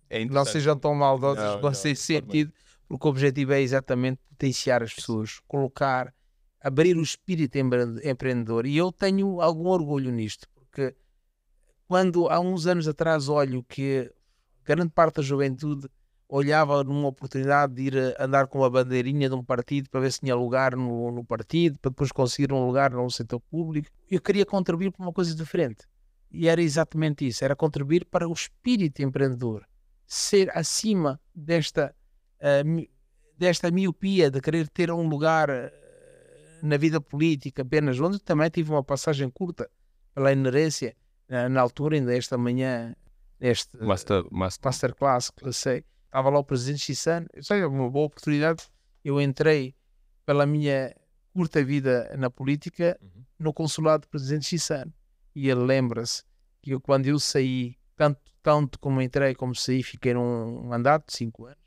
é 0.08 0.24
não 0.24 0.44
sejam 0.44 0.76
tão 0.76 0.94
maldosos 0.94 1.44
não, 1.44 1.60
não, 1.60 1.74
sem 1.74 1.94
sentido, 1.94 2.52
porque 2.88 3.06
o 3.06 3.10
objetivo 3.10 3.52
é 3.52 3.60
exatamente 3.60 4.18
potenciar 4.28 4.82
as 4.82 4.92
pessoas, 4.92 5.38
colocar, 5.46 6.12
abrir 6.60 6.96
o 6.96 7.02
espírito 7.02 7.56
empreendedor. 7.58 8.66
E 8.66 8.76
eu 8.76 8.90
tenho 8.90 9.40
algum 9.40 9.68
orgulho 9.68 10.10
nisto, 10.10 10.48
porque 10.54 10.96
quando 11.86 12.28
há 12.28 12.40
uns 12.40 12.66
anos 12.66 12.88
atrás 12.88 13.28
olho 13.28 13.62
que 13.62 14.10
grande 14.64 14.90
parte 14.90 15.16
da 15.16 15.22
juventude 15.22 15.88
olhava 16.30 16.84
numa 16.84 17.08
oportunidade 17.08 17.74
de 17.74 17.82
ir 17.82 18.16
andar 18.18 18.46
com 18.46 18.58
uma 18.58 18.70
bandeirinha 18.70 19.28
de 19.28 19.34
um 19.34 19.44
partido 19.44 19.90
para 19.90 20.00
ver 20.00 20.12
se 20.12 20.20
tinha 20.20 20.34
lugar 20.34 20.76
no, 20.76 21.10
no 21.10 21.24
partido, 21.24 21.76
para 21.80 21.90
depois 21.90 22.12
conseguir 22.12 22.52
um 22.52 22.64
lugar 22.64 22.92
no 22.92 23.10
setor 23.10 23.40
público. 23.40 23.88
Eu 24.08 24.20
queria 24.20 24.46
contribuir 24.46 24.92
para 24.92 25.04
uma 25.04 25.12
coisa 25.12 25.34
diferente. 25.34 25.84
E 26.30 26.48
era 26.48 26.62
exatamente 26.62 27.26
isso: 27.26 27.44
era 27.44 27.56
contribuir 27.56 28.04
para 28.04 28.28
o 28.28 28.32
espírito 28.32 29.02
empreendedor, 29.02 29.66
ser 30.06 30.56
acima 30.56 31.20
desta, 31.34 31.92
uh, 32.36 32.88
desta 33.36 33.68
miopia 33.72 34.30
de 34.30 34.40
querer 34.40 34.68
ter 34.68 34.92
um 34.92 35.08
lugar 35.08 35.50
uh, 35.50 35.70
na 36.62 36.76
vida 36.76 37.00
política 37.00 37.62
apenas, 37.62 37.98
onde 37.98 38.20
também 38.20 38.48
tive 38.48 38.70
uma 38.70 38.84
passagem 38.84 39.28
curta 39.28 39.68
pela 40.14 40.32
inerência, 40.32 40.94
uh, 41.28 41.48
na 41.48 41.60
altura, 41.60 41.96
ainda 41.96 42.16
esta 42.16 42.38
manhã, 42.38 42.94
neste 43.40 43.76
master, 43.78 44.24
master. 44.30 44.64
masterclass 44.64 45.30
que 45.30 45.52
sei 45.52 45.84
estava 46.10 46.28
lá 46.28 46.40
o 46.40 46.44
presidente 46.44 46.80
Chissan, 46.80 47.24
sei, 47.40 47.60
é 47.60 47.66
uma 47.66 47.88
boa 47.88 48.06
oportunidade. 48.06 48.64
Eu 49.04 49.20
entrei 49.20 49.74
pela 50.26 50.44
minha 50.44 50.94
curta 51.32 51.62
vida 51.64 52.12
na 52.18 52.28
política 52.28 52.98
uhum. 53.00 53.22
no 53.38 53.54
consulado 53.54 54.02
do 54.02 54.08
presidente 54.08 54.46
Chissan. 54.46 54.92
E 55.34 55.48
ele 55.48 55.60
lembra-se 55.60 56.24
que 56.60 56.72
eu, 56.72 56.80
quando 56.80 57.06
eu 57.06 57.18
saí, 57.20 57.76
tanto, 57.96 58.20
tanto 58.42 58.78
como 58.80 59.00
entrei 59.00 59.36
como 59.36 59.54
saí, 59.54 59.84
fiquei 59.84 60.12
num 60.12 60.64
mandato 60.64 61.06
de 61.06 61.16
cinco 61.16 61.46
anos, 61.46 61.58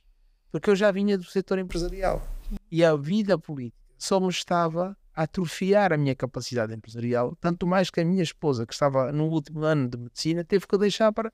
porque 0.52 0.70
eu 0.70 0.76
já 0.76 0.92
vinha 0.92 1.18
do 1.18 1.24
setor 1.24 1.58
empresarial. 1.58 2.22
E 2.70 2.84
a 2.84 2.96
vida 2.98 3.40
política 3.40 3.82
só 3.98 4.20
me 4.20 4.28
estava 4.28 4.98
a 5.16 5.24
atrofiar 5.24 5.94
a 5.94 5.98
minha 5.98 6.16
capacidade 6.16 6.74
empresarial, 6.74 7.34
tanto 7.40 7.66
mais 7.66 7.90
que 7.90 8.02
a 8.02 8.06
minha 8.06 8.22
esposa, 8.22 8.66
que 8.66 8.74
estava 8.74 9.10
no 9.14 9.30
último 9.30 9.64
ano 9.64 9.88
de 9.88 9.98
medicina, 9.98 10.44
teve 10.44 10.68
que 10.68 10.78
deixar 10.78 11.14
para 11.14 11.32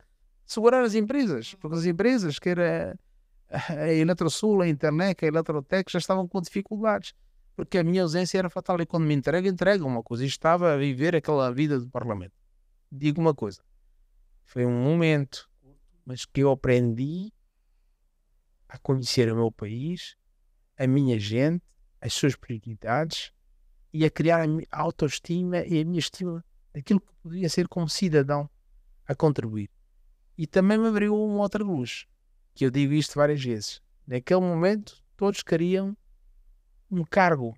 segurar 0.49 0.83
as 0.83 0.95
empresas, 0.95 1.53
porque 1.53 1.77
as 1.77 1.85
empresas, 1.85 2.39
que 2.39 2.49
era 2.49 2.99
a 3.69 3.87
Eletrosul, 3.93 4.61
a 4.61 4.67
Internet, 4.67 5.23
a 5.23 5.27
Eletrotec, 5.27 5.91
já 5.91 5.99
estavam 5.99 6.27
com 6.27 6.41
dificuldades, 6.41 7.13
porque 7.55 7.77
a 7.77 7.83
minha 7.83 8.01
ausência 8.01 8.39
era 8.39 8.49
fatal. 8.49 8.81
E 8.81 8.85
quando 8.85 9.05
me 9.05 9.13
entrega, 9.13 9.47
entrega 9.47 9.85
uma 9.85 10.01
coisa. 10.01 10.23
E 10.23 10.27
estava 10.27 10.73
a 10.73 10.77
viver 10.77 11.15
aquela 11.15 11.53
vida 11.53 11.79
do 11.79 11.87
Parlamento. 11.87 12.33
Digo 12.91 13.21
uma 13.21 13.35
coisa: 13.35 13.61
foi 14.43 14.65
um 14.65 14.83
momento, 14.83 15.47
mas 16.03 16.25
que 16.25 16.41
eu 16.41 16.51
aprendi 16.51 17.31
a 18.67 18.77
conhecer 18.79 19.31
o 19.31 19.35
meu 19.35 19.51
país, 19.51 20.15
a 20.77 20.87
minha 20.87 21.19
gente, 21.19 21.63
as 22.01 22.13
suas 22.13 22.35
prioridades 22.35 23.31
e 23.93 24.03
a 24.03 24.09
criar 24.09 24.47
a 24.71 24.81
autoestima 24.81 25.59
e 25.59 25.81
a 25.81 25.85
minha 25.85 25.99
estima 25.99 26.43
daquilo 26.73 27.01
que 27.01 27.13
podia 27.21 27.49
ser 27.49 27.67
como 27.67 27.87
cidadão 27.87 28.49
a 29.07 29.13
contribuir. 29.13 29.69
E 30.39 30.47
também 30.47 30.77
me 30.77 30.87
abriu 30.87 31.13
uma 31.13 31.41
outra 31.41 31.61
luz, 31.61 32.07
que 32.55 32.65
eu 32.65 32.71
digo 32.71 32.93
isto 32.93 33.15
várias 33.15 33.43
vezes. 33.43 33.81
Naquele 34.07 34.39
momento, 34.39 35.03
todos 35.17 35.43
queriam 35.43 35.97
um 36.89 37.03
cargo 37.03 37.57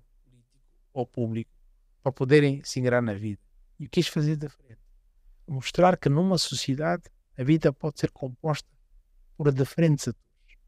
ou 0.92 1.06
público 1.06 1.52
para 2.02 2.10
poderem 2.10 2.60
se 2.64 2.80
ingrar 2.80 3.00
na 3.00 3.14
vida. 3.14 3.40
E 3.78 3.86
quis 3.86 4.08
fazer 4.08 4.36
diferente. 4.36 4.80
Mostrar 5.46 5.96
que 5.96 6.08
numa 6.08 6.36
sociedade 6.36 7.04
a 7.38 7.44
vida 7.44 7.72
pode 7.72 8.00
ser 8.00 8.10
composta 8.10 8.68
por 9.36 9.52
diferentes 9.52 10.08
atores. 10.08 10.58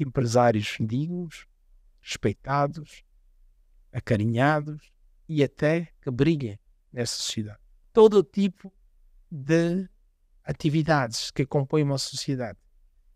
Empresários 0.00 0.76
dignos, 0.80 1.46
respeitados, 2.00 3.04
acarinhados 3.92 4.92
e 5.28 5.44
até 5.44 5.92
que 6.02 6.10
brilhem 6.10 6.58
nessa 6.92 7.14
sociedade. 7.14 7.60
Todo 7.92 8.24
tipo 8.24 8.72
de 9.30 9.88
atividades 10.46 11.30
que 11.30 11.44
compõem 11.44 11.82
uma 11.82 11.98
sociedade, 11.98 12.58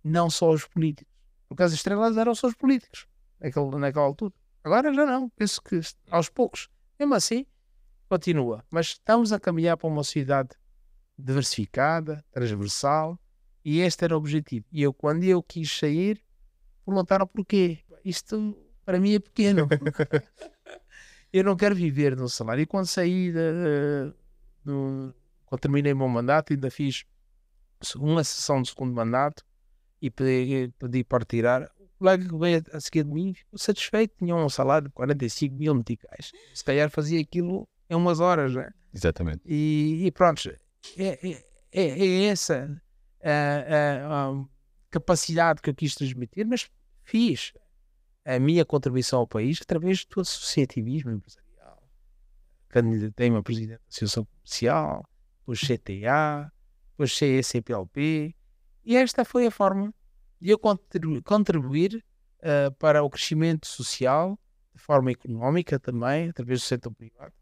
não 0.02 0.28
só 0.28 0.50
os 0.50 0.66
políticos. 0.66 1.10
Porque 1.48 1.62
as 1.62 1.72
estrelas 1.72 2.16
eram 2.16 2.34
só 2.34 2.48
os 2.48 2.54
políticos 2.54 3.06
naquele, 3.40 3.76
naquela 3.76 4.04
altura. 4.04 4.34
Agora 4.62 4.92
já 4.92 5.06
não. 5.06 5.28
Penso 5.30 5.62
que 5.62 5.80
aos 6.10 6.28
poucos, 6.28 6.68
mesmo 6.98 7.14
assim, 7.14 7.46
continua. 8.08 8.64
Mas 8.70 8.88
estamos 8.88 9.32
a 9.32 9.40
caminhar 9.40 9.76
para 9.76 9.88
uma 9.88 10.02
sociedade 10.02 10.50
diversificada, 11.16 12.24
transversal, 12.32 13.18
e 13.64 13.80
este 13.80 14.04
era 14.04 14.14
o 14.14 14.18
objetivo. 14.18 14.66
E 14.72 14.82
eu, 14.82 14.92
quando 14.92 15.24
eu 15.24 15.42
quis 15.42 15.70
sair, 15.76 16.22
perguntaram 16.84 17.26
porquê. 17.26 17.78
Isto 18.04 18.56
para 18.84 18.98
mim 18.98 19.14
é 19.14 19.18
pequeno. 19.18 19.68
eu 21.32 21.44
não 21.44 21.56
quero 21.56 21.74
viver 21.74 22.16
no 22.16 22.28
salário. 22.28 22.62
E 22.62 22.66
quando 22.66 22.86
saí, 22.86 23.30
de, 23.32 24.12
de, 24.64 25.14
quando 25.46 25.60
terminei 25.60 25.92
o 25.92 25.96
meu 25.96 26.08
mandato, 26.08 26.52
ainda 26.52 26.70
fiz 26.70 27.04
uma 27.96 28.22
sessão 28.24 28.62
de 28.62 28.68
segundo 28.68 28.94
mandato 28.94 29.44
e 30.00 30.10
pedi, 30.10 30.72
pedi 30.78 31.04
para 31.04 31.24
tirar. 31.24 31.70
O 31.78 31.98
colega 31.98 32.28
que 32.28 32.38
veio 32.38 32.64
a 32.72 32.80
seguir 32.80 33.04
de 33.04 33.10
mim 33.10 33.34
ficou 33.34 33.58
satisfeito, 33.58 34.14
tinha 34.18 34.34
um 34.34 34.48
salário 34.48 34.88
de 34.88 34.94
45 34.94 35.54
mil 35.54 35.74
meticais. 35.74 36.32
Se 36.54 36.64
calhar 36.64 36.90
fazia 36.90 37.20
aquilo 37.20 37.68
em 37.88 37.94
umas 37.94 38.20
horas, 38.20 38.54
né? 38.54 38.70
Exatamente. 38.94 39.42
E, 39.44 40.06
e 40.06 40.10
pronto, 40.10 40.48
é, 40.96 41.28
é, 41.28 41.44
é, 41.72 41.82
é 41.82 42.24
essa 42.24 42.82
a, 43.22 43.30
a, 43.30 44.30
a, 44.30 44.44
capacidade 44.90 45.60
que 45.60 45.70
eu 45.70 45.74
quis 45.74 45.94
transmitir, 45.94 46.46
mas 46.46 46.68
fiz 47.04 47.52
a 48.24 48.38
minha 48.38 48.64
contribuição 48.64 49.20
ao 49.20 49.26
país 49.26 49.60
através 49.62 50.04
do 50.04 50.20
associativismo 50.20 51.12
empresarial. 51.12 51.82
Candidatei-me 52.68 53.36
a 53.36 53.42
presidente 53.42 53.78
da 53.78 53.88
Associação 53.88 54.24
Comercial, 54.24 55.04
o 55.46 55.52
CTA, 55.52 56.52
depois 57.00 57.16
CECPLP, 57.16 58.34
e 58.84 58.96
esta 58.96 59.24
foi 59.24 59.46
a 59.46 59.50
forma 59.50 59.94
de 60.38 60.50
eu 60.50 60.58
contribuir, 60.58 61.22
contribuir 61.22 62.04
uh, 62.40 62.70
para 62.78 63.02
o 63.02 63.08
crescimento 63.08 63.66
social, 63.66 64.38
de 64.74 64.82
forma 64.82 65.10
económica 65.10 65.78
também, 65.78 66.28
através 66.28 66.60
do 66.60 66.64
setor 66.64 66.92
privado. 66.92 67.32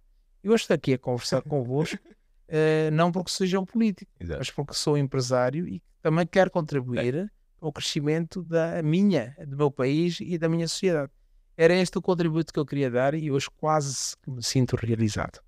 E 0.45 0.49
hoje 0.49 0.63
estou 0.63 0.75
aqui 0.75 0.95
a 0.95 0.99
conversar 0.99 1.43
convosco, 1.49 1.99
uh, 1.99 2.91
não 2.93 3.11
porque 3.11 3.31
seja 3.31 3.59
um 3.59 3.65
político, 3.65 4.11
Exato. 4.21 4.39
mas 4.39 4.51
porque 4.51 4.75
sou 4.75 4.97
empresário 4.97 5.67
e 5.67 5.83
também 6.01 6.27
quero 6.27 6.51
contribuir 6.51 7.15
é. 7.17 7.29
para 7.59 7.69
o 7.69 7.73
crescimento 7.73 8.45
da 8.45 8.81
minha, 8.83 9.35
do 9.47 9.57
meu 9.57 9.71
país 9.73 10.19
e 10.21 10.39
da 10.39 10.49
minha 10.49 10.69
sociedade. 10.69 11.11
Era 11.57 11.75
este 11.75 11.99
o 11.99 12.03
contributo 12.03 12.53
que 12.53 12.61
eu 12.61 12.67
queria 12.67 12.89
dar 12.89 13.15
e 13.15 13.33
hoje 13.33 13.49
quase 13.57 14.15
me 14.25 14.43
sinto 14.43 14.77
realizado. 14.77 15.41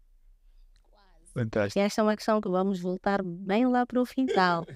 Fantástico. 1.32 1.78
Esta 1.78 2.00
é 2.00 2.04
uma 2.04 2.16
questão 2.16 2.40
que 2.40 2.48
vamos 2.48 2.80
voltar 2.80 3.22
bem 3.22 3.66
lá 3.66 3.86
para 3.86 4.00
o 4.00 4.06
final. 4.06 4.66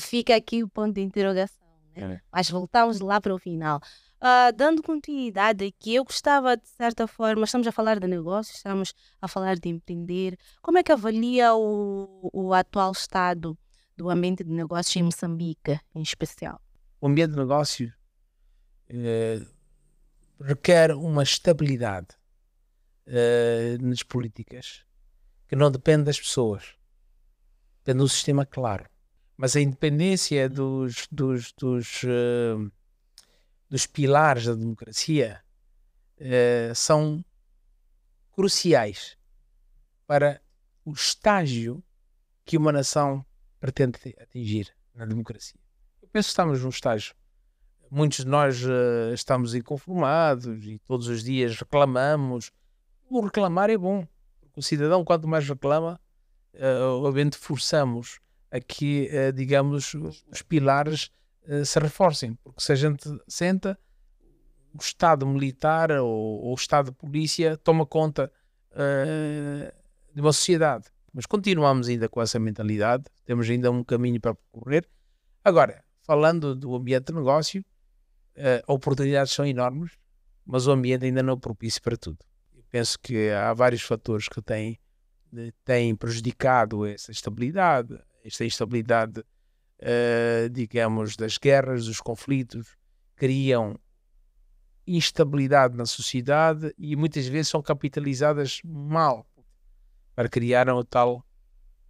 Fica 0.00 0.34
aqui 0.34 0.62
o 0.62 0.68
ponto 0.68 0.94
de 0.94 1.00
interrogação. 1.00 1.64
Né? 1.96 2.14
É. 2.14 2.20
Mas 2.32 2.50
voltamos 2.50 3.00
lá 3.00 3.20
para 3.20 3.34
o 3.34 3.38
final. 3.38 3.80
Uh, 4.20 4.52
dando 4.56 4.82
continuidade 4.82 5.66
aqui, 5.66 5.94
eu 5.94 6.04
gostava, 6.04 6.56
de 6.56 6.66
certa 6.66 7.06
forma, 7.06 7.44
estamos 7.44 7.66
a 7.66 7.72
falar 7.72 8.00
de 8.00 8.06
negócios, 8.06 8.56
estamos 8.56 8.94
a 9.20 9.28
falar 9.28 9.56
de 9.56 9.68
empreender. 9.68 10.38
Como 10.62 10.78
é 10.78 10.82
que 10.82 10.90
avalia 10.90 11.54
o, 11.54 12.30
o 12.32 12.54
atual 12.54 12.90
estado 12.92 13.56
do 13.96 14.10
ambiente 14.10 14.42
de 14.42 14.50
negócios 14.50 14.96
em 14.96 15.02
Moçambique, 15.02 15.78
em 15.94 16.02
especial? 16.02 16.60
O 17.00 17.06
ambiente 17.06 17.32
de 17.32 17.36
negócio 17.36 17.92
eh, 18.88 19.42
requer 20.40 20.92
uma 20.92 21.22
estabilidade 21.22 22.08
eh, 23.06 23.76
nas 23.80 24.02
políticas 24.02 24.84
que 25.46 25.56
não 25.56 25.70
depende 25.70 26.04
das 26.04 26.18
pessoas, 26.18 26.74
depende 27.78 27.98
do 27.98 28.08
sistema 28.08 28.44
claro. 28.46 28.88
Mas 29.36 29.56
a 29.56 29.60
independência 29.60 30.48
dos, 30.48 31.08
dos, 31.10 31.52
dos, 31.52 32.02
uh, 32.04 32.72
dos 33.68 33.86
pilares 33.86 34.46
da 34.46 34.54
democracia 34.54 35.42
uh, 36.20 36.74
são 36.74 37.24
cruciais 38.32 39.16
para 40.06 40.40
o 40.84 40.92
estágio 40.92 41.82
que 42.44 42.56
uma 42.56 42.70
nação 42.70 43.24
pretende 43.58 43.98
atingir 44.20 44.74
na 44.94 45.06
democracia. 45.06 45.58
Eu 46.02 46.08
penso 46.08 46.28
que 46.28 46.32
estamos 46.32 46.62
num 46.62 46.68
estágio. 46.68 47.14
Muitos 47.90 48.18
de 48.18 48.26
nós 48.26 48.62
uh, 48.64 49.12
estamos 49.12 49.54
inconformados 49.54 50.64
e 50.64 50.78
todos 50.80 51.08
os 51.08 51.24
dias 51.24 51.56
reclamamos. 51.58 52.52
O 53.08 53.20
reclamar 53.20 53.70
é 53.70 53.78
bom. 53.78 54.06
O 54.56 54.62
cidadão, 54.62 55.04
quanto 55.04 55.26
mais 55.26 55.48
reclama, 55.48 56.00
uh, 56.54 57.02
obviamente 57.02 57.36
forçamos 57.36 58.20
a 58.50 58.60
que, 58.60 59.10
uh, 59.12 59.32
digamos, 59.32 59.94
os 59.94 60.42
pilares 60.42 61.10
uh, 61.48 61.64
se 61.64 61.78
reforcem. 61.78 62.34
Porque 62.42 62.62
se 62.62 62.72
a 62.72 62.76
gente 62.76 63.08
senta, 63.26 63.78
o 64.72 64.78
Estado 64.78 65.26
militar 65.26 65.90
ou, 65.92 66.08
ou 66.08 66.52
o 66.52 66.54
Estado 66.54 66.86
de 66.86 66.96
polícia 66.96 67.56
toma 67.56 67.86
conta 67.86 68.30
de 70.12 70.20
uma 70.20 70.32
sociedade. 70.32 70.86
Mas 71.12 71.26
continuamos 71.26 71.86
ainda 71.86 72.08
com 72.08 72.20
essa 72.20 72.40
mentalidade, 72.40 73.04
temos 73.24 73.48
ainda 73.48 73.70
um 73.70 73.84
caminho 73.84 74.20
para 74.20 74.34
percorrer. 74.34 74.84
Agora, 75.44 75.84
falando 76.02 76.56
do 76.56 76.74
ambiente 76.74 77.06
de 77.06 77.14
negócio, 77.14 77.64
uh, 78.36 78.72
oportunidades 78.72 79.32
são 79.32 79.46
enormes, 79.46 79.92
mas 80.44 80.66
o 80.66 80.72
ambiente 80.72 81.04
ainda 81.04 81.22
não 81.22 81.34
é 81.34 81.36
propício 81.36 81.80
para 81.82 81.96
tudo. 81.96 82.18
Penso 82.74 82.98
que 82.98 83.30
há 83.30 83.54
vários 83.54 83.82
fatores 83.82 84.28
que 84.28 84.42
têm, 84.42 84.80
têm 85.64 85.94
prejudicado 85.94 86.84
essa 86.84 87.12
estabilidade, 87.12 87.96
esta 88.24 88.44
instabilidade, 88.44 89.20
uh, 89.20 90.50
digamos, 90.50 91.14
das 91.14 91.38
guerras, 91.38 91.86
dos 91.86 92.00
conflitos, 92.00 92.76
criam 93.14 93.78
instabilidade 94.84 95.76
na 95.76 95.86
sociedade 95.86 96.74
e 96.76 96.96
muitas 96.96 97.28
vezes 97.28 97.46
são 97.46 97.62
capitalizadas 97.62 98.60
mal 98.64 99.24
para 100.12 100.28
criar 100.28 100.68
a 100.68 100.82
tal 100.82 101.24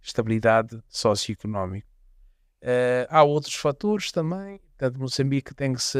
estabilidade 0.03 0.79
socioeconómica. 0.87 1.87
Uh, 2.61 3.09
há 3.09 3.23
outros 3.23 3.55
fatores 3.55 4.11
também, 4.11 4.61
tanto 4.77 4.99
Moçambique 4.99 5.55
tem 5.55 5.73
que 5.73 5.81
se 5.81 5.97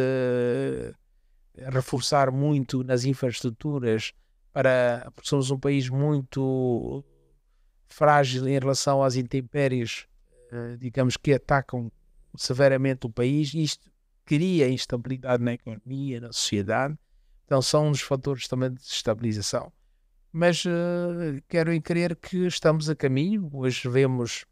reforçar 1.72 2.32
muito 2.32 2.84
nas 2.84 3.04
infraestruturas 3.04 4.14
para 4.56 5.12
porque 5.14 5.28
somos 5.28 5.52
um 5.52 5.60
país 5.60 5.90
muito 5.90 7.04
frágil 7.88 8.48
em 8.48 8.58
relação 8.58 9.04
às 9.04 9.18
intempéries, 9.18 10.08
uh, 10.54 10.78
digamos 10.78 11.18
que 11.18 11.34
atacam 11.34 11.92
severamente 12.38 13.06
o 13.06 13.10
país. 13.10 13.54
Isto 13.54 13.92
cria 14.24 14.70
instabilidade 14.70 15.44
na 15.44 15.54
economia, 15.54 16.22
na 16.22 16.32
sociedade. 16.32 16.98
Então 17.46 17.62
são 17.62 17.92
dos 17.92 18.00
fatores 18.00 18.48
também 18.48 18.74
de 18.74 18.82
estabilização 18.82 19.72
mas 20.38 20.66
uh, 20.66 21.42
quero 21.48 21.82
crer 21.82 22.14
que 22.14 22.46
estamos 22.46 22.90
a 22.90 22.96
caminho. 22.96 23.50
Hoje 23.54 23.88
vemos 23.88 24.44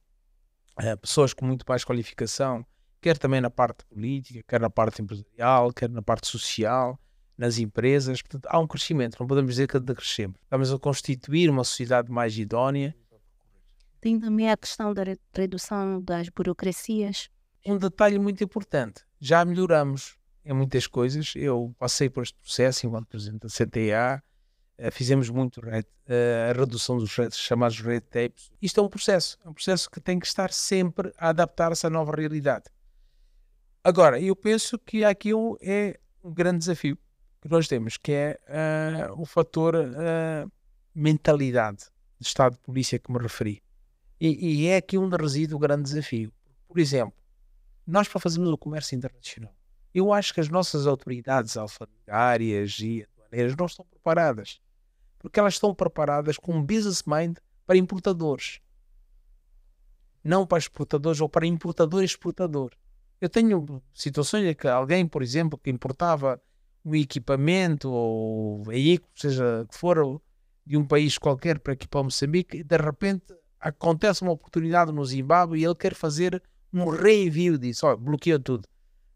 uh, 0.82 0.98
pessoas 0.98 1.34
com 1.34 1.46
muito 1.46 1.66
mais 1.68 1.84
qualificação, 1.84 2.66
quer 3.02 3.18
também 3.18 3.42
na 3.42 3.50
parte 3.50 3.84
política, 3.88 4.42
quer 4.48 4.62
na 4.62 4.70
parte 4.70 5.02
empresarial, 5.02 5.74
quer 5.74 5.90
na 5.90 6.02
parte 6.02 6.26
social, 6.26 6.98
nas 7.38 7.58
empresas. 7.58 8.22
Portanto, 8.22 8.48
há 8.50 8.60
um 8.60 8.68
crescimento, 8.68 9.18
não 9.20 9.28
podemos 9.28 9.52
dizer 9.52 9.68
que 9.68 9.80
crescemos. 9.80 10.38
Estamos 10.44 10.74
a 10.74 10.80
constituir 10.80 11.50
uma 11.50 11.64
sociedade 11.64 12.12
mais 12.12 12.38
idónea. 12.38 12.96
Tem 14.00 14.20
também 14.20 14.50
a 14.52 14.58
questão 14.58 14.94
da 14.94 15.04
redução 15.36 16.02
das 16.02 16.30
burocracias. 16.30 17.30
Um 17.66 17.78
detalhe 17.78 18.20
muito 18.20 18.44
importante: 18.44 19.04
já 19.20 19.44
melhoramos 19.46 20.18
em 20.44 20.54
muitas 20.54 20.88
coisas. 20.88 21.34
Eu 21.36 21.74
passei 21.80 22.10
por 22.10 22.24
este 22.24 22.38
processo 22.40 22.86
enquanto 22.86 23.08
presidente 23.08 23.42
da 23.42 23.48
CTA 23.48 24.24
eh, 24.78 24.92
fizemos 24.92 25.30
muito 25.30 25.62
uh, 25.62 26.50
a 26.50 26.54
redução 26.54 26.98
dos 26.98 27.16
red, 27.16 27.30
chamados 27.32 27.80
red 27.80 28.02
tapes. 28.02 28.52
Isto 28.62 28.80
é 28.80 28.84
um 28.84 28.90
processo, 28.90 29.38
é 29.46 29.50
um 29.50 29.54
processo 29.54 29.90
que 29.90 30.02
tem 30.02 30.20
que 30.20 30.26
estar 30.26 30.52
sempre 30.52 31.14
a 31.18 31.30
adaptar-se 31.30 31.86
à 31.86 31.90
nova 31.90 32.14
realidade. 32.16 32.66
Agora, 33.84 34.20
eu 34.20 34.36
penso 34.36 34.80
que 34.80 35.04
aqui 35.04 35.34
um, 35.34 35.56
é 35.62 36.00
um 36.24 36.34
grande 36.34 36.60
desafio 36.60 36.98
que 37.44 37.50
nós 37.50 37.68
temos, 37.68 37.98
que 37.98 38.12
é 38.12 38.40
uh, 39.10 39.22
o 39.22 39.26
fator 39.26 39.76
uh, 39.76 40.52
mentalidade 40.96 41.86
de 42.20 42.28
Estado 42.28 42.54
de 42.54 42.60
Polícia 42.60 42.98
que 42.98 43.12
me 43.12 43.20
referi. 43.20 43.62
E, 44.20 44.64
e 44.64 44.68
é 44.68 44.78
aqui 44.78 44.98
onde 44.98 45.18
reside 45.18 45.54
o 45.54 45.60
grande 45.60 45.84
desafio. 45.84 46.32
Por 46.68 46.80
exemplo, 46.80 47.14
nós 47.86 48.08
para 48.08 48.20
fazermos 48.20 48.50
o 48.50 48.58
comércio 48.58 48.96
internacional, 48.96 49.54
eu 49.94 50.12
acho 50.12 50.34
que 50.34 50.40
as 50.40 50.50
nossas 50.50 50.88
autoridades 50.88 51.58
alfandegárias 51.58 52.80
e 52.80 53.06
aduaneiras 53.18 53.56
não 53.56 53.66
estão 53.66 53.86
preparadas 53.86 54.60
porque 55.24 55.40
elas 55.40 55.54
estão 55.54 55.74
preparadas 55.74 56.38
com 56.38 56.54
um 56.54 56.62
business 56.62 57.04
mind 57.08 57.38
para 57.66 57.78
importadores, 57.78 58.60
não 60.22 60.46
para 60.46 60.58
exportadores 60.58 61.22
ou 61.22 61.30
para 61.30 61.48
importador 61.48 62.02
e 62.02 62.06
exportador. 62.06 62.74
Eu 63.22 63.30
tenho 63.30 63.82
situações 63.94 64.44
em 64.44 64.54
que 64.54 64.68
alguém, 64.68 65.08
por 65.08 65.24
exemplo, 65.24 65.58
que 65.58 65.70
importava 65.70 66.42
um 66.86 66.96
equipamento 66.96 67.90
ou 67.90 68.64
veículo, 68.64 69.12
seja 69.16 69.66
que 69.70 69.78
for, 69.78 70.22
de 70.66 70.78
um 70.78 70.86
país 70.86 71.18
qualquer 71.18 71.60
para 71.60 71.74
aqui 71.74 71.88
para 71.88 72.04
Moçambique, 72.04 72.58
e 72.58 72.64
de 72.64 72.78
repente 72.78 73.34
acontece 73.60 74.22
uma 74.22 74.32
oportunidade 74.32 74.92
no 74.92 75.06
Zimbábue 75.06 75.60
e 75.60 75.66
ele 75.66 75.76
quer 75.76 75.94
fazer 75.94 76.42
um 76.74 76.90
reenvio 76.90 77.58
disso. 77.58 77.86
Olha, 77.86 77.96
bloqueou 77.96 78.40
tudo. 78.40 78.68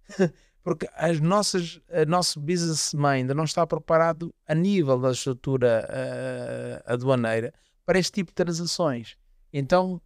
porque 0.63 0.87
as 0.95 1.21
nossas, 1.21 1.79
a 1.89 2.03
nosso 2.05 2.41
business 2.41 2.93
mind 2.93 3.31
não 3.31 3.45
está 3.45 3.65
preparado 3.65 4.33
a 4.45 4.53
nível 4.53 4.99
da 4.99 5.11
estrutura 5.11 5.87
uh, 5.89 6.91
aduaneira 6.93 7.53
para 7.85 7.97
este 7.97 8.11
tipo 8.11 8.31
de 8.31 8.35
transações. 8.35 9.15
Então, 9.53 10.01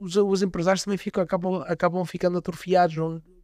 os, 0.00 0.16
os 0.16 0.42
empresários 0.42 0.82
também 0.82 0.96
ficam, 0.96 1.22
acabam, 1.22 1.62
acabam 1.66 2.02
ficando 2.06 2.38
atrofiados 2.38 2.96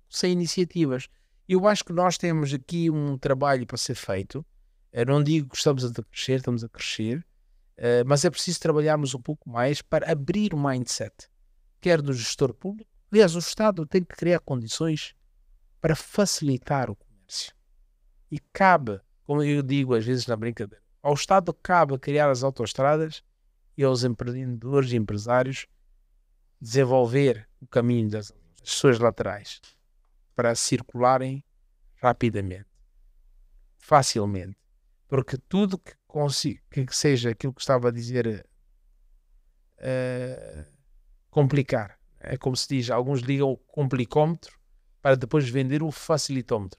sem 0.08 0.32
iniciativas. 0.32 1.06
Eu 1.48 1.66
acho 1.68 1.84
que 1.84 1.92
nós 1.92 2.18
temos 2.18 2.52
aqui 2.52 2.90
um 2.90 3.16
trabalho 3.16 3.64
para 3.64 3.76
ser 3.76 3.94
feito. 3.94 4.44
Eu 4.92 5.06
não 5.06 5.22
digo 5.22 5.50
que 5.50 5.56
estamos 5.56 5.84
a 5.84 5.92
crescer, 5.92 6.38
estamos 6.38 6.64
a 6.64 6.68
crescer, 6.68 7.24
uh, 7.78 8.02
mas 8.04 8.24
é 8.24 8.30
preciso 8.30 8.58
trabalharmos 8.58 9.14
um 9.14 9.20
pouco 9.20 9.48
mais 9.48 9.80
para 9.80 10.10
abrir 10.10 10.52
o 10.52 10.58
mindset, 10.58 11.28
quer 11.80 12.02
do 12.02 12.12
gestor 12.12 12.52
público. 12.52 12.90
Aliás, 13.12 13.36
o 13.36 13.38
Estado 13.38 13.86
tem 13.86 14.02
que 14.02 14.16
criar 14.16 14.40
condições 14.40 15.14
para 15.80 15.94
facilitar 15.94 16.90
o 16.90 16.96
comércio. 16.96 17.54
E 18.28 18.40
cabe, 18.52 19.00
como 19.22 19.40
eu 19.44 19.62
digo 19.62 19.94
às 19.94 20.04
vezes 20.04 20.26
na 20.26 20.34
brincadeira, 20.34 20.82
ao 21.00 21.14
Estado 21.14 21.54
cabe 21.54 21.96
criar 21.96 22.28
as 22.28 22.42
autoestradas 22.42 23.22
e 23.76 23.84
aos 23.84 24.02
empreendedores 24.02 24.90
e 24.90 24.96
empresários 24.96 25.68
desenvolver 26.60 27.48
o 27.60 27.68
caminho 27.68 28.10
das, 28.10 28.32
das 28.58 28.70
suas 28.72 28.98
laterais 28.98 29.60
para 30.36 30.54
circularem 30.54 31.42
rapidamente, 31.96 32.68
facilmente. 33.78 34.56
Porque 35.08 35.38
tudo 35.38 35.78
que, 35.78 35.94
que 36.86 36.96
seja 36.96 37.30
aquilo 37.30 37.54
que 37.54 37.60
estava 37.60 37.88
a 37.88 37.92
dizer 37.92 38.46
uh, 39.78 40.66
complicar, 41.30 41.98
é 42.20 42.36
como 42.36 42.56
se 42.56 42.68
diz, 42.68 42.90
alguns 42.90 43.20
ligam 43.20 43.50
o 43.50 43.56
complicómetro 43.56 44.58
para 45.00 45.16
depois 45.16 45.48
vender 45.48 45.82
o 45.82 45.90
facilitómetro. 45.90 46.78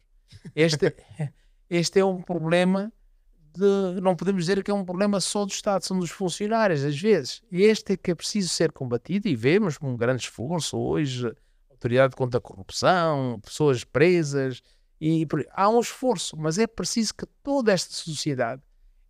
Este, 0.56 0.96
este 1.70 2.00
é 2.00 2.06
um 2.06 2.22
problema 2.22 2.94
de, 3.58 4.02
não 4.02 4.16
podemos 4.16 4.44
dizer 4.44 4.64
que 4.64 4.70
é 4.70 4.74
um 4.74 4.86
problema 4.86 5.20
só 5.20 5.46
do 5.46 5.52
Estado, 5.52 5.84
são 5.84 5.98
dos 5.98 6.12
funcionários, 6.12 6.84
às 6.84 7.00
vezes. 7.00 7.42
Este 7.52 7.94
é 7.94 7.98
que 7.98 8.12
é 8.12 8.16
preciso 8.16 8.50
ser 8.50 8.72
combatido 8.72 9.28
e 9.28 9.36
vemos 9.36 9.78
um 9.82 9.98
grande 9.98 10.24
esforço 10.24 10.78
hoje, 10.78 11.34
autoridade 11.78 12.16
contra 12.16 12.40
a 12.40 12.42
corrupção, 12.42 13.40
pessoas 13.44 13.84
presas, 13.84 14.62
e, 15.00 15.26
há 15.52 15.70
um 15.70 15.80
esforço, 15.80 16.36
mas 16.36 16.58
é 16.58 16.66
preciso 16.66 17.14
que 17.14 17.26
toda 17.44 17.72
esta 17.72 17.94
sociedade 17.94 18.62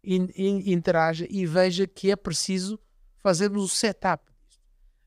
in, 0.03 0.27
in, 0.35 0.71
interaja 0.71 1.25
e 1.29 1.45
veja 1.45 1.87
que 1.87 2.11
é 2.11 2.15
preciso 2.15 2.79
fazermos 3.17 3.63
o 3.63 3.67
setup. 3.67 4.23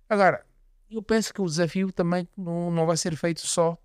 Agora, 0.09 0.45
eu 0.91 1.03
penso 1.03 1.33
que 1.33 1.41
o 1.41 1.47
desafio 1.47 1.93
também 1.93 2.27
não, 2.37 2.71
não 2.71 2.87
vai 2.87 2.97
ser 2.97 3.15
feito 3.15 3.47
só 3.47 3.79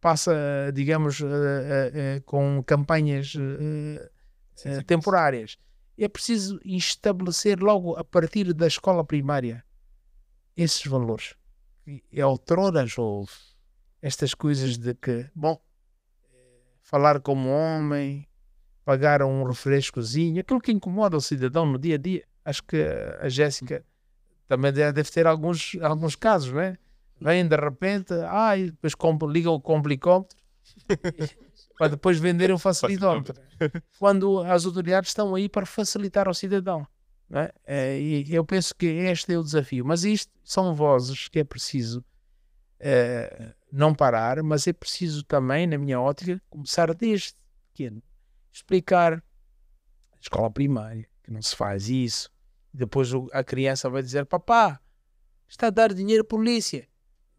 passa, 0.00 0.32
digamos, 0.72 1.20
uh, 1.20 1.26
uh, 1.26 2.22
com 2.24 2.62
campanhas 2.64 3.32
sim, 3.32 3.98
sim, 4.54 4.80
temporárias. 4.82 5.52
Sim. 5.52 6.04
É 6.04 6.08
preciso 6.08 6.60
estabelecer 6.64 7.58
logo 7.60 7.96
a 7.96 8.04
partir 8.04 8.52
da 8.52 8.68
escola 8.68 9.04
primária 9.04 9.64
esses 10.56 10.84
valores. 10.86 11.34
E 12.12 12.22
outroras 12.22 12.98
houve 12.98 13.32
estas 14.02 14.34
coisas 14.34 14.76
de 14.76 14.94
que, 14.94 15.30
bom, 15.34 15.58
falar 16.82 17.20
como 17.20 17.48
homem, 17.48 18.28
pagar 18.84 19.22
um 19.22 19.42
refrescozinho, 19.44 20.40
aquilo 20.40 20.60
que 20.60 20.72
incomoda 20.72 21.16
o 21.16 21.20
cidadão 21.20 21.64
no 21.64 21.78
dia 21.78 21.94
a 21.94 21.98
dia. 21.98 22.24
Acho 22.44 22.62
que 22.62 22.76
a 23.20 23.28
Jéssica 23.28 23.84
também 24.46 24.72
deve 24.72 25.10
ter 25.10 25.26
alguns, 25.26 25.76
alguns 25.80 26.14
casos, 26.14 26.52
não 26.52 26.60
é? 26.60 26.78
vêm 27.20 27.46
de 27.46 27.56
repente, 27.56 28.14
ah, 28.28 28.56
e 28.56 28.70
depois 28.70 28.94
ligam 29.32 29.54
o 29.54 29.60
complicómetro 29.60 30.36
para 31.76 31.88
depois 31.88 32.18
venderem 32.18 32.54
o 32.54 32.58
facilitómetro. 32.58 33.34
Quando 33.98 34.40
as 34.40 34.64
autoridades 34.64 35.10
estão 35.10 35.34
aí 35.34 35.48
para 35.48 35.66
facilitar 35.66 36.28
ao 36.28 36.34
cidadão. 36.34 36.86
É? 37.30 37.52
É, 37.66 38.00
e 38.00 38.34
eu 38.34 38.44
penso 38.44 38.74
que 38.74 38.86
este 38.86 39.34
é 39.34 39.38
o 39.38 39.42
desafio. 39.42 39.84
Mas 39.84 40.04
isto 40.04 40.32
são 40.42 40.74
vozes 40.74 41.28
que 41.28 41.38
é 41.38 41.44
preciso 41.44 42.04
é, 42.80 43.54
não 43.70 43.94
parar, 43.94 44.42
mas 44.42 44.66
é 44.66 44.72
preciso 44.72 45.22
também, 45.24 45.66
na 45.66 45.76
minha 45.76 46.00
ótica, 46.00 46.40
começar 46.48 46.94
desde 46.94 47.34
pequeno. 47.70 48.02
Explicar 48.52 49.22
escola 50.20 50.50
primária, 50.50 51.08
que 51.22 51.30
não 51.30 51.42
se 51.42 51.54
faz 51.54 51.88
isso. 51.88 52.30
Depois 52.72 53.10
a 53.32 53.44
criança 53.44 53.90
vai 53.90 54.02
dizer: 54.02 54.24
Papá, 54.26 54.80
está 55.48 55.68
a 55.68 55.70
dar 55.70 55.92
dinheiro 55.92 56.22
à 56.22 56.26
polícia. 56.26 56.88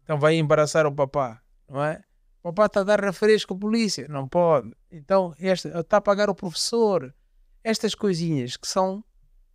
Então 0.02 0.18
vai 0.18 0.34
embaraçar 0.34 0.86
o 0.86 0.92
papá, 0.92 1.42
não 1.68 1.82
é? 1.82 2.02
O 2.42 2.48
papá 2.52 2.66
está 2.66 2.80
a 2.80 2.84
dar 2.84 3.00
refresco 3.00 3.54
à 3.54 3.58
polícia. 3.58 4.06
Não 4.08 4.28
pode. 4.28 4.72
Então 4.90 5.34
esta, 5.38 5.80
está 5.80 5.98
a 5.98 6.00
pagar 6.00 6.30
o 6.30 6.34
professor. 6.34 7.14
Estas 7.62 7.94
coisinhas 7.94 8.56
que 8.56 8.66
são 8.66 9.04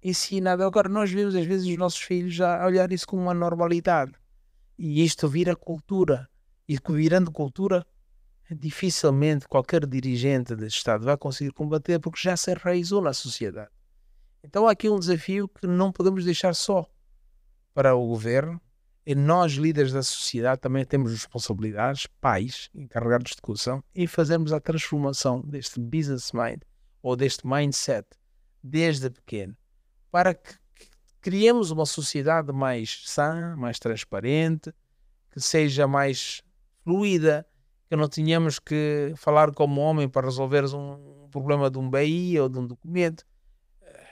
ensinadas. 0.05 0.65
Agora, 0.65 0.87
nós 0.87 1.11
vemos 1.11 1.35
às 1.35 1.45
vezes 1.45 1.67
os 1.67 1.77
nossos 1.77 1.99
filhos 1.99 2.35
já 2.35 2.63
olhar 2.63 2.91
isso 2.91 3.07
como 3.07 3.23
uma 3.23 3.33
normalidade. 3.33 4.13
E 4.77 5.03
isto 5.03 5.27
vira 5.27 5.55
cultura. 5.55 6.29
E 6.67 6.77
virando 6.89 7.31
cultura, 7.31 7.85
dificilmente 8.51 9.47
qualquer 9.47 9.85
dirigente 9.85 10.55
de 10.55 10.67
Estado 10.67 11.05
vai 11.05 11.17
conseguir 11.17 11.51
combater 11.51 11.99
porque 11.99 12.19
já 12.21 12.37
se 12.37 12.51
enraizou 12.51 13.01
na 13.01 13.13
sociedade. 13.13 13.71
Então 14.43 14.67
há 14.67 14.71
aqui 14.71 14.87
um 14.87 14.99
desafio 14.99 15.47
que 15.47 15.65
não 15.65 15.91
podemos 15.91 16.23
deixar 16.23 16.53
só 16.53 16.87
para 17.73 17.95
o 17.95 18.07
governo. 18.07 18.61
E 19.07 19.13
nós, 19.13 19.53
líderes 19.53 19.91
da 19.91 20.01
sociedade, 20.01 20.61
também 20.61 20.83
temos 20.83 21.11
responsabilidades, 21.11 22.07
pais, 22.19 22.71
encarregados 22.73 23.31
de 23.31 23.33
educação, 23.33 23.83
em 23.93 24.07
fazermos 24.07 24.51
a 24.51 24.59
transformação 24.59 25.41
deste 25.41 25.79
business 25.79 26.31
mind 26.31 26.61
ou 27.03 27.15
deste 27.15 27.45
mindset 27.45 28.07
desde 28.63 29.11
pequeno 29.11 29.55
para 30.15 30.33
que 30.33 30.55
criemos 31.19 31.71
uma 31.71 31.85
sociedade 31.85 32.53
mais 32.53 33.01
sã, 33.03 33.53
mais 33.57 33.79
transparente, 33.79 34.73
que 35.29 35.41
seja 35.41 35.85
mais 35.89 36.41
fluida, 36.85 37.45
que 37.89 37.97
não 37.97 38.07
tenhamos 38.07 38.57
que 38.57 39.11
falar 39.17 39.51
como 39.51 39.81
homem 39.81 40.07
para 40.07 40.27
resolveres 40.27 40.73
um 40.73 41.27
problema 41.29 41.69
de 41.69 41.77
um 41.77 41.89
BI 41.89 42.39
ou 42.39 42.47
de 42.47 42.57
um 42.57 42.65
documento. 42.65 43.25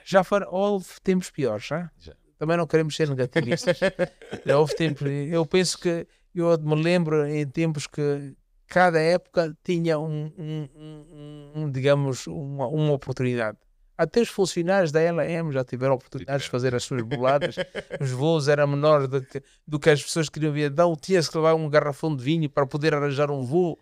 Já 0.04 0.22
houve 0.50 0.88
tempos 1.02 1.30
piores, 1.30 1.64
já? 1.64 1.90
já. 1.96 2.14
Também 2.36 2.58
não 2.58 2.66
queremos 2.66 2.94
ser 2.94 3.08
negativistas. 3.08 3.80
já 4.44 4.58
houve 4.58 4.76
tempos. 4.76 5.08
Eu 5.30 5.46
penso 5.46 5.78
que 5.78 6.06
eu 6.34 6.58
me 6.58 6.74
lembro 6.74 7.26
em 7.26 7.46
tempos 7.46 7.86
que 7.86 8.36
cada 8.66 9.00
época 9.00 9.56
tinha 9.64 9.98
um, 9.98 10.30
um, 10.36 10.68
um, 10.76 11.52
um 11.62 11.70
digamos, 11.70 12.26
uma, 12.26 12.66
uma 12.66 12.92
oportunidade. 12.92 13.56
Até 13.96 14.20
os 14.20 14.28
funcionários 14.28 14.90
da 14.90 15.00
LM 15.00 15.52
já 15.52 15.64
tiveram 15.64 15.94
oportunidades 15.94 16.44
de 16.44 16.50
fazer 16.50 16.74
as 16.74 16.82
suas 16.82 17.02
boladas. 17.02 17.54
Os 18.00 18.10
voos 18.10 18.48
eram 18.48 18.66
menores 18.66 19.08
do 19.08 19.22
que, 19.22 19.42
do 19.66 19.78
que 19.78 19.88
as 19.88 20.02
pessoas 20.02 20.28
queriam. 20.28 20.56
Então 20.56 20.96
tinha-se 21.00 21.30
que 21.30 21.36
levar 21.36 21.54
um 21.54 21.68
garrafão 21.68 22.14
de 22.14 22.22
vinho 22.22 22.50
para 22.50 22.66
poder 22.66 22.92
arranjar 22.92 23.30
um 23.30 23.42
voo. 23.42 23.78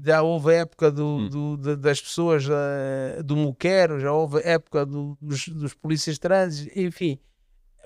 Já 0.00 0.22
houve 0.22 0.52
a 0.52 0.58
época 0.58 0.90
do, 0.90 1.04
hum. 1.04 1.28
do, 1.28 1.56
de, 1.56 1.76
das 1.76 2.00
pessoas 2.00 2.46
uh, 2.46 3.22
do 3.24 3.34
Muquero, 3.34 3.98
já 3.98 4.12
houve 4.12 4.38
a 4.38 4.50
época 4.50 4.84
do, 4.84 5.16
dos, 5.20 5.48
dos 5.48 5.74
polícias 5.74 6.18
trans, 6.18 6.68
enfim. 6.76 7.18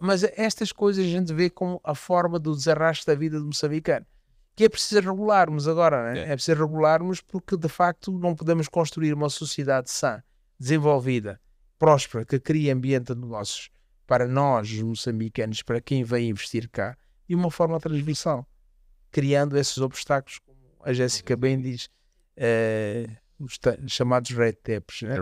Mas 0.00 0.24
estas 0.24 0.72
coisas 0.72 1.04
a 1.04 1.08
gente 1.08 1.32
vê 1.32 1.48
como 1.48 1.80
a 1.84 1.94
forma 1.94 2.38
do 2.38 2.54
desarrasto 2.54 3.06
da 3.06 3.14
vida 3.14 3.38
do 3.38 3.46
moçambicano. 3.46 4.04
Que 4.56 4.64
é 4.64 4.68
preciso 4.68 5.00
regularmos 5.00 5.68
agora, 5.68 6.12
né? 6.12 6.20
é. 6.20 6.22
é 6.24 6.34
preciso 6.34 6.58
regularmos 6.58 7.20
porque 7.20 7.56
de 7.56 7.68
facto 7.68 8.10
não 8.18 8.34
podemos 8.34 8.66
construir 8.66 9.14
uma 9.14 9.30
sociedade 9.30 9.90
sã, 9.90 10.22
desenvolvida, 10.58 11.40
próspera, 11.80 12.26
que 12.26 12.38
cria 12.38 12.74
ambiente 12.74 13.14
de 13.14 13.20
negócios 13.20 13.70
para 14.06 14.28
nós, 14.28 14.70
os 14.70 14.82
moçambicanos, 14.82 15.62
para 15.62 15.80
quem 15.80 16.04
vem 16.04 16.28
investir 16.28 16.68
cá, 16.68 16.96
de 17.26 17.34
uma 17.34 17.50
forma 17.50 17.80
transversal, 17.80 18.46
criando 19.10 19.56
esses 19.56 19.78
obstáculos, 19.78 20.38
como 20.40 20.58
a 20.82 20.92
Jéssica 20.92 21.34
bem 21.36 21.58
diz, 21.58 21.88
eh, 22.36 23.08
os 23.38 23.58
chamados 23.88 24.30
red 24.32 24.52
tapes. 24.52 25.00
Né? 25.02 25.16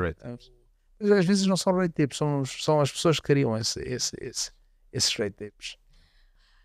Mas 0.99 1.11
às 1.13 1.25
vezes 1.25 1.47
não 1.47 1.57
são 1.57 1.73
red 1.75 1.91
tapes, 1.91 2.19
são, 2.19 2.45
são 2.45 2.81
as 2.81 2.91
pessoas 2.91 3.21
que 3.21 3.27
criam 3.27 3.57
esse, 3.57 3.81
esse, 3.81 4.17
esse, 4.21 4.51
esses 4.93 5.15
red 5.15 5.31
tapes. 5.31 5.77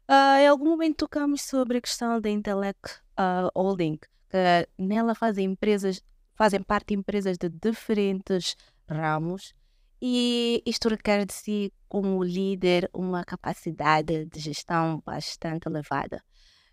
Uh, 0.09 0.39
em 0.39 0.47
algum 0.47 0.65
momento 0.65 0.97
tocamos 0.97 1.43
sobre 1.43 1.77
a 1.77 1.81
questão 1.81 2.19
da 2.19 2.29
Intellect 2.29 2.99
uh, 3.19 3.51
Holding, 3.55 3.99
que 4.29 4.67
nela 4.77 5.13
fazem 5.13 5.45
empresas, 5.45 6.01
fazem 6.33 6.63
parte 6.63 6.95
empresas 6.95 7.37
de 7.37 7.47
diferentes 7.47 8.55
ramos 8.89 9.53
e 10.05 10.61
isto 10.65 10.89
requer 10.89 11.25
de 11.25 11.33
si, 11.33 11.73
como 11.87 12.21
líder, 12.21 12.89
uma 12.93 13.23
capacidade 13.23 14.25
de 14.25 14.37
gestão 14.37 15.01
bastante 15.05 15.69
elevada. 15.69 16.21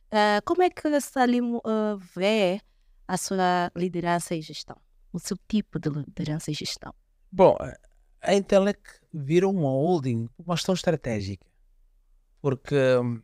Uh, 0.06 0.42
como 0.44 0.64
é 0.64 0.68
que 0.68 1.00
Salim 1.00 1.54
uh, 1.54 1.96
vê 2.12 2.60
a 3.06 3.16
sua 3.16 3.70
liderança 3.76 4.34
e 4.34 4.42
gestão? 4.42 4.76
O 5.12 5.20
seu 5.20 5.36
tipo 5.46 5.78
de 5.78 5.88
liderança 5.90 6.50
e 6.50 6.54
gestão? 6.54 6.92
Bom, 7.30 7.56
a 8.20 8.34
Intelec 8.34 8.80
virou 9.14 9.52
uma 9.52 9.68
holding, 9.68 10.28
uma 10.36 10.56
gestão 10.56 10.74
estratégica. 10.74 11.46
Porque 12.42 12.74
hum, 12.96 13.22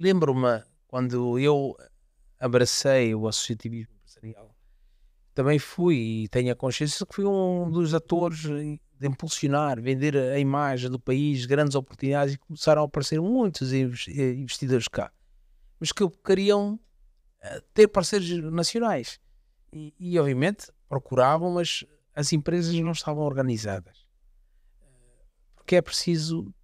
lembro-me 0.00 0.64
quando 0.88 1.38
eu 1.38 1.76
abracei 2.40 3.14
o 3.14 3.28
associativismo 3.28 3.92
empresarial, 3.96 4.56
também 5.34 5.58
fui 5.58 5.96
e 6.22 6.28
tenho 6.28 6.50
a 6.50 6.56
consciência 6.56 7.04
que 7.04 7.14
fui 7.14 7.26
um 7.26 7.70
dos 7.70 7.92
atores 7.92 8.46
de 8.98 9.06
impulsionar, 9.06 9.80
vender 9.80 10.16
a 10.16 10.38
imagem 10.38 10.90
do 10.90 10.98
país, 10.98 11.44
grandes 11.44 11.74
oportunidades 11.74 12.34
e 12.34 12.38
começaram 12.38 12.82
a 12.82 12.84
aparecer 12.86 13.20
muitos 13.20 13.72
eh, 13.72 13.80
investidores 14.32 14.88
cá, 14.88 15.12
mas 15.78 15.92
que 15.92 16.08
queriam 16.24 16.78
eh, 17.40 17.62
ter 17.74 17.88
parceiros 17.88 18.28
nacionais. 18.52 19.20
E, 19.72 19.92
e 19.98 20.18
obviamente 20.18 20.70
procuravam, 20.88 21.52
mas 21.52 21.84
as 22.14 22.32
empresas 22.32 22.74
não 22.74 22.92
estavam 22.92 23.22
organizadas. 23.24 24.06
Porque 25.54 25.76
é 25.76 25.82
preciso 25.82 26.54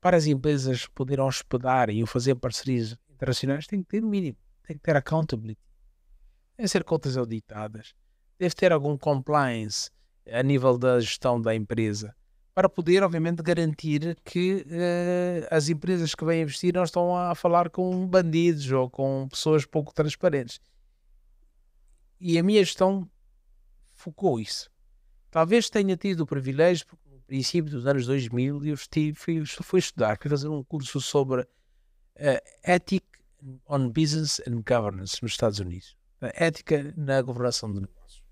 para 0.00 0.16
as 0.16 0.26
empresas 0.26 0.86
poderem 0.86 1.24
hospedar 1.24 1.90
e 1.90 2.04
fazer 2.06 2.34
parcerias 2.36 2.96
internacionais 3.10 3.66
tem 3.66 3.82
que 3.82 3.88
ter 3.88 4.04
o 4.04 4.08
mínimo, 4.08 4.36
tem 4.66 4.76
que 4.76 4.82
ter 4.82 4.96
accountability, 4.96 5.60
tem 6.56 6.64
que 6.64 6.68
ser 6.68 6.84
contas 6.84 7.16
auditadas, 7.16 7.94
deve 8.38 8.54
ter 8.54 8.72
algum 8.72 8.96
compliance 8.96 9.90
a 10.32 10.42
nível 10.42 10.78
da 10.78 11.00
gestão 11.00 11.40
da 11.40 11.54
empresa, 11.54 12.14
para 12.54 12.68
poder, 12.68 13.04
obviamente, 13.04 13.40
garantir 13.40 14.16
que 14.24 14.66
uh, 14.66 15.46
as 15.48 15.68
empresas 15.68 16.12
que 16.12 16.24
vêm 16.24 16.42
investir 16.42 16.74
não 16.74 16.82
estão 16.82 17.16
a 17.16 17.32
falar 17.34 17.70
com 17.70 18.04
bandidos 18.04 18.68
ou 18.72 18.90
com 18.90 19.28
pessoas 19.30 19.64
pouco 19.64 19.94
transparentes. 19.94 20.58
E 22.20 22.36
a 22.36 22.42
minha 22.42 22.58
gestão 22.64 23.08
focou 23.92 24.40
isso. 24.40 24.68
Talvez 25.30 25.70
tenha 25.70 25.96
tido 25.96 26.22
o 26.22 26.26
privilégio, 26.26 26.84
porque 26.86 27.08
no 27.08 27.20
princípio 27.20 27.70
dos 27.70 27.86
anos 27.86 28.06
2000 28.06 28.64
eu 28.64 28.74
estive, 28.74 29.16
fui, 29.16 29.46
fui 29.46 29.78
estudar, 29.78 30.18
fui 30.20 30.28
fazer 30.28 30.48
um 30.48 30.64
curso 30.64 31.00
sobre 31.00 31.42
uh, 31.42 31.46
Ethic 32.66 33.06
on 33.68 33.88
Business 33.90 34.40
and 34.48 34.62
Governance 34.66 35.22
nos 35.22 35.30
Estados 35.30 35.60
Unidos. 35.60 35.96
ética 36.20 36.92
na 36.96 37.22
governação 37.22 37.72
de 37.72 37.80
negócios. 37.80 38.22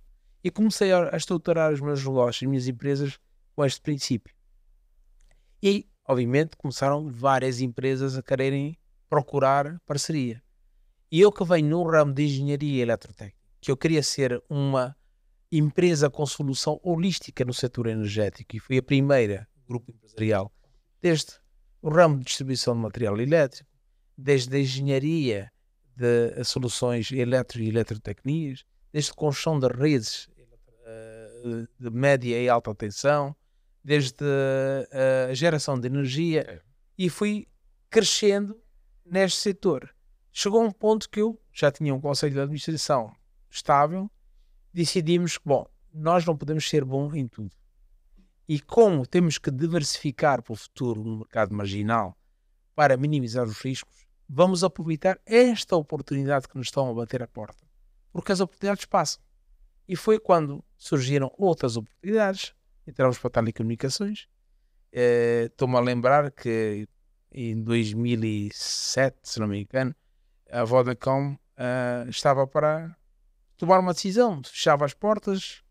E 0.42 0.50
comecei 0.50 0.92
a, 0.92 1.16
estruturar 1.16 1.72
os 1.72 1.80
meus 1.80 2.04
negócios, 2.04 2.42
as 2.42 2.48
minhas 2.48 2.68
empresas, 2.68 3.18
com 3.54 3.64
este 3.64 3.80
princípio. 3.80 4.34
E, 5.62 5.88
obviamente, 6.06 6.56
começaram 6.56 7.10
várias 7.10 7.60
empresas 7.60 8.16
a 8.16 8.22
quererem 8.22 8.78
procurar 9.08 9.80
parceria. 9.86 10.42
E 11.10 11.20
eu 11.20 11.32
que 11.32 11.44
venho 11.44 11.68
no 11.68 11.82
ramo 11.84 12.12
de 12.12 12.24
engenharia 12.24 12.82
eletrotécnica, 12.82 13.38
que 13.60 13.70
eu 13.70 13.76
queria 13.76 14.02
ser 14.02 14.42
uma 14.48 14.96
empresa 15.50 16.10
com 16.10 16.26
solução 16.26 16.80
holística 16.82 17.44
no 17.44 17.54
setor 17.54 17.86
energético 17.86 18.56
e 18.56 18.60
fui 18.60 18.78
a 18.78 18.82
primeira 18.82 19.48
grupo 19.66 19.90
empresarial, 19.90 20.52
desde 21.00 21.32
o 21.82 21.88
ramo 21.88 22.18
de 22.18 22.24
distribuição 22.24 22.74
de 22.74 22.80
material 22.80 23.18
elétrico, 23.20 23.70
desde 24.16 24.56
a 24.56 24.60
engenharia 24.60 25.52
de 25.96 26.44
soluções 26.44 27.10
eletro 27.12 27.60
e 27.60 27.68
eletrotecnias, 27.68 28.64
desde 28.96 29.10
a 29.10 29.14
construção 29.14 29.58
de 29.58 29.68
redes 29.68 30.26
de 31.78 31.90
média 31.90 32.40
e 32.40 32.48
alta 32.48 32.74
tensão, 32.74 33.36
desde 33.84 34.24
a 35.28 35.34
geração 35.34 35.78
de 35.78 35.86
energia, 35.86 36.40
é. 36.48 36.62
e 36.96 37.10
fui 37.10 37.46
crescendo 37.90 38.58
neste 39.04 39.38
setor. 39.40 39.94
Chegou 40.32 40.64
um 40.64 40.70
ponto 40.70 41.10
que 41.10 41.20
eu 41.20 41.38
já 41.52 41.70
tinha 41.70 41.94
um 41.94 42.00
conselho 42.00 42.32
de 42.32 42.40
administração 42.40 43.14
estável, 43.50 44.10
decidimos 44.72 45.36
que, 45.36 45.44
bom, 45.44 45.66
nós 45.92 46.24
não 46.24 46.34
podemos 46.34 46.66
ser 46.66 46.82
bons 46.82 47.14
em 47.14 47.28
tudo. 47.28 47.54
E 48.48 48.58
como 48.58 49.06
temos 49.06 49.36
que 49.36 49.50
diversificar 49.50 50.42
para 50.42 50.54
o 50.54 50.56
futuro 50.56 51.04
no 51.04 51.18
mercado 51.18 51.54
marginal 51.54 52.16
para 52.74 52.96
minimizar 52.96 53.44
os 53.44 53.58
riscos, 53.60 54.06
vamos 54.26 54.64
aproveitar 54.64 55.20
esta 55.26 55.76
oportunidade 55.76 56.48
que 56.48 56.56
nos 56.56 56.68
estão 56.68 56.88
a 56.88 56.94
bater 56.94 57.22
a 57.22 57.28
porta. 57.28 57.65
Porque 58.16 58.32
as 58.32 58.40
oportunidades 58.40 58.84
passam. 58.86 59.22
E 59.86 59.94
foi 59.94 60.18
quando 60.18 60.64
surgiram 60.76 61.30
outras 61.38 61.76
oportunidades, 61.76 62.54
entramos 62.86 63.18
para 63.18 63.30
telecomunicações, 63.30 64.26
Estou-me 64.98 65.76
a 65.76 65.80
lembrar 65.80 66.30
que 66.30 66.88
em 67.30 67.62
2007, 67.62 69.18
se 69.22 69.38
não 69.38 69.46
me 69.46 69.60
engano, 69.60 69.94
a 70.50 70.64
Vodacom 70.64 71.32
uh, 71.34 72.08
estava 72.08 72.46
para 72.46 72.96
tomar 73.58 73.80
uma 73.80 73.92
decisão, 73.92 74.40
fechava 74.42 74.86
as 74.86 74.94
portas 74.94 75.62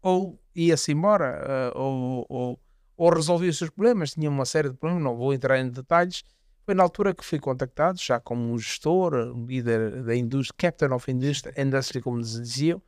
ou 0.00 0.40
ia-se 0.54 0.92
embora, 0.92 1.72
uh, 1.74 1.78
ou, 1.78 2.26
ou, 2.30 2.60
ou, 2.96 3.10
resolvia 3.10 3.50
os 3.50 3.58
seus 3.58 3.68
problemas. 3.68 4.12
Tinha 4.12 4.30
uma 4.30 4.46
série 4.46 4.70
de 4.70 4.76
problemas, 4.76 5.04
não 5.04 5.16
vou 5.16 5.34
entrar 5.34 5.58
em 5.58 5.68
detalhes. 5.68 6.24
Foi 6.66 6.74
na 6.74 6.82
altura 6.82 7.14
que 7.14 7.24
fui 7.24 7.38
contactado, 7.38 7.96
já 8.00 8.18
como 8.18 8.52
um 8.52 8.58
gestor, 8.58 9.14
um 9.14 9.46
líder 9.46 10.02
da 10.02 10.16
indústria, 10.16 10.56
Captain 10.58 10.92
of 10.92 11.08
Industry, 11.08 11.52
industry 11.56 12.02
como 12.02 12.20
diziam, 12.20 12.82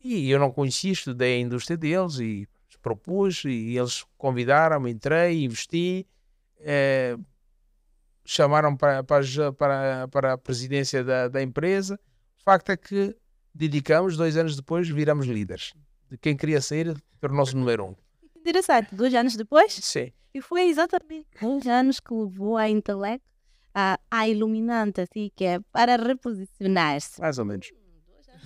e 0.00 0.30
eu 0.30 0.38
não 0.38 0.52
conhecia, 0.52 0.92
estudei 0.92 1.38
a 1.38 1.40
indústria 1.40 1.76
deles 1.76 2.20
e 2.20 2.48
propus, 2.80 3.44
e 3.44 3.76
eles 3.76 4.06
convidaram-me, 4.16 4.92
entrei, 4.92 5.42
investi. 5.42 6.06
Eh, 6.60 7.16
chamaram 8.24 8.76
para, 8.76 9.02
para, 9.02 9.52
para, 9.52 10.08
para 10.08 10.32
a 10.34 10.38
presidência 10.38 11.02
da, 11.02 11.26
da 11.26 11.42
empresa. 11.42 11.98
O 12.38 12.44
facto 12.44 12.70
é 12.70 12.76
que 12.76 13.16
dedicamos, 13.52 14.16
dois 14.16 14.36
anos 14.36 14.54
depois, 14.54 14.88
viramos 14.88 15.26
líderes. 15.26 15.74
De 16.08 16.16
quem 16.16 16.36
queria 16.36 16.60
sair, 16.60 16.94
tornou-se 17.20 17.56
número 17.56 17.86
um. 17.86 17.96
Interessante, 18.36 18.94
dois 18.94 19.12
anos 19.14 19.34
depois? 19.34 19.72
Sim. 19.72 20.12
E 20.36 20.42
foi 20.42 20.68
exatamente 20.68 21.26
dois 21.40 21.66
anos 21.66 21.98
que 21.98 22.12
levou 22.12 22.58
a 22.58 22.68
Intellect 22.68 23.24
a, 23.74 23.98
a 24.10 24.28
Iluminante, 24.28 25.00
assim, 25.00 25.30
que 25.34 25.46
é 25.46 25.60
para 25.72 25.96
reposicionar-se. 25.96 27.18
Mais 27.18 27.38
ou 27.38 27.46
menos. 27.46 27.72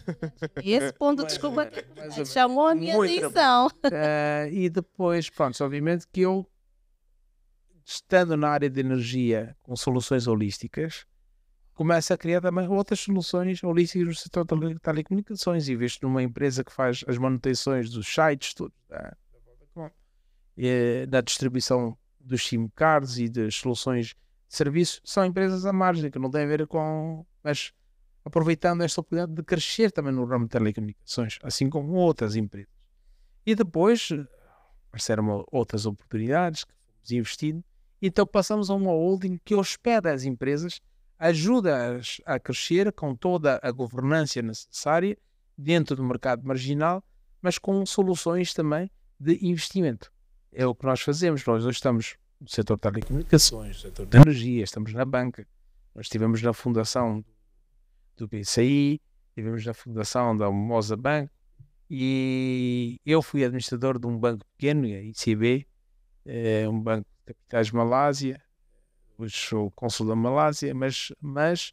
Esse 0.62 0.93
ponto, 0.93 1.26
desculpa, 1.26 1.68
chamou 2.24 2.68
a 2.68 2.76
minha 2.76 2.95
atenção. 2.95 3.66
Uh, 3.66 4.47
e 4.55 4.70
depois, 4.70 5.28
pronto, 5.30 5.64
obviamente 5.64 6.07
que 6.12 6.20
eu 6.20 6.47
estando 7.84 8.36
na 8.36 8.51
área 8.51 8.70
de 8.70 8.78
energia 8.78 9.57
com 9.61 9.74
soluções 9.74 10.28
holísticas, 10.28 11.05
começa 11.74 12.14
a 12.14 12.16
criar 12.16 12.41
também 12.41 12.68
outras 12.68 13.01
soluções 13.01 13.64
holísticas 13.64 14.07
no 14.07 14.14
setor 14.14 14.45
de 14.45 14.78
telecomunicações. 14.78 15.68
E 15.68 15.74
visto 15.74 16.07
numa 16.07 16.22
empresa 16.22 16.62
que 16.62 16.72
faz 16.72 17.05
as 17.09 17.18
manutenções 17.18 17.91
dos 17.91 18.07
sites 18.07 18.55
todos 18.55 18.78
da, 18.88 19.12
Vodacom, 19.12 19.30
da 21.08 21.20
distribuição 21.20 21.96
dos 22.18 22.46
SIM 22.46 22.68
cards 22.74 23.18
e 23.18 23.28
das 23.28 23.54
soluções 23.54 24.08
de 24.08 24.16
serviço, 24.48 25.00
são 25.04 25.24
empresas 25.24 25.64
à 25.64 25.72
margem, 25.72 26.11
que 26.11 26.18
não 26.18 26.30
têm 26.30 26.42
a 26.42 26.46
ver 26.46 26.66
com. 26.66 27.24
Mas 27.42 27.72
aproveitando 28.24 28.82
esta 28.82 29.00
oportunidade 29.00 29.32
de 29.34 29.42
crescer 29.42 29.90
também 29.90 30.12
no 30.12 30.24
ramo 30.24 30.44
de 30.44 30.50
telecomunicações, 30.50 31.38
assim 31.42 31.70
como 31.70 31.92
outras 31.92 32.36
empresas. 32.36 32.70
E 33.46 33.54
depois 33.54 34.08
apareceram 34.88 35.46
outras 35.50 35.86
oportunidades 35.86 36.64
que 36.64 36.72
fomos 36.74 37.11
investindo 37.12 37.64
então 38.02 38.26
passamos 38.26 38.70
a 38.70 38.74
uma 38.74 38.90
holding 38.90 39.38
que 39.44 39.54
hospeda 39.54 40.12
as 40.12 40.24
empresas, 40.24 40.80
ajuda-as 41.18 42.20
a 42.24 42.38
crescer 42.38 42.90
com 42.92 43.14
toda 43.14 43.61
a 43.62 43.70
governança 43.70 44.40
necessária 44.40 45.18
dentro 45.56 45.94
do 45.94 46.02
mercado 46.02 46.46
marginal, 46.46 47.04
mas 47.42 47.58
com 47.58 47.84
soluções 47.84 48.54
também 48.54 48.90
de 49.18 49.38
investimento. 49.46 50.11
É 50.53 50.66
o 50.66 50.74
que 50.74 50.84
nós 50.84 51.01
fazemos. 51.01 51.44
Nós 51.44 51.64
hoje 51.64 51.76
estamos 51.76 52.16
no 52.40 52.48
setor 52.48 52.76
de 52.76 52.82
telecomunicações, 52.82 53.76
no 53.76 53.82
setor 53.82 54.07
de 54.07 54.16
energia, 54.16 54.64
estamos 54.64 54.92
na 54.92 55.05
banca. 55.05 55.46
Nós 55.94 56.07
estivemos 56.07 56.42
na 56.42 56.53
fundação 56.53 57.24
do 58.16 58.26
BCI, 58.26 59.01
estivemos 59.28 59.64
na 59.64 59.74
fundação 59.74 60.36
da 60.36 60.51
Mosa 60.51 60.96
Bank 60.96 61.30
e 61.88 63.01
eu 63.05 63.22
fui 63.22 63.44
administrador 63.44 63.98
de 63.98 64.07
um 64.07 64.16
banco 64.18 64.44
pequeno, 64.57 64.84
a 64.86 65.03
ICB, 65.03 65.66
é 66.24 66.68
um 66.68 66.80
banco 66.80 67.07
capitais 67.26 67.70
Malásia, 67.70 68.40
hoje 69.18 69.36
sou 69.36 69.70
cônsul 69.72 70.07
da 70.07 70.14
Malásia, 70.14 70.74
mas, 70.74 71.12
mas 71.20 71.72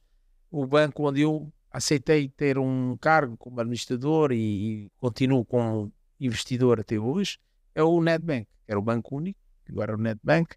o 0.51 0.65
banco 0.65 1.07
onde 1.07 1.21
eu 1.21 1.51
aceitei 1.71 2.30
ter 2.30 2.57
um 2.57 2.97
cargo 2.97 3.38
como 3.38 3.59
administrador 3.59 4.32
e, 4.32 4.86
e 4.86 4.91
continuo 4.97 5.45
como 5.45 5.91
investidor 6.19 6.80
até 6.80 6.97
hoje 6.97 7.38
é 7.80 7.84
o 7.84 8.01
Netbank, 8.01 8.47
que 8.65 8.71
era 8.71 8.80
o 8.80 8.82
banco 8.82 9.15
único, 9.15 9.39
agora 9.69 9.91
é 9.91 9.95
o 9.95 9.99
Netbank. 9.99 10.55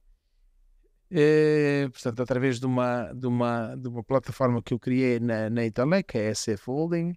É, 1.11 1.89
portanto, 1.93 2.23
através 2.23 2.59
de 2.59 2.67
uma, 2.67 3.13
de, 3.13 3.27
uma, 3.27 3.75
de 3.77 3.89
uma 3.89 4.03
plataforma 4.03 4.63
que 4.63 4.73
eu 4.73 4.79
criei 4.79 5.21
na, 5.21 5.51
na 5.51 5.67
Italé, 5.67 6.03
que 6.03 6.17
é 6.17 6.29
a 6.29 6.35
SF 6.35 6.71
Holding, 6.71 7.11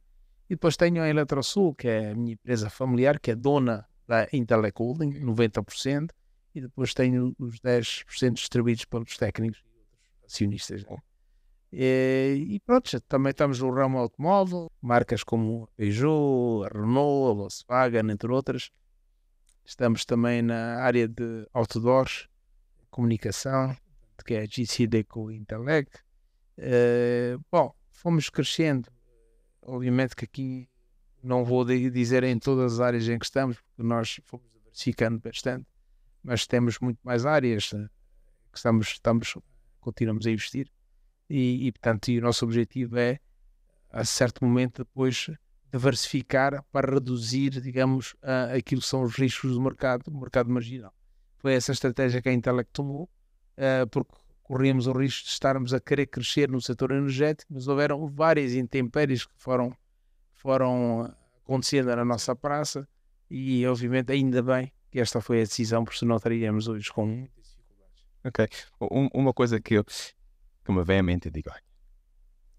e 0.50 0.56
depois 0.56 0.76
tenho 0.76 1.02
a 1.02 1.08
Eletrosul, 1.08 1.74
que 1.74 1.88
é 1.88 2.12
a 2.12 2.16
minha 2.16 2.34
empresa 2.34 2.70
familiar, 2.70 3.18
que 3.18 3.32
é 3.32 3.36
dona 3.36 3.88
da 4.06 4.28
Intelec 4.34 4.78
Holding, 4.78 5.22
90%, 5.22 6.10
e 6.54 6.62
depois 6.62 6.94
tenho 6.94 7.34
os 7.40 7.60
10% 7.60 8.34
distribuídos 8.34 8.84
pelos 8.86 9.16
técnicos 9.16 9.60
e 9.60 9.70
outros 9.70 10.34
acionistas. 10.34 10.84
Né? 10.84 10.98
E, 11.72 12.46
e, 12.56 12.60
pronto, 12.60 13.00
também 13.02 13.32
estamos 13.32 13.60
no 13.60 13.74
ramo 13.74 14.00
automóvel, 14.00 14.70
marcas 14.82 15.24
como 15.24 15.64
a 15.64 15.68
Peugeot, 15.78 16.66
a 16.66 16.78
Renault, 16.78 17.32
a 17.32 17.34
Volkswagen, 17.36 18.12
entre 18.12 18.32
outras. 18.32 18.70
Estamos 19.66 20.06
também 20.06 20.42
na 20.42 20.78
área 20.82 21.08
de 21.08 21.48
outdoors, 21.54 22.28
comunicação, 22.90 23.76
que 24.26 24.34
é 24.34 24.42
a 24.42 24.46
GC 24.46 24.88
Deco 24.88 25.32
Intellect. 25.32 26.00
Uh, 26.58 27.44
bom, 27.52 27.74
fomos 27.90 28.30
crescendo. 28.30 28.90
Obviamente 29.62 30.16
que 30.16 30.26
aqui 30.26 30.70
não 31.22 31.46
vou 31.46 31.66
dizer 31.66 32.24
em 32.24 32.38
todas 32.38 32.74
as 32.74 32.80
áreas 32.80 33.08
em 33.08 33.18
que 33.18 33.26
estamos, 33.26 33.58
porque 33.58 33.84
nós 33.84 34.20
fomos 34.26 34.46
diversificando 34.54 35.20
bastante 35.20 35.66
mas 36.24 36.48
temos 36.48 36.80
muito 36.80 37.00
mais 37.04 37.26
áreas 37.26 37.74
eh, 37.74 37.90
que 38.52 38.58
estamos, 38.58 38.88
estamos 38.88 39.38
continuamos 39.82 40.26
a 40.26 40.32
investir 40.32 40.72
e, 41.30 41.68
e 41.68 41.72
portanto 41.72 42.08
e 42.10 42.18
o 42.18 42.22
nosso 42.22 42.46
objetivo 42.46 42.98
é 42.98 43.20
a 43.90 44.06
certo 44.06 44.44
momento 44.44 44.84
depois 44.84 45.30
diversificar 45.74 46.64
para 46.72 46.94
reduzir 46.94 47.50
digamos 47.62 48.16
aquilo 48.56 48.80
que 48.82 48.88
são 48.88 49.02
os 49.02 49.16
riscos 49.16 49.54
do 49.54 49.62
mercado 49.62 50.04
do 50.10 50.18
mercado 50.18 50.50
marginal 50.50 50.94
foi 51.40 51.54
essa 51.56 51.72
estratégia 51.72 52.22
que 52.22 52.30
a 52.30 52.34
Intelec 52.34 52.70
tomou 52.72 53.10
uh, 53.58 53.88
porque 53.90 54.14
corríamos 54.44 54.86
o 54.86 54.94
risco 54.94 55.26
de 55.26 55.32
estarmos 55.32 55.74
a 55.74 55.80
querer 55.80 56.06
crescer 56.06 56.50
no 56.50 56.62
setor 56.62 56.92
energético 56.92 57.52
mas 57.54 57.68
houveram 57.68 58.08
várias 58.08 58.54
intempéries 58.54 59.26
que 59.26 59.34
foram 59.36 59.76
foram 60.34 61.12
acontecendo 61.44 61.96
na 61.96 62.06
nossa 62.06 62.36
praça 62.36 62.88
e 63.30 63.66
obviamente 63.66 64.12
ainda 64.12 64.44
bem 64.44 64.72
que 64.94 65.00
esta 65.00 65.20
foi 65.20 65.40
a 65.40 65.44
decisão, 65.44 65.84
porque 65.84 65.98
senão 65.98 66.18
estaríamos 66.18 66.68
hoje 66.68 66.94
com 66.94 67.08
muitas 67.08 67.48
dificuldades. 67.48 68.06
Ok. 68.24 68.48
Um, 68.80 69.10
uma 69.12 69.34
coisa 69.34 69.60
que, 69.60 69.74
eu, 69.74 69.84
que 69.84 70.72
me 70.72 70.84
vem 70.84 71.00
à 71.00 71.04
mente, 71.04 71.32
digo, 71.32 71.50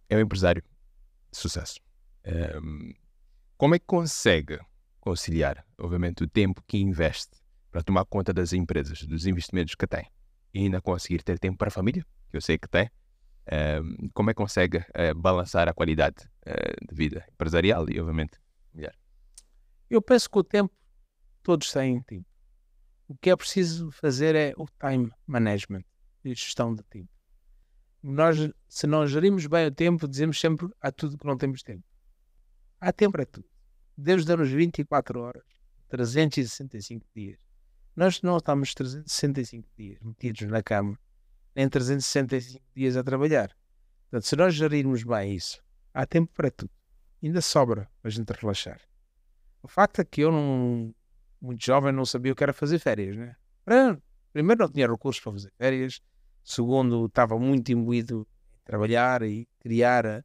é 0.09 0.17
um 0.17 0.21
empresário 0.21 0.61
de 1.31 1.39
sucesso. 1.39 1.79
Um, 2.27 2.93
como 3.57 3.75
é 3.75 3.79
que 3.79 3.87
consegue 3.87 4.59
conciliar, 5.01 5.65
obviamente, 5.79 6.25
o 6.25 6.29
tempo 6.29 6.63
que 6.67 6.79
investe 6.79 7.37
para 7.71 7.83
tomar 7.83 8.05
conta 8.05 8.33
das 8.33 8.53
empresas, 8.53 9.03
dos 9.03 9.27
investimentos 9.27 9.75
que 9.75 9.87
tem, 9.87 10.11
e 10.53 10.61
ainda 10.61 10.81
conseguir 10.81 11.23
ter 11.23 11.39
tempo 11.39 11.59
para 11.59 11.69
a 11.69 11.71
família, 11.71 12.05
que 12.31 12.37
eu 12.37 12.41
sei 12.41 12.57
que 12.59 12.69
tem, 12.69 12.91
um, 13.83 14.09
como 14.15 14.31
é 14.31 14.33
que 14.35 14.39
consegue 14.39 14.79
uh, 14.79 15.15
balançar 15.15 15.69
a 15.69 15.75
qualidade 15.75 16.29
uh, 16.47 16.87
de 16.89 16.95
vida 16.95 17.25
empresarial 17.33 17.89
e, 17.91 18.01
obviamente, 18.01 18.39
mulher? 18.73 18.97
Eu 19.91 20.01
penso 20.01 20.31
que 20.31 20.39
o 20.39 20.45
tempo 20.45 20.73
todos 21.43 21.71
têm 21.71 22.01
tempo. 22.03 22.27
O 23.07 23.15
que 23.17 23.29
é 23.29 23.37
preciso 23.37 23.91
fazer 23.91 24.35
é 24.35 24.55
o 24.57 24.67
time 24.81 25.13
management, 25.27 25.85
a 26.25 26.29
gestão 26.29 26.75
de 26.75 26.83
tempo. 26.85 27.11
Nós, 28.03 28.39
se 28.69 28.87
não 28.87 29.07
gerimos 29.07 29.47
bem 29.47 29.67
o 29.67 29.71
tempo, 29.71 30.09
dizemos 30.09 30.41
sempre 30.41 30.69
há 30.81 30.91
tudo 30.91 31.19
que 31.19 31.27
não 31.27 31.37
temos 31.37 31.63
tempo. 31.63 31.85
Há 32.85 32.93
tempo 32.93 33.13
para 33.13 33.25
tudo. 33.25 33.47
Deus 33.97 34.27
dá-nos 34.27 34.51
24 34.51 35.19
horas, 35.19 35.43
365 35.89 37.07
dias. 37.17 37.39
Nós 37.97 38.21
não 38.21 38.37
estamos 38.37 38.75
365 38.75 39.67
dias 39.75 39.99
metidos 40.03 40.43
na 40.43 40.63
cama, 40.63 40.99
nem 41.57 41.67
365 41.67 42.63
dias 42.77 42.95
a 42.95 43.03
trabalhar. 43.03 43.57
Portanto, 44.03 44.29
se 44.29 44.37
nós 44.37 44.55
gerirmos 44.55 45.03
bem 45.03 45.35
isso, 45.35 45.65
há 45.95 46.05
tempo 46.05 46.31
para 46.35 46.51
tudo. 46.51 46.71
Ainda 47.23 47.41
sobra 47.41 47.89
para 48.03 48.11
a 48.11 48.13
gente 48.13 48.31
relaxar. 48.33 48.83
O 49.63 49.69
facto 49.69 50.01
é 50.01 50.05
que 50.05 50.21
eu 50.21 50.31
não 50.31 50.95
muito 51.41 51.65
jovem, 51.65 51.91
não 51.91 52.05
sabia 52.05 52.33
o 52.33 52.37
que 52.37 52.43
era 52.43 52.53
fazer 52.53 52.79
férias, 52.79 53.17
né? 53.17 53.35
Primeiro, 54.31 54.63
não 54.63 54.71
tinha 54.71 54.87
recursos 54.87 55.23
para 55.23 55.33
fazer 55.33 55.53
férias. 55.57 56.03
Segundo, 56.43 57.07
estava 57.07 57.39
muito 57.39 57.73
imbuído 57.73 58.29
em 58.55 58.61
trabalhar 58.63 59.23
e 59.23 59.49
criar 59.59 60.23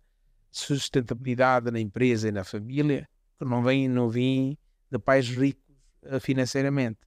sustentabilidade 0.52 1.72
na 1.72 1.80
empresa 1.80 2.28
e 2.28 2.32
na 2.32 2.44
família, 2.44 3.08
que 3.38 3.46
não 3.46 3.64
vem, 3.64 3.88
não 3.88 4.10
vim 4.10 4.58
de 4.92 4.98
pais 4.98 5.30
ricos 5.30 5.64
eh, 6.04 6.20
financeiramente, 6.20 7.00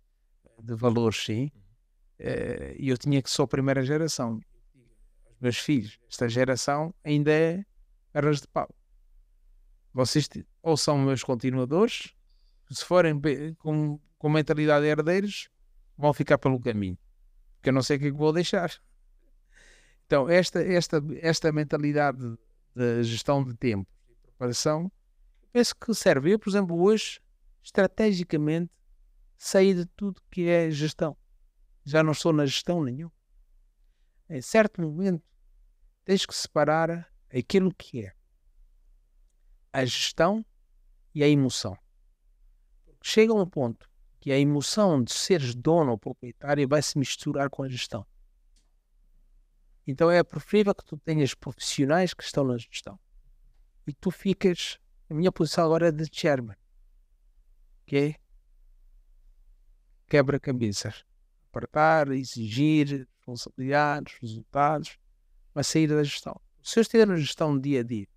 de 0.63 0.75
valores, 0.75 1.25
sim. 1.25 1.51
Eh, 2.19 2.77
e 2.79 2.89
eu 2.89 2.97
tinha 2.97 3.21
que 3.21 3.31
ser 3.31 3.43
a 3.43 3.47
primeira 3.47 3.83
geração. 3.83 4.41
Os 5.25 5.41
meus 5.41 5.59
filhos, 5.59 5.99
esta 6.09 6.29
geração 6.29 6.95
ainda 7.05 7.33
é 7.33 7.65
arras 8.15 8.41
de 8.41 8.49
pau. 8.49 8.69
Vocês 9.93 10.29
ou 10.63 10.77
são 10.77 10.97
meus 10.99 11.23
continuadores, 11.23 12.15
se 12.71 12.85
forem 12.85 13.21
com, 13.59 14.01
com 14.17 14.29
mentalidade 14.29 14.85
de 14.85 14.91
herdeiros, 14.91 15.49
vão 15.99 16.13
ficar 16.13 16.39
pelo 16.39 16.61
caminho. 16.61 16.99
porque 17.57 17.69
eu 17.69 17.73
não 17.75 17.83
sei 17.83 17.97
o 17.97 18.01
que, 18.01 18.07
é 18.07 18.11
que 18.11 18.17
vou 18.17 18.33
deixar. 18.33 18.73
Então, 20.07 20.29
esta, 20.29 20.63
esta, 20.63 21.03
esta 21.21 21.53
mentalidade 21.53 22.37
de 22.75 23.03
gestão 23.05 23.45
de 23.45 23.55
tempo 23.55 23.89
e 24.09 24.15
preparação, 24.15 24.91
penso 25.53 25.75
que 25.77 25.95
serve. 25.95 26.33
Eu, 26.33 26.39
por 26.39 26.51
exemplo, 26.51 26.81
hoje, 26.81 27.21
estrategicamente, 27.63 28.71
saí 29.37 29.75
de 29.75 29.87
tudo 29.87 30.23
que 30.31 30.49
é 30.49 30.71
gestão. 30.71 31.17
Já 31.85 32.03
não 32.03 32.13
estou 32.13 32.33
na 32.33 32.47
gestão 32.47 32.83
nenhuma. 32.83 33.13
Em 34.29 34.41
certo 34.41 34.81
momento, 34.81 35.23
tens 36.05 36.25
que 36.25 36.35
separar 36.35 37.13
aquilo 37.31 37.75
que 37.75 38.07
é 38.07 38.13
a 39.73 39.85
gestão 39.85 40.45
e 41.15 41.23
a 41.23 41.29
emoção. 41.29 41.77
Chega 43.03 43.35
um 43.35 43.47
ponto 43.47 43.91
que 44.21 44.31
a 44.31 44.39
emoção 44.39 45.03
de 45.03 45.13
seres 45.13 45.55
dono 45.55 45.91
ou 45.91 45.99
proprietário 45.99 46.69
vai 46.69 46.81
se 46.81 46.97
misturar 46.97 47.51
com 47.51 47.65
a 47.65 47.69
gestão. 47.69 48.07
Então 49.87 50.11
é 50.11 50.23
preferível 50.23 50.75
que 50.75 50.85
tu 50.85 50.97
tenhas 50.97 51.35
profissionais 51.35 52.15
que 52.15 52.23
estão 52.23 52.45
na 52.45 52.57
gestão 52.57 52.99
e 53.87 53.93
tu 53.93 54.11
ficas. 54.11 54.79
A 55.11 55.15
minha 55.15 55.31
posição 55.31 55.65
agora 55.65 55.89
é 55.89 55.93
de 55.93 56.09
chairman, 56.11 56.57
é 57.93 58.15
quebra-cabeças. 60.09 61.05
Apertar, 61.51 62.11
exigir 62.13 63.07
responsabilidades, 63.19 64.15
resultados, 64.21 64.99
mas 65.55 65.67
sair 65.67 65.87
da 65.87 66.03
gestão. 66.03 66.41
Se 66.63 66.79
eu 66.79 66.83
estiver 66.83 67.07
na 67.07 67.17
gestão 67.17 67.59
dia 67.59 67.81
a 67.81 67.83
dia, 67.83 68.09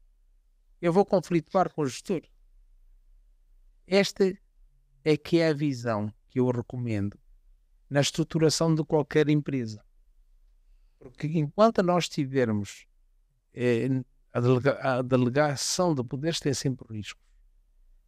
eu 0.82 0.94
vou 0.94 1.06
conflituar 1.06 1.70
com 1.74 1.82
o 1.82 1.86
gestor. 1.86 2.22
Esta 3.86 4.34
é 5.04 5.18
que 5.18 5.40
é 5.40 5.50
a 5.50 5.54
visão 5.54 6.14
que 6.30 6.40
eu 6.40 6.50
recomendo 6.50 7.20
na 7.90 8.02
estruturação 8.02 8.74
de 8.74 8.84
qualquer 8.84 9.30
empresa. 9.30 9.85
Porque 11.12 11.28
enquanto 11.28 11.84
nós 11.84 12.10
tivermos 12.10 12.88
eh, 13.54 13.88
a, 14.34 14.40
delega 14.40 14.80
a, 14.82 15.02
delegação 15.02 15.94
de 15.94 16.04
poderes, 16.04 16.40
tem 16.40 16.54
sempre 16.54 16.86
riscos. 16.98 17.24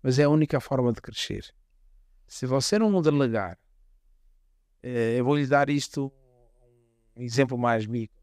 Mas 0.01 0.17
é 0.19 0.23
a 0.23 0.29
única 0.29 0.59
forma 0.59 0.91
de 0.91 1.01
crescer. 1.01 1.53
Se 2.27 2.45
você 2.45 2.79
não 2.79 3.01
delegar, 3.01 3.57
eh, 4.81 5.19
eu 5.19 5.23
vou 5.25 5.37
lhe 5.37 5.45
dar 5.45 5.69
isto 5.69 6.11
um 7.15 7.21
exemplo 7.21 7.57
mais 7.57 7.85
micro. 7.85 8.21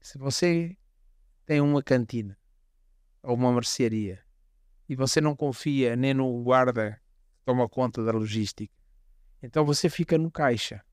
Se 0.00 0.18
você 0.18 0.76
tem 1.44 1.60
uma 1.60 1.82
cantina 1.82 2.38
ou 3.22 3.34
uma 3.34 3.52
mercearia 3.52 4.22
e 4.88 4.94
você 4.94 5.20
não 5.20 5.34
confia 5.34 5.96
nem 5.96 6.14
no 6.14 6.42
guarda 6.42 7.00
que 7.32 7.44
toma 7.44 7.68
conta 7.68 8.04
da 8.04 8.12
logística, 8.12 8.72
então 9.42 9.64
você 9.64 9.88
fica 9.88 10.16
no 10.16 10.30
caixa. 10.30 10.84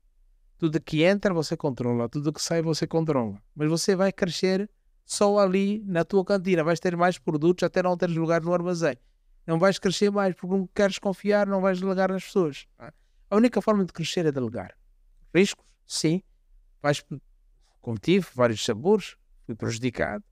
Tudo 0.58 0.80
que 0.80 1.02
entra 1.02 1.34
você 1.34 1.56
controla, 1.56 2.08
tudo 2.08 2.32
que 2.32 2.40
sai 2.40 2.62
você 2.62 2.86
controla. 2.86 3.42
Mas 3.54 3.68
você 3.68 3.96
vai 3.96 4.12
crescer 4.12 4.70
só 5.04 5.38
ali 5.38 5.82
na 5.84 6.04
tua 6.04 6.24
cantina. 6.24 6.64
Vais 6.64 6.80
ter 6.80 6.96
mais 6.96 7.18
produtos 7.18 7.64
até 7.64 7.82
não 7.82 7.96
teres 7.96 8.16
lugar 8.16 8.40
no 8.42 8.54
armazém. 8.54 8.96
Não 9.46 9.58
vais 9.58 9.78
crescer 9.78 10.10
mais 10.10 10.34
porque 10.34 10.56
não 10.56 10.66
queres 10.68 10.98
confiar, 10.98 11.46
não 11.46 11.60
vais 11.60 11.80
delegar 11.80 12.10
nas 12.10 12.24
pessoas. 12.24 12.66
A 12.78 13.36
única 13.36 13.60
forma 13.60 13.84
de 13.84 13.92
crescer 13.92 14.24
é 14.24 14.32
delegar. 14.32 14.74
Riscos? 15.34 15.66
Sim. 15.86 16.22
Vais, 16.80 17.04
como 17.80 17.98
tive, 17.98 18.26
vários 18.34 18.64
sabores, 18.64 19.16
fui 19.44 19.54
prejudicado. 19.54 20.24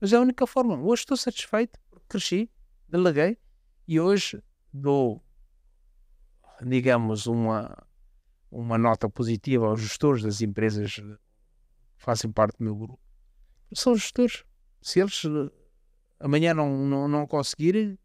Mas 0.00 0.12
é 0.12 0.16
a 0.16 0.20
única 0.20 0.46
forma. 0.46 0.78
Hoje 0.80 1.02
estou 1.02 1.16
satisfeito 1.16 1.78
porque 1.90 2.06
cresci, 2.08 2.50
deleguei 2.88 3.36
e 3.88 3.98
hoje 3.98 4.42
dou, 4.72 5.22
digamos, 6.62 7.26
uma 7.26 7.76
uma 8.50 8.76
nota 8.76 9.08
positiva 9.08 9.66
aos 9.66 9.80
gestores 9.80 10.22
das 10.22 10.40
empresas 10.40 10.94
que 10.94 11.18
fazem 11.96 12.30
parte 12.32 12.58
do 12.58 12.64
meu 12.64 12.74
grupo. 12.74 13.00
São 13.72 13.94
gestores. 13.94 14.44
Se 14.82 14.98
eles 14.98 15.24
eh, 15.24 15.52
amanhã 16.18 16.52
não, 16.52 16.84
não, 16.84 17.06
não 17.06 17.26
conseguirem, 17.26 17.96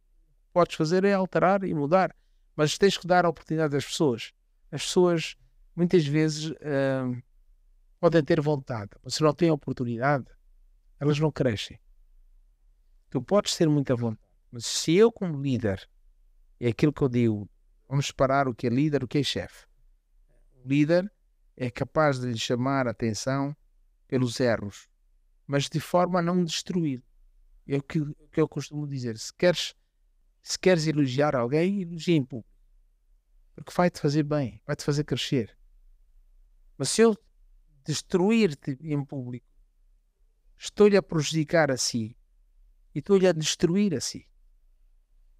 podes 0.53 0.75
fazer 0.75 1.03
é 1.03 1.13
alterar 1.13 1.63
e 1.63 1.73
mudar. 1.73 2.15
Mas 2.55 2.77
tens 2.77 2.97
que 2.97 3.07
dar 3.07 3.25
a 3.25 3.29
oportunidade 3.29 3.75
às 3.75 3.85
pessoas. 3.85 4.31
As 4.71 4.83
pessoas, 4.83 5.35
muitas 5.75 6.05
vezes, 6.05 6.51
uh, 6.51 7.23
podem 7.99 8.23
ter 8.23 8.39
vontade, 8.39 8.91
mas 9.03 9.15
se 9.15 9.23
não 9.23 9.33
têm 9.33 9.51
oportunidade, 9.51 10.25
elas 10.99 11.19
não 11.19 11.31
crescem. 11.31 11.79
Tu 13.09 13.21
podes 13.21 13.55
ter 13.57 13.67
muita 13.67 13.95
vontade, 13.95 14.29
mas 14.51 14.65
se 14.65 14.95
eu, 14.95 15.11
como 15.11 15.41
líder, 15.41 15.89
é 16.59 16.69
aquilo 16.69 16.93
que 16.93 17.01
eu 17.01 17.09
digo, 17.09 17.49
vamos 17.87 18.07
separar 18.07 18.47
o 18.47 18.55
que 18.55 18.67
é 18.67 18.69
líder, 18.69 19.03
o 19.03 19.07
que 19.07 19.17
é 19.17 19.23
chefe 19.23 19.65
líder 20.65 21.11
é 21.55 21.69
capaz 21.69 22.19
de 22.19 22.27
lhe 22.27 22.37
chamar 22.37 22.87
a 22.87 22.91
atenção 22.91 23.55
pelos 24.07 24.39
erros, 24.39 24.87
mas 25.47 25.69
de 25.69 25.79
forma 25.79 26.19
a 26.19 26.21
não 26.21 26.43
destruir. 26.43 27.03
É 27.67 27.77
o 27.77 27.83
que, 27.83 27.99
que 28.31 28.39
eu 28.39 28.47
costumo 28.47 28.87
dizer. 28.87 29.17
Se 29.17 29.33
queres, 29.33 29.73
se 30.43 30.59
queres 30.59 30.85
elogiar 30.85 31.35
alguém, 31.35 31.81
elogia 31.81 32.15
em 32.15 32.23
público. 32.23 32.53
Porque 33.55 33.71
vai-te 33.75 33.99
fazer 33.99 34.23
bem, 34.23 34.61
vai-te 34.65 34.83
fazer 34.83 35.03
crescer. 35.03 35.57
Mas 36.77 36.89
se 36.89 37.01
eu 37.01 37.17
destruir-te 37.85 38.77
em 38.81 39.03
público, 39.03 39.47
estou-lhe 40.57 40.97
a 40.97 41.01
prejudicar 41.01 41.71
a 41.71 41.77
si 41.77 42.17
e 42.93 42.99
estou-lhe 42.99 43.27
a 43.27 43.31
destruir 43.31 43.95
a 43.95 44.01
si. 44.01 44.27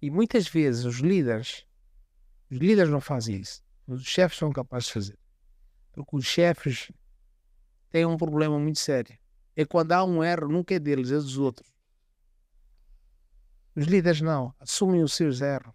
E 0.00 0.10
muitas 0.10 0.48
vezes 0.48 0.84
os 0.84 0.96
líderes, 0.96 1.66
os 2.50 2.58
líderes 2.58 2.90
não 2.90 3.00
fazem 3.00 3.36
isso. 3.40 3.65
Os 3.86 4.04
chefes 4.04 4.38
são 4.38 4.50
capazes 4.50 4.88
de 4.88 4.92
fazer. 4.94 5.18
Porque 5.92 6.16
os 6.16 6.24
chefes 6.24 6.90
têm 7.90 8.04
um 8.04 8.16
problema 8.16 8.58
muito 8.58 8.78
sério. 8.78 9.16
É 9.54 9.64
quando 9.64 9.92
há 9.92 10.04
um 10.04 10.22
erro, 10.22 10.48
nunca 10.48 10.74
é 10.74 10.78
deles, 10.78 11.10
é 11.10 11.16
dos 11.16 11.38
outros. 11.38 11.70
Os 13.74 13.84
líderes 13.84 14.20
não, 14.20 14.54
assumem 14.58 15.02
os 15.02 15.14
seus 15.14 15.40
erros 15.40 15.74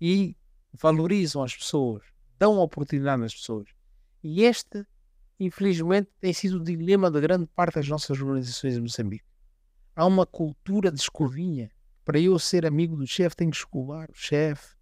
e 0.00 0.36
valorizam 0.72 1.42
as 1.42 1.56
pessoas, 1.56 2.04
dão 2.38 2.58
oportunidade 2.58 3.22
às 3.24 3.34
pessoas. 3.34 3.68
E 4.22 4.42
este, 4.42 4.84
infelizmente, 5.40 6.10
tem 6.20 6.32
sido 6.32 6.58
o 6.58 6.64
dilema 6.64 7.10
da 7.10 7.20
grande 7.20 7.46
parte 7.46 7.76
das 7.76 7.88
nossas 7.88 8.20
organizações 8.20 8.76
em 8.76 8.80
Moçambique. 8.80 9.24
Há 9.94 10.04
uma 10.04 10.26
cultura 10.26 10.90
de 10.90 11.00
escovinha. 11.00 11.70
Para 12.04 12.20
eu 12.20 12.38
ser 12.38 12.66
amigo 12.66 12.96
do 12.96 13.06
chefe, 13.06 13.34
tenho 13.34 13.50
que 13.50 13.56
escovar 13.56 14.10
o 14.10 14.14
chefe, 14.14 14.75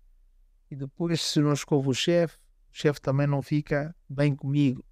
e 0.75 0.77
depois, 0.77 1.22
se 1.22 1.41
não 1.41 1.53
escovo 1.53 1.91
o 1.91 1.95
chefe, 1.95 2.37
o 2.37 2.77
chefe 2.77 3.01
também 3.01 3.29
não 3.29 3.41
fica 3.41 3.95
bem 4.09 4.35
comigo. 4.35 4.85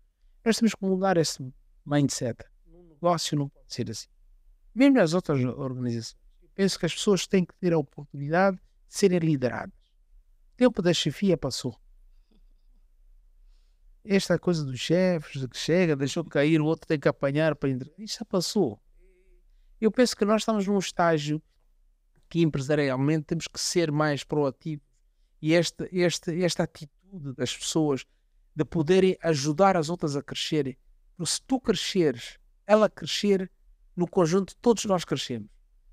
Nós 0.45 0.57
temos 0.57 0.77
que 0.77 0.85
mudar 0.85 1.17
esse 1.17 1.53
mindset. 1.85 2.45
No 2.67 2.85
negócio 2.85 3.37
não 3.37 3.49
pode 3.49 3.75
ser 3.75 3.91
assim. 3.91 4.07
Mesmo 4.73 4.97
nas 4.97 5.13
outras 5.13 5.45
organizações. 5.45 6.17
Eu 6.41 6.49
penso 6.55 6.79
que 6.79 6.87
as 6.87 6.95
pessoas 6.95 7.27
têm 7.27 7.45
que 7.45 7.55
ter 7.57 7.73
a 7.73 7.79
oportunidade 7.79 8.59
de 8.59 8.63
serem 8.87 9.19
lideradas. 9.19 9.75
O 10.53 10.57
tempo 10.57 10.81
da 10.81 10.95
chefia 10.95 11.37
passou. 11.37 11.77
Esta 14.05 14.39
coisa 14.39 14.65
dos 14.65 14.79
chefes, 14.79 15.41
de 15.41 15.49
que 15.49 15.59
chega, 15.59 15.97
deixou 15.97 16.25
cair, 16.25 16.61
o 16.61 16.65
outro 16.65 16.87
tem 16.87 16.99
que 16.99 17.09
apanhar 17.09 17.57
para 17.57 17.71
entrar. 17.71 17.91
Isso 17.99 18.19
já 18.21 18.25
passou. 18.25 18.81
Eu 19.81 19.91
penso 19.91 20.17
que 20.17 20.25
nós 20.25 20.43
estamos 20.43 20.65
num 20.69 20.79
estágio 20.79 21.43
que 22.29 22.41
empresarialmente 22.41 23.25
temos 23.25 23.49
que 23.49 23.61
ser 23.61 23.91
mais 23.91 24.23
proativos 24.23 24.92
e 25.43 25.55
esta, 25.55 25.89
esta, 25.93 26.33
esta 26.35 26.63
atitude 26.63 27.35
das 27.37 27.55
pessoas 27.55 28.07
de 28.55 28.65
poderem 28.65 29.19
ajudar 29.23 29.77
as 29.77 29.91
outras 29.91 30.15
a 30.15 30.23
crescerem. 30.23 30.79
Porque 31.17 31.33
se 31.33 31.43
tu 31.43 31.61
cresceres, 31.61 32.39
ela 32.65 32.89
crescer, 32.89 33.51
no 33.97 34.07
conjunto 34.07 34.55
todos 34.63 34.85
nós 34.85 35.05
crescemos. 35.05 35.51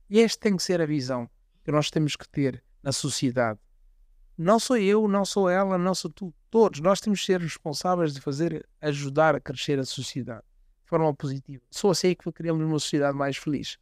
E 0.07 0.19
esta 0.19 0.39
tem 0.39 0.55
que 0.55 0.61
ser 0.61 0.79
a 0.79 0.85
visão 0.85 1.27
que 1.65 1.71
nós 1.71 1.89
temos 1.89 2.15
que 2.15 2.29
ter 2.29 2.63
na 2.83 2.91
sociedade. 2.91 3.59
Não 4.37 4.59
sou 4.59 4.77
eu, 4.77 5.07
não 5.07 5.25
sou 5.25 5.49
ela, 5.49 5.77
não 5.77 5.95
sou 5.95 6.11
tu. 6.11 6.33
Todos 6.49 6.79
nós 6.79 7.01
temos 7.01 7.19
que 7.19 7.25
ser 7.25 7.41
responsáveis 7.41 8.13
de 8.13 8.21
fazer, 8.21 8.67
ajudar 8.81 9.35
a 9.35 9.39
crescer 9.39 9.79
a 9.79 9.83
sociedade 9.83 10.43
de 10.83 10.89
forma 10.89 11.13
positiva. 11.13 11.63
Só 11.69 11.89
assim 11.89 12.09
é 12.09 12.15
que 12.15 12.31
criamos 12.31 12.65
uma 12.65 12.79
sociedade 12.79 13.17
mais 13.17 13.35
feliz. 13.35 13.77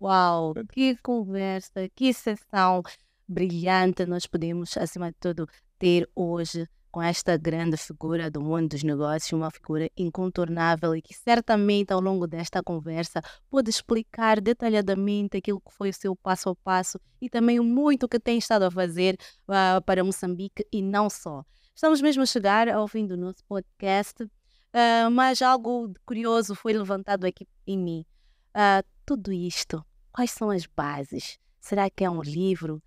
Uau, 0.00 0.54
que 0.72 0.96
conversa, 0.96 1.88
que 1.94 2.12
sessão 2.12 2.82
brilhante 3.28 4.06
nós 4.06 4.26
podemos, 4.26 4.76
acima 4.76 5.10
de 5.10 5.16
tudo, 5.18 5.48
ter 5.78 6.08
hoje 6.14 6.68
com 6.94 7.02
esta 7.02 7.36
grande 7.36 7.76
figura 7.76 8.30
do 8.30 8.40
mundo 8.40 8.68
dos 8.68 8.84
negócios, 8.84 9.32
uma 9.32 9.50
figura 9.50 9.90
incontornável 9.96 10.94
e 10.94 11.02
que 11.02 11.12
certamente 11.12 11.92
ao 11.92 12.00
longo 12.00 12.24
desta 12.24 12.62
conversa 12.62 13.20
pode 13.50 13.68
explicar 13.68 14.40
detalhadamente 14.40 15.36
aquilo 15.36 15.60
que 15.60 15.74
foi 15.74 15.90
o 15.90 15.92
seu 15.92 16.14
passo 16.14 16.50
a 16.50 16.54
passo 16.54 17.00
e 17.20 17.28
também 17.28 17.58
o 17.58 17.64
muito 17.64 18.08
que 18.08 18.20
tem 18.20 18.38
estado 18.38 18.62
a 18.62 18.70
fazer 18.70 19.18
uh, 19.48 19.82
para 19.84 20.04
Moçambique 20.04 20.64
e 20.72 20.80
não 20.80 21.10
só. 21.10 21.42
Estamos 21.74 22.00
mesmo 22.00 22.22
a 22.22 22.26
chegar 22.26 22.68
ao 22.68 22.86
fim 22.86 23.04
do 23.04 23.16
nosso 23.16 23.44
podcast, 23.48 24.22
uh, 24.22 25.10
mas 25.10 25.42
algo 25.42 25.92
curioso 26.06 26.54
foi 26.54 26.74
levantado 26.74 27.24
aqui 27.24 27.44
em 27.66 27.76
mim. 27.76 28.06
Uh, 28.54 28.86
tudo 29.04 29.32
isto, 29.32 29.84
quais 30.12 30.30
são 30.30 30.48
as 30.48 30.64
bases? 30.64 31.40
Será 31.60 31.90
que 31.90 32.04
é 32.04 32.08
um 32.08 32.22
livro? 32.22 32.80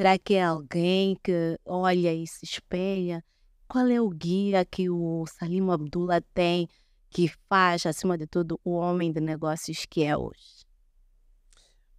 Será 0.00 0.18
que 0.18 0.32
é 0.32 0.42
alguém 0.42 1.14
que 1.22 1.58
olha 1.62 2.14
e 2.14 2.26
se 2.26 2.46
espelha? 2.46 3.22
qual 3.68 3.86
é 3.86 4.00
o 4.00 4.08
guia 4.08 4.64
que 4.64 4.88
o 4.88 5.26
Salim 5.26 5.70
Abdullah 5.70 6.22
tem 6.32 6.66
que 7.10 7.28
faz, 7.50 7.84
acima 7.84 8.16
de 8.16 8.26
tudo, 8.26 8.58
o 8.64 8.76
homem 8.76 9.12
de 9.12 9.20
negócios 9.20 9.84
que 9.84 10.02
é 10.02 10.16
hoje? 10.16 10.64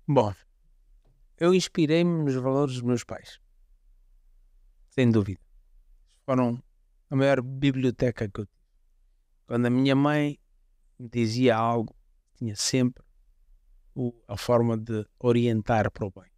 Bom, 0.08 0.34
eu 1.38 1.54
inspirei-me 1.54 2.24
nos 2.24 2.34
valores 2.34 2.74
dos 2.74 2.82
meus 2.82 3.04
pais. 3.04 3.39
Sem 4.89 5.12
dúvida. 5.12 5.39
Foram 6.26 6.60
a 7.08 7.16
maior 7.16 7.39
biblioteca 7.43 8.28
que 8.28 8.41
eu 8.41 8.47
tive. 8.47 8.68
Quando 9.45 9.68
a 9.68 9.70
minha 9.70 9.95
mãe 9.95 10.39
me 10.97 11.08
dizia 11.08 11.56
algo, 11.56 11.95
tinha 12.34 12.56
sempre 12.56 13.04
a 14.28 14.36
forma 14.36 14.76
de 14.76 15.06
orientar 15.20 15.91
para 15.91 16.08
o 16.08 16.10
bem. 16.10 16.30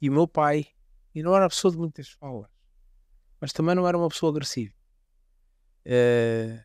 E 0.00 0.08
o 0.08 0.12
meu 0.12 0.26
pai, 0.26 0.66
e 1.14 1.22
não 1.22 1.34
era 1.34 1.48
pessoa 1.48 1.70
de 1.70 1.78
muitas 1.78 2.08
falas, 2.08 2.50
mas 3.40 3.52
também 3.52 3.74
não 3.74 3.86
era 3.86 3.96
uma 3.98 4.08
pessoa 4.08 4.30
agressiva. 4.30 4.74
Uh, 5.84 6.62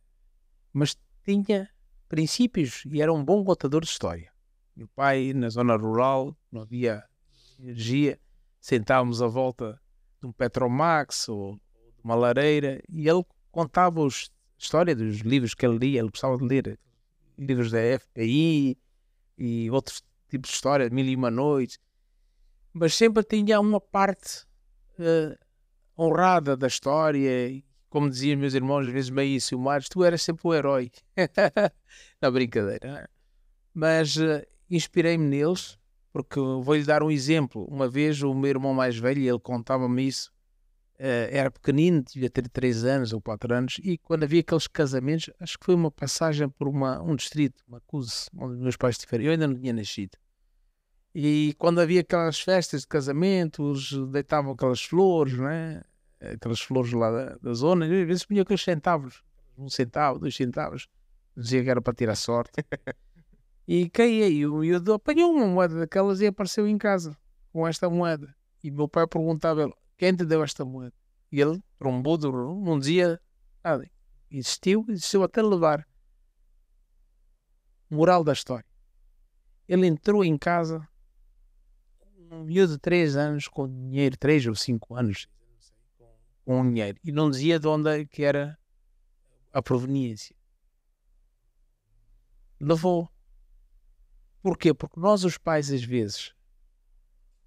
mas 0.71 0.97
tinha 1.23 1.69
princípios 2.07 2.83
e 2.85 3.01
era 3.01 3.11
um 3.11 3.23
bom 3.23 3.43
contador 3.43 3.81
de 3.81 3.87
história. 3.87 4.31
Meu 4.75 4.87
pai, 4.89 5.33
na 5.33 5.49
zona 5.49 5.75
rural, 5.75 6.35
não 6.51 6.61
havia 6.61 7.03
energia, 7.59 8.19
sentávamos 8.59 9.21
à 9.21 9.27
volta 9.27 9.79
de 10.21 10.27
um 10.27 10.31
Petromax 10.31 11.29
ou 11.29 11.55
de 11.55 12.01
uma 12.03 12.15
lareira 12.15 12.81
e 12.89 13.07
ele 13.07 13.23
contava 13.51 14.05
a 14.05 14.09
história 14.57 14.95
dos 14.95 15.19
livros 15.19 15.53
que 15.53 15.65
ele 15.65 15.77
lia, 15.77 15.99
ele 15.99 16.09
gostava 16.09 16.37
de 16.37 16.43
ler 16.43 16.79
livros 17.37 17.71
da 17.71 17.79
FPI 17.99 18.77
e 19.37 19.69
outros 19.71 20.03
tipos 20.29 20.49
de 20.49 20.55
história, 20.55 20.89
Mil 20.89 21.05
e 21.05 21.15
Uma 21.15 21.31
Noites, 21.31 21.79
mas 22.75 22.93
sempre 22.93 23.23
tinha 23.23 23.57
uma 23.57 23.79
parte 23.79 24.45
uh, 24.99 25.33
honrada 25.97 26.57
da 26.57 26.67
história, 26.67 27.63
como 27.89 28.09
diziam 28.09 28.37
meus 28.37 28.53
irmãos, 28.53 28.85
às 28.85 28.91
vezes 28.91 29.09
meio 29.09 29.39
ciumados, 29.39 29.87
tu 29.87 30.03
eras 30.03 30.21
sempre 30.21 30.45
o 30.45 30.53
herói. 30.53 30.91
Na 32.21 32.29
brincadeira. 32.29 33.09
Mas 33.73 34.17
uh, 34.17 34.45
inspirei-me 34.69 35.25
neles, 35.25 35.79
porque 36.11 36.37
vou-lhe 36.37 36.83
dar 36.83 37.01
um 37.01 37.09
exemplo. 37.09 37.63
Uma 37.63 37.87
vez 37.87 38.21
o 38.21 38.33
meu 38.33 38.49
irmão 38.49 38.73
mais 38.73 38.97
velho, 38.97 39.21
ele 39.21 39.39
contava-me 39.39 40.05
isso, 40.05 40.29
uh, 40.99 41.31
era 41.31 41.49
pequenino, 41.49 42.03
devia 42.03 42.29
ter 42.29 42.45
3 42.49 42.83
anos 42.83 43.13
ou 43.13 43.21
4 43.21 43.53
anos, 43.53 43.79
e 43.81 43.97
quando 43.97 44.23
havia 44.23 44.41
aqueles 44.41 44.67
casamentos, 44.67 45.29
acho 45.39 45.57
que 45.57 45.65
foi 45.65 45.75
uma 45.75 45.89
passagem 45.89 46.49
por 46.49 46.67
uma, 46.67 47.01
um 47.01 47.15
distrito, 47.15 47.63
uma 47.69 47.79
Cuse, 47.87 48.27
onde 48.37 48.61
meus 48.61 48.75
pais 48.75 48.95
estiveram. 48.95 49.23
Eu 49.23 49.31
ainda 49.31 49.47
não 49.47 49.55
tinha 49.55 49.71
nascido. 49.71 50.17
E 51.17 51.55
quando 51.57 51.79
havia 51.79 52.01
aquelas 52.01 52.41
festas 52.41 52.81
de 52.81 52.87
casamentos, 52.87 53.93
deitavam 54.09 54.51
aquelas 54.51 54.83
flores, 54.83 55.37
né? 55.37 55.81
aquelas 56.19 56.59
flores 56.59 56.91
lá 56.91 57.09
da, 57.09 57.37
da 57.37 57.53
zona, 57.53 57.87
e 57.87 58.01
às 58.01 58.07
vezes 58.07 58.25
punha 58.25 58.41
aqueles 58.41 58.61
centavos, 58.61 59.23
um 59.57 59.69
centavo, 59.69 60.19
dois 60.19 60.35
centavos, 60.35 60.89
dizia 61.33 61.63
que 61.63 61.69
era 61.69 61.81
para 61.81 61.93
tirar 61.93 62.15
sorte. 62.15 62.51
e 63.65 63.89
caía, 63.89 64.27
e 64.27 64.45
o 64.45 64.57
miúdo 64.57 64.91
apanhou 64.91 65.31
uma 65.31 65.47
moeda 65.47 65.79
daquelas 65.79 66.19
e 66.19 66.27
apareceu 66.27 66.67
em 66.67 66.77
casa 66.77 67.17
com 67.53 67.65
esta 67.65 67.89
moeda. 67.89 68.35
E 68.61 68.69
meu 68.69 68.89
pai 68.89 69.07
perguntava 69.07 69.71
quem 69.97 70.13
te 70.13 70.25
deu 70.25 70.43
esta 70.43 70.65
moeda? 70.65 70.93
E 71.31 71.39
ele 71.39 71.63
trombou, 71.79 72.17
não 72.61 72.77
dizia 72.77 73.21
nada. 73.63 73.89
Insistiu, 74.29 74.85
insistiu 74.89 75.23
até 75.23 75.41
levar. 75.41 75.87
Moral 77.89 78.21
da 78.21 78.33
história. 78.33 78.65
Ele 79.65 79.87
entrou 79.87 80.21
em 80.21 80.37
casa 80.37 80.85
um 82.31 82.43
miúdo 82.43 82.73
de 82.73 82.79
3 82.79 83.15
anos 83.15 83.47
com 83.47 83.67
dinheiro, 83.67 84.17
3 84.17 84.47
ou 84.47 84.55
5 84.55 84.95
anos, 84.95 85.27
com 86.45 86.67
dinheiro, 86.67 86.99
e 87.03 87.11
não 87.11 87.29
dizia 87.29 87.59
de 87.59 87.67
onde 87.67 87.89
é 87.89 88.05
que 88.05 88.23
era 88.23 88.57
a 89.51 89.61
proveniência. 89.61 90.35
Levou. 92.59 93.09
Porquê? 94.41 94.73
Porque 94.73 94.99
nós, 94.99 95.23
os 95.23 95.37
pais, 95.37 95.71
às 95.71 95.83
vezes, 95.83 96.33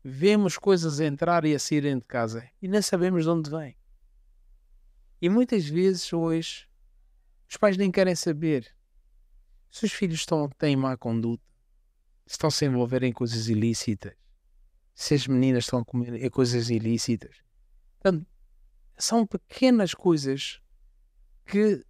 vemos 0.03 0.59
coisas 0.59 1.01
a 1.01 1.07
entrar 1.07 1.45
e 1.45 1.55
a 1.55 1.59
saírem 1.59 1.99
de 1.99 2.05
casa 2.05 2.49
e 2.61 2.69
nem 2.69 2.83
sabemos 2.83 3.25
de 3.25 3.31
onde 3.31 3.51
vem. 3.51 3.77
E 5.21 5.29
muitas 5.29 5.67
vezes, 5.69 6.13
hoje, 6.13 6.69
os 7.49 7.57
pais 7.57 7.77
nem 7.77 7.91
querem 7.91 8.15
saber 8.15 8.75
se 9.71 9.85
os 9.85 9.93
filhos 9.93 10.21
estão, 10.21 10.49
têm 10.49 10.77
má 10.77 10.97
conduta, 10.97 11.45
se 12.27 12.33
estão 12.33 12.51
se 12.51 12.65
envolver 12.65 13.03
em 13.03 13.13
coisas 13.13 13.49
ilícitas, 13.49 14.15
se 14.99 15.15
as 15.15 15.29
meninas 15.29 15.63
estão 15.63 15.79
a 15.79 15.85
comer 15.85 16.29
coisas 16.29 16.71
ilícitas. 16.71 17.37
Portanto, 18.01 18.27
são 18.97 19.25
pequenas 19.25 19.95
coisas 19.95 20.61
que 21.47 21.85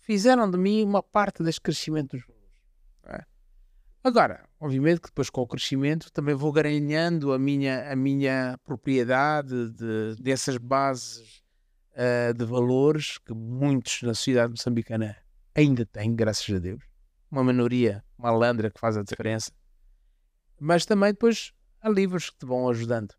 fizeram 0.00 0.50
de 0.50 0.58
mim 0.58 0.82
uma 0.82 1.00
parte 1.00 1.44
deste 1.44 1.60
crescimento 1.60 2.16
dos 2.16 2.26
valores. 2.26 2.60
É? 3.04 3.24
Agora, 4.02 4.44
obviamente 4.58 5.00
que 5.00 5.06
depois 5.10 5.30
com 5.30 5.42
o 5.42 5.46
crescimento 5.46 6.10
também 6.10 6.34
vou 6.34 6.50
ganhando 6.50 7.32
a 7.32 7.38
minha, 7.38 7.88
a 7.88 7.94
minha 7.94 8.58
propriedade 8.64 9.70
de, 9.70 10.16
dessas 10.20 10.56
bases 10.56 11.40
uh, 11.92 12.34
de 12.36 12.44
valores 12.44 13.18
que 13.18 13.32
muitos 13.32 14.02
na 14.02 14.12
sociedade 14.12 14.50
moçambicana 14.50 15.16
ainda 15.54 15.86
têm, 15.86 16.16
graças 16.16 16.52
a 16.52 16.58
Deus. 16.58 16.82
Uma 17.30 17.44
minoria 17.44 18.04
malandra 18.18 18.72
que 18.72 18.80
faz 18.80 18.96
a 18.96 19.04
diferença. 19.04 19.52
Mas 20.58 20.84
também 20.84 21.12
depois 21.12 21.52
há 21.80 21.88
livros 21.88 22.30
que 22.30 22.38
te 22.38 22.46
vão 22.46 22.68
ajudando. 22.68 23.14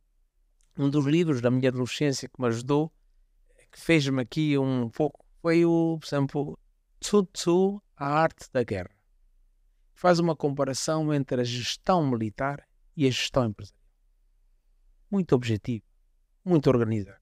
Um 0.78 0.90
dos 0.90 1.06
livros 1.06 1.42
da 1.42 1.52
minha 1.52 1.70
adolescência 1.70 2.30
que 2.30 2.42
me 2.42 2.48
ajudou, 2.48 2.92
que 3.72 3.80
fez-me 3.80 4.22
aqui 4.22 4.58
um 4.58 4.90
pouco, 4.90 5.26
foi 5.42 5.66
o, 5.66 5.98
por 6.00 6.08
exemplo, 6.08 6.60
Tzu 7.00 7.26
Tzu, 7.28 7.82
A 7.96 8.08
Arte 8.08 8.50
da 8.52 8.64
Guerra. 8.64 8.96
Faz 9.94 10.20
uma 10.20 10.36
comparação 10.36 11.14
entre 11.14 11.42
a 11.42 11.44
gestão 11.44 12.10
militar 12.10 12.66
e 12.96 13.06
a 13.06 13.10
gestão 13.10 13.46
empresarial. 13.46 13.80
Muito 15.12 15.36
objetivo, 15.36 15.86
muito 16.44 16.70
organizado. 16.70 17.20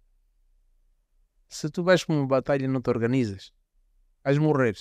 Se 1.47 1.69
tu 1.69 1.83
vais 1.83 2.03
para 2.03 2.15
uma 2.15 2.27
batalha 2.27 2.65
e 2.65 2.67
não 2.67 2.81
te 2.81 2.89
organizas, 2.89 3.51
vais 4.23 4.37
morrer. 4.37 4.77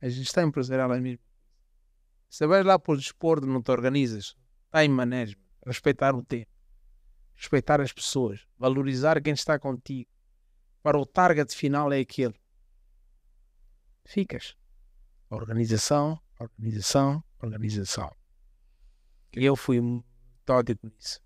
A 0.00 0.08
gestão 0.08 0.44
empresarial 0.44 0.94
é 0.94 1.00
mesmo. 1.00 1.24
Se 2.28 2.46
vais 2.46 2.64
lá 2.64 2.78
para 2.78 2.92
o 2.92 2.96
desporto 2.96 3.46
e 3.46 3.50
não 3.50 3.62
te 3.62 3.70
organizas, 3.70 4.36
time 4.72 4.88
management, 4.88 5.40
respeitar 5.66 6.14
o 6.14 6.22
tempo, 6.22 6.50
respeitar 7.34 7.80
as 7.80 7.92
pessoas, 7.92 8.46
valorizar 8.58 9.20
quem 9.22 9.32
está 9.32 9.58
contigo. 9.58 10.10
Para 10.82 10.98
o 10.98 11.04
target 11.04 11.54
final 11.54 11.92
é 11.92 12.00
aquele. 12.00 12.34
Ficas. 14.04 14.56
Organização, 15.30 16.18
organização, 16.38 17.22
organização. 17.42 18.10
E 19.36 19.44
eu 19.44 19.54
fui 19.54 19.80
metódico 19.80 20.86
nisso. 20.86 21.20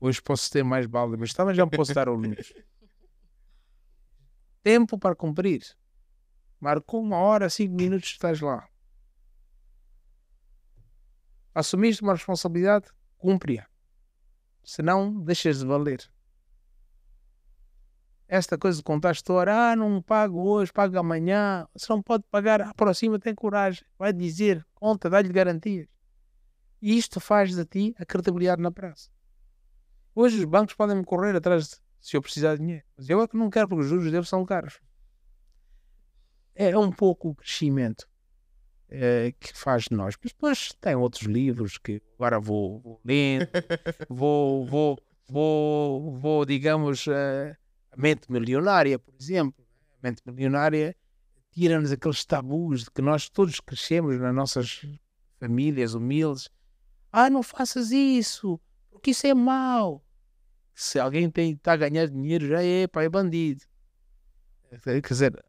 Hoje 0.00 0.22
posso 0.22 0.50
ter 0.50 0.62
mais 0.62 0.86
balde, 0.86 1.16
mas 1.16 1.32
também 1.32 1.54
já 1.54 1.66
posso 1.66 1.92
dar 1.92 2.08
o 2.08 2.20
limite. 2.20 2.54
Tempo 4.62 4.98
para 4.98 5.14
cumprir. 5.14 5.62
Marcou 6.58 7.02
uma 7.02 7.18
hora, 7.18 7.50
cinco 7.50 7.74
minutos, 7.74 8.10
estás 8.10 8.40
lá. 8.40 8.66
Assumiste 11.54 12.02
uma 12.02 12.14
responsabilidade, 12.14 12.86
cumpre-a. 13.16 13.64
Senão, 14.64 15.22
deixas 15.22 15.60
de 15.60 15.66
valer. 15.66 16.10
Esta 18.26 18.58
coisa 18.58 18.78
de 18.78 18.82
contar 18.82 19.12
história, 19.12 19.54
ah, 19.54 19.76
não 19.76 20.02
pago 20.02 20.42
hoje, 20.42 20.72
pago 20.72 20.98
amanhã. 20.98 21.64
Se 21.76 21.88
não 21.88 22.02
pode 22.02 22.24
pagar, 22.28 22.60
aproxima, 22.60 23.20
tem 23.20 23.34
coragem. 23.34 23.84
Vai 23.96 24.12
dizer, 24.12 24.66
conta, 24.74 25.08
dá-lhe 25.08 25.28
garantias. 25.28 25.86
E 26.82 26.98
isto 26.98 27.20
faz 27.20 27.54
de 27.54 27.64
ti 27.64 27.94
a 27.98 28.04
credibilidade 28.04 28.60
na 28.60 28.72
praça. 28.72 29.08
Hoje 30.12 30.38
os 30.38 30.44
bancos 30.46 30.74
podem 30.74 30.96
me 30.96 31.04
correr 31.04 31.36
atrás 31.36 31.68
de, 31.68 31.76
se 32.00 32.16
eu 32.16 32.22
precisar 32.22 32.56
de 32.56 32.62
dinheiro. 32.62 32.84
Mas 32.96 33.08
eu 33.08 33.22
é 33.22 33.28
que 33.28 33.36
não 33.36 33.48
quero 33.48 33.68
porque 33.68 33.84
os 33.84 33.88
juros 33.88 34.10
deles 34.10 34.28
são 34.28 34.44
caros. 34.44 34.80
É 36.52 36.76
um 36.76 36.90
pouco 36.90 37.28
o 37.28 37.34
crescimento 37.34 38.08
uh, 38.94 39.34
que 39.38 39.56
faz 39.56 39.84
de 39.84 39.96
nós. 39.96 40.14
Mas 40.22 40.32
depois 40.32 40.72
tem 40.80 40.94
outros 40.94 41.24
livros 41.24 41.78
que 41.78 42.00
agora 42.14 42.38
vou, 42.38 42.80
vou 42.80 43.00
lendo, 43.04 43.48
vou, 44.08 44.64
vou, 44.66 44.98
vou, 45.28 46.18
vou, 46.18 46.44
digamos, 46.44 47.06
uh, 47.06 47.56
a 47.90 47.96
mente 47.96 48.30
milionária, 48.30 48.98
por 48.98 49.14
exemplo. 49.18 49.64
A 50.02 50.08
mente 50.08 50.22
milionária 50.26 50.96
tira-nos 51.52 51.92
aqueles 51.92 52.24
tabus 52.24 52.84
de 52.84 52.90
que 52.90 53.02
nós 53.02 53.28
todos 53.28 53.60
crescemos 53.60 54.18
nas 54.18 54.34
nossas 54.34 54.84
famílias 55.38 55.94
humildes. 55.94 56.48
Ah, 57.12 57.30
não 57.30 57.42
faças 57.42 57.90
isso, 57.90 58.60
porque 58.90 59.10
isso 59.10 59.26
é 59.26 59.34
mau. 59.34 60.04
Se 60.74 60.98
alguém 60.98 61.32
está 61.36 61.74
a 61.74 61.76
ganhar 61.76 62.08
dinheiro, 62.08 62.48
já 62.48 62.60
é, 62.62 62.88
pá, 62.88 63.04
é 63.04 63.08
bandido. 63.08 63.62
Quer 64.82 65.00
dizer, 65.00 65.44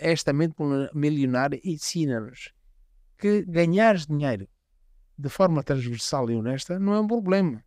esta 0.00 0.32
mente 0.32 0.54
milionária 0.92 1.60
ensina-nos 1.64 2.52
que 3.16 3.42
ganhar 3.42 3.96
dinheiro 3.96 4.48
de 5.16 5.28
forma 5.28 5.62
transversal 5.62 6.30
e 6.30 6.34
honesta 6.34 6.78
não 6.78 6.94
é 6.94 7.00
um 7.00 7.06
problema. 7.06 7.64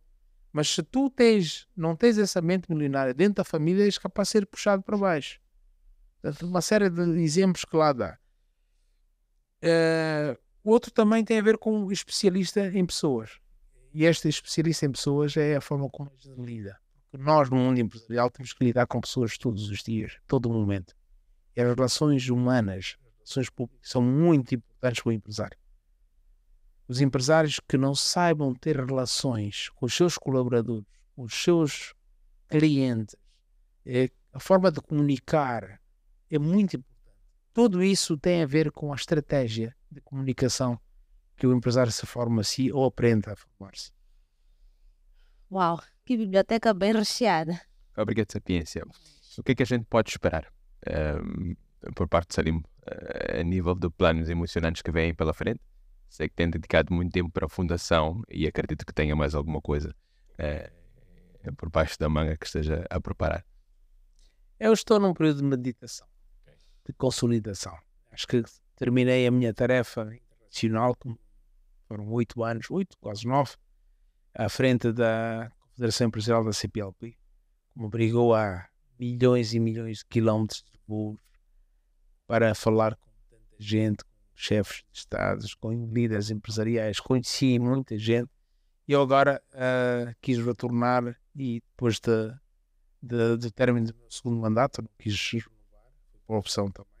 Mas 0.52 0.68
se 0.68 0.82
tu 0.82 1.10
tens, 1.10 1.66
não 1.76 1.96
tens 1.96 2.18
essa 2.18 2.40
mente 2.40 2.70
milionária 2.70 3.14
dentro 3.14 3.36
da 3.36 3.44
família, 3.44 3.84
és 3.84 3.98
capaz 3.98 4.28
de 4.28 4.32
ser 4.32 4.46
puxado 4.46 4.82
para 4.82 4.96
baixo. 4.96 5.40
Uma 6.42 6.60
série 6.60 6.90
de 6.90 7.02
exemplos 7.20 7.64
que 7.64 7.76
lá 7.76 7.92
dá. 7.92 8.18
Uh, 9.62 10.38
outro 10.64 10.90
também 10.90 11.24
tem 11.24 11.38
a 11.38 11.42
ver 11.42 11.58
com 11.58 11.90
especialista 11.90 12.66
em 12.66 12.84
pessoas. 12.84 13.38
E 13.92 14.04
este 14.04 14.28
especialista 14.28 14.86
em 14.86 14.92
pessoas 14.92 15.36
é 15.36 15.56
a 15.56 15.60
forma 15.60 15.88
como 15.88 16.10
a 16.10 16.16
gente 16.16 16.40
lida. 16.40 16.78
Nós, 17.12 17.48
no 17.48 17.56
mundo 17.56 17.80
empresarial, 17.80 18.30
temos 18.30 18.52
que 18.52 18.64
lidar 18.64 18.86
com 18.86 19.00
pessoas 19.00 19.38
todos 19.38 19.70
os 19.70 19.82
dias, 19.82 20.18
todo 20.26 20.50
momento. 20.50 20.94
E 21.56 21.60
as 21.60 21.74
relações 21.74 22.28
humanas, 22.28 22.96
as 23.04 23.16
relações 23.18 23.50
públicas, 23.50 23.90
são 23.90 24.02
muito 24.02 24.54
importantes 24.54 25.02
para 25.02 25.10
o 25.10 25.12
empresário. 25.12 25.58
Os 26.86 27.00
empresários 27.00 27.60
que 27.60 27.76
não 27.76 27.94
saibam 27.94 28.54
ter 28.54 28.76
relações 28.76 29.68
com 29.70 29.86
os 29.86 29.94
seus 29.94 30.16
colaboradores, 30.16 30.86
com 31.14 31.22
os 31.22 31.34
seus 31.34 31.94
clientes, 32.48 33.14
é, 33.84 34.08
a 34.32 34.40
forma 34.40 34.70
de 34.70 34.80
comunicar 34.80 35.80
é 36.30 36.38
muito 36.38 36.76
importante. 36.76 36.98
Tudo 37.52 37.82
isso 37.82 38.16
tem 38.16 38.42
a 38.42 38.46
ver 38.46 38.70
com 38.70 38.92
a 38.92 38.96
estratégia 38.96 39.74
de 39.90 40.00
comunicação 40.00 40.80
que 41.36 41.46
o 41.46 41.54
empresário 41.54 41.92
se 41.92 42.06
forma 42.06 42.40
a 42.40 42.44
si 42.44 42.72
ou 42.72 42.84
aprende 42.84 43.28
a 43.28 43.36
formar-se. 43.36 43.92
Uau, 45.50 45.82
que 46.04 46.16
biblioteca 46.16 46.72
bem 46.72 46.92
recheada. 46.92 47.60
Obrigado, 47.96 48.30
Sapiência. 48.30 48.84
O 49.36 49.42
que 49.42 49.52
é 49.52 49.54
que 49.54 49.62
a 49.62 49.66
gente 49.66 49.84
pode 49.84 50.10
esperar 50.10 50.52
ehm, 50.88 51.54
por 51.94 52.08
parte 52.08 52.28
de 52.28 52.34
Salim 52.34 52.56
uh, 52.56 53.40
a 53.40 53.42
nível 53.42 53.74
de 53.74 53.88
planos 53.90 54.28
emocionantes 54.28 54.82
que 54.82 54.90
vêm 54.90 55.14
pela 55.14 55.32
frente? 55.32 55.60
Sei 56.08 56.28
que 56.28 56.34
tem 56.34 56.50
dedicado 56.50 56.92
muito 56.92 57.12
tempo 57.12 57.30
para 57.30 57.46
a 57.46 57.48
fundação 57.48 58.22
e 58.28 58.46
acredito 58.46 58.84
que 58.84 58.92
tenha 58.92 59.14
mais 59.14 59.34
alguma 59.34 59.60
coisa 59.60 59.94
uh, 60.34 61.52
por 61.54 61.70
baixo 61.70 61.98
da 61.98 62.08
manga 62.08 62.36
que 62.36 62.46
esteja 62.46 62.84
a 62.90 63.00
preparar. 63.00 63.44
Eu 64.58 64.72
estou 64.72 64.98
num 64.98 65.14
período 65.14 65.38
de 65.38 65.44
meditação, 65.44 66.06
de 66.84 66.92
consolidação. 66.94 67.76
Acho 68.10 68.26
que 68.26 68.42
terminei 68.74 69.26
a 69.26 69.30
minha 69.30 69.54
tarefa 69.54 70.10
internacional, 70.14 70.96
foram 71.86 72.10
oito 72.12 72.42
anos, 72.42 72.70
oito, 72.70 72.96
quase 72.98 73.26
nove, 73.26 73.52
à 74.34 74.48
frente 74.48 74.92
da 74.92 75.50
Confederação 75.60 76.06
Empresarial 76.08 76.44
da 76.44 76.52
CPLP, 76.52 77.16
como 77.72 77.86
obrigou 77.86 78.34
a 78.34 78.68
milhões 78.98 79.54
e 79.54 79.60
milhões 79.60 79.98
de 79.98 80.06
quilómetros 80.06 80.62
de 80.62 80.77
voos 80.88 81.20
para 82.26 82.54
falar 82.54 82.96
com 82.96 83.10
tanta 83.30 83.56
gente, 83.58 84.04
com 84.04 84.10
chefes 84.34 84.84
de 84.90 84.98
Estados, 84.98 85.54
com 85.54 85.70
líderes 85.92 86.30
empresariais, 86.30 86.98
conheci 87.00 87.58
muita 87.58 87.98
gente 87.98 88.30
e 88.86 88.92
eu 88.92 89.02
agora 89.02 89.42
uh, 89.52 90.14
quis 90.22 90.38
retornar 90.38 91.14
e 91.36 91.60
depois 91.60 92.00
de, 92.00 92.34
de, 93.02 93.36
de 93.36 93.50
término 93.52 93.86
do 93.86 93.94
meu 93.94 94.10
segundo 94.10 94.40
mandato, 94.40 94.80
não 94.80 94.90
quis 94.98 95.14
renovar, 95.30 95.92
por 96.26 96.36
opção 96.38 96.70
também, 96.70 96.98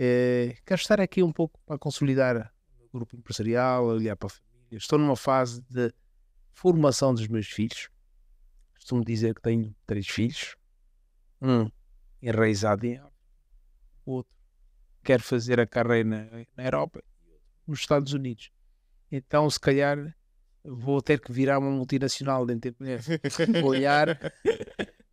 eh, 0.00 0.56
quero 0.64 0.80
estar 0.80 1.00
aqui 1.00 1.24
um 1.24 1.32
pouco 1.32 1.58
para 1.66 1.76
consolidar 1.76 2.54
o 2.78 2.88
grupo 2.96 3.16
empresarial, 3.16 3.84
olhar 3.84 4.16
para 4.16 4.28
a 4.28 4.30
família. 4.30 4.78
Estou 4.78 4.96
numa 4.96 5.16
fase 5.16 5.60
de 5.68 5.92
formação 6.52 7.12
dos 7.12 7.26
meus 7.26 7.48
filhos. 7.48 7.90
Costumo 8.74 9.04
dizer 9.04 9.34
que 9.34 9.42
tenho 9.42 9.74
três 9.84 10.06
filhos. 10.06 10.56
Um 11.42 11.68
enraizado 12.22 12.86
em 12.86 12.96
África. 12.96 13.12
O 14.04 14.12
outro 14.12 14.36
quer 15.02 15.20
fazer 15.20 15.60
a 15.60 15.66
carreira 15.66 16.44
na, 16.56 16.64
Europa 16.64 17.02
e 17.26 17.70
nos 17.70 17.80
Estados 17.80 18.12
Unidos. 18.12 18.50
Então, 19.10 19.48
se 19.48 19.58
calhar, 19.58 20.14
vou 20.64 21.00
ter 21.00 21.20
que 21.20 21.32
virar 21.32 21.58
uma 21.58 21.70
multinacional 21.70 22.44
dentro 22.44 22.72
de 22.72 23.62
olhar 23.64 24.18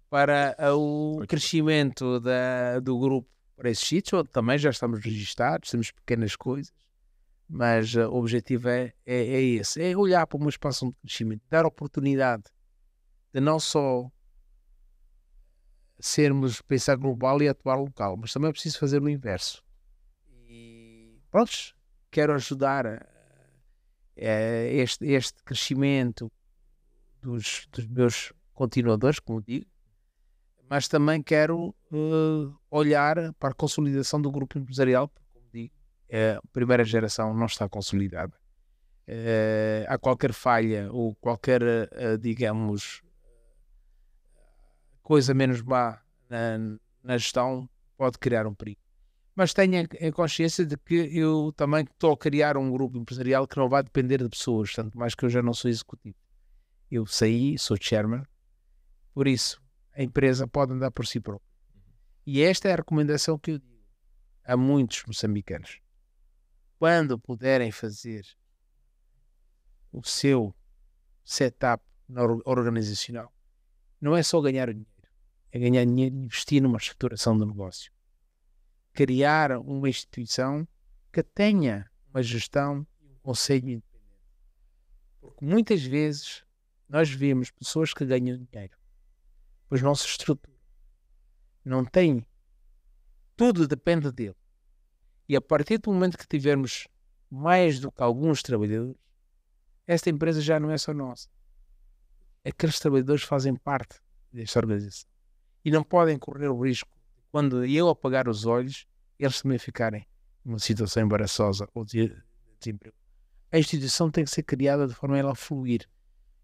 para 0.09 0.55
o 0.75 1.23
crescimento 1.27 2.19
da, 2.19 2.79
do 2.79 2.97
grupo 2.99 3.29
para 3.55 3.69
esses 3.69 3.87
sítios, 3.87 4.19
onde 4.19 4.29
também 4.29 4.57
já 4.57 4.69
estamos 4.69 4.99
registados, 4.99 5.69
temos 5.69 5.91
pequenas 5.91 6.35
coisas, 6.35 6.73
mas 7.47 7.95
uh, 7.95 8.09
o 8.09 8.17
objetivo 8.17 8.67
é, 8.69 8.93
é, 9.05 9.15
é, 9.15 9.41
esse, 9.41 9.81
é 9.81 9.95
olhar 9.95 10.27
para 10.27 10.37
uma 10.37 10.49
expansão 10.49 10.89
de 10.89 10.95
crescimento, 10.97 11.41
dar 11.49 11.65
oportunidade 11.65 12.43
de 13.33 13.39
não 13.39 13.59
só 13.59 14.09
sermos, 15.99 16.61
pensar 16.61 16.95
global 16.95 17.41
e 17.41 17.47
atuar 17.47 17.75
local, 17.75 18.17
mas 18.17 18.33
também 18.33 18.49
é 18.49 18.53
preciso 18.53 18.79
fazer 18.79 19.01
o 19.01 19.09
inverso. 19.09 19.63
E 20.47 21.19
pronto, 21.31 21.51
quero 22.11 22.33
ajudar 22.33 22.85
a, 22.85 23.07
a 24.17 24.63
este, 24.67 25.05
este 25.07 25.43
crescimento 25.43 26.31
dos, 27.21 27.67
dos 27.71 27.87
meus 27.87 28.33
continuadores, 28.53 29.19
como 29.19 29.41
digo, 29.41 29.65
mas 30.69 30.87
também 30.87 31.21
quero 31.21 31.75
uh, 31.91 32.55
olhar 32.71 33.33
para 33.33 33.49
a 33.49 33.55
consolidação 33.55 34.21
do 34.21 34.31
grupo 34.31 34.57
empresarial, 34.57 35.07
porque, 35.07 35.29
como 35.31 35.45
digo, 35.51 35.73
a 36.11 36.41
primeira 36.51 36.83
geração 36.83 37.33
não 37.33 37.45
está 37.45 37.69
consolidada. 37.69 38.33
Uh, 39.07 39.85
há 39.87 39.97
qualquer 39.99 40.33
falha 40.33 40.91
ou 40.91 41.13
qualquer, 41.15 41.61
uh, 41.61 42.17
digamos, 42.19 43.03
coisa 45.05 45.35
menos 45.35 45.61
má 45.61 46.01
na, 46.27 46.57
na, 47.03 47.15
gestão 47.15 47.69
pode 47.95 48.17
criar 48.17 48.47
um 48.47 48.55
perigo. 48.55 48.81
Mas 49.35 49.53
tenha 49.53 49.87
em 49.99 50.11
consciência 50.11 50.65
de 50.65 50.75
que 50.75 50.95
eu 51.15 51.53
também 51.55 51.83
estou 51.83 52.13
a 52.13 52.17
criar 52.17 52.57
um 52.57 52.71
grupo 52.71 52.97
empresarial 52.97 53.47
que 53.47 53.55
não 53.55 53.69
vai 53.69 53.83
depender 53.83 54.23
de 54.23 54.29
pessoas, 54.29 54.73
tanto 54.73 54.97
mais 54.97 55.13
que 55.13 55.23
eu 55.23 55.29
já 55.29 55.43
não 55.43 55.53
sou 55.53 55.69
executivo. 55.69 56.15
Eu 56.89 57.05
saí, 57.05 57.55
sou 57.59 57.77
chairman, 57.79 58.23
por 59.13 59.27
isso 59.27 59.61
a 59.93 60.01
empresa 60.01 60.47
pode 60.47 60.73
andar 60.73 60.89
por 60.89 61.05
si 61.05 61.19
própria. 61.19 61.47
E 62.25 62.41
esta 62.41 62.67
é 62.67 62.73
a 62.73 62.77
recomendação 62.77 63.37
que 63.37 63.51
eu 63.51 63.59
digo 63.59 63.85
a 64.43 64.57
muitos 64.57 65.03
moçambicanos. 65.05 65.79
Quando 66.79 67.19
puderem 67.19 67.71
fazer 67.71 68.25
o 69.91 70.03
seu 70.03 70.55
setup 71.23 71.83
organizacional, 72.43 73.31
não 74.01 74.15
é 74.15 74.23
só 74.23 74.41
ganhar 74.41 74.67
dinheiro, 74.67 74.94
é 75.55 75.59
ganhar 75.59 75.85
dinheiro 75.85 76.13
e 76.13 76.19
investir 76.25 76.61
numa 76.61 76.77
estruturação 76.77 77.37
do 77.37 77.45
negócio. 77.45 77.89
Criar 78.91 79.53
uma 79.57 79.87
instituição 79.87 80.67
que 81.13 81.23
tenha 81.23 81.89
uma 82.09 82.21
gestão 82.21 82.85
e 83.01 83.09
um 83.09 83.15
conselho 83.23 83.69
independente. 83.69 84.19
Porque 85.21 85.45
muitas 85.45 85.81
vezes 85.81 86.43
nós 86.89 87.09
vemos 87.09 87.51
pessoas 87.51 87.93
que 87.93 88.05
ganham 88.05 88.37
dinheiro 88.37 88.77
pois 89.69 89.81
não 89.81 89.95
se 89.95 90.05
estrutura. 90.05 90.53
Não 91.63 91.85
tem. 91.85 92.25
Tudo 93.37 93.65
depende 93.65 94.11
dele. 94.11 94.35
E 95.27 95.37
a 95.37 95.41
partir 95.41 95.77
do 95.77 95.91
momento 95.91 96.17
que 96.17 96.27
tivermos 96.27 96.85
mais 97.31 97.79
do 97.79 97.89
que 97.89 98.03
alguns 98.03 98.43
trabalhadores, 98.43 98.97
esta 99.87 100.09
empresa 100.09 100.41
já 100.41 100.59
não 100.59 100.69
é 100.69 100.77
só 100.77 100.93
nossa. 100.93 101.29
Aqueles 102.43 102.77
trabalhadores 102.77 103.23
fazem 103.23 103.55
parte 103.55 104.01
desta 104.33 104.59
organização. 104.59 105.14
E 105.65 105.71
não 105.71 105.83
podem 105.83 106.17
correr 106.19 106.47
o 106.47 106.63
risco, 106.63 106.95
quando 107.31 107.65
eu 107.65 107.89
apagar 107.89 108.29
os 108.29 108.45
olhos, 108.45 108.85
eles 109.19 109.41
também 109.41 109.57
ficarem 109.57 110.07
numa 110.43 110.59
situação 110.59 111.03
embaraçosa 111.03 111.67
ou 111.73 111.83
de 111.83 112.15
desemprego. 112.59 112.95
A 113.51 113.57
instituição 113.57 114.11
tem 114.11 114.23
que 114.23 114.29
ser 114.29 114.43
criada 114.43 114.87
de 114.87 114.93
forma 114.93 115.15
a 115.15 115.19
ela 115.19 115.35
fluir. 115.35 115.89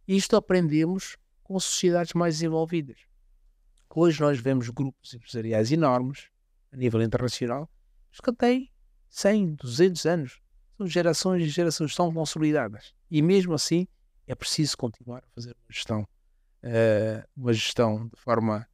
Isto 0.08 0.36
aprendemos 0.36 1.18
com 1.44 1.60
sociedades 1.60 2.14
mais 2.14 2.36
desenvolvidas. 2.36 2.98
Hoje 3.94 4.20
nós 4.22 4.40
vemos 4.40 4.70
grupos 4.70 5.14
empresariais 5.14 5.72
enormes, 5.72 6.30
a 6.72 6.78
nível 6.78 7.02
internacional, 7.02 7.70
que 8.24 8.34
têm 8.34 8.72
100, 9.10 9.56
200 9.56 10.06
anos. 10.06 10.42
São 10.78 10.88
gerações 10.88 11.44
e 11.44 11.50
gerações 11.50 11.94
tão 11.96 12.12
consolidadas. 12.12 12.94
E 13.10 13.22
mesmo 13.22 13.54
assim, 13.54 13.88
é 14.26 14.34
preciso 14.34 14.78
continuar 14.78 15.20
a 15.20 15.30
fazer 15.36 15.50
uma 15.52 15.72
gestão, 15.72 16.02
uh, 16.64 17.30
uma 17.36 17.54
gestão 17.54 18.08
de 18.08 18.20
forma 18.20 18.68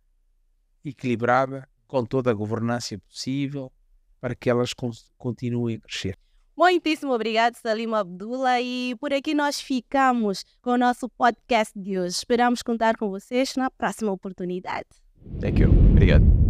equilibrada, 0.90 1.68
com 1.88 2.06
toda 2.06 2.32
a 2.32 2.34
governança 2.34 2.98
possível, 3.00 3.72
para 4.20 4.36
que 4.36 4.50
elas 4.50 4.72
continuem 5.18 5.76
a 5.76 5.80
crescer. 5.80 6.18
Muitíssimo 6.58 7.14
obrigado, 7.14 7.56
Salim 7.56 7.94
Abdullah. 7.94 8.60
E 8.60 8.96
por 9.00 9.14
aqui 9.14 9.36
nós 9.36 9.62
ficamos 9.62 10.44
com 10.62 10.72
o 10.72 10.78
nosso 10.78 11.08
podcast 11.08 11.78
de 11.80 12.00
hoje. 12.00 12.16
Esperamos 12.16 12.64
contar 12.64 12.98
com 12.98 13.10
vocês 13.10 13.56
na 13.56 13.70
próxima 13.70 14.12
oportunidade. 14.12 14.88
Thank 15.40 15.62
you. 15.62 15.70
Obrigado. 15.70 16.47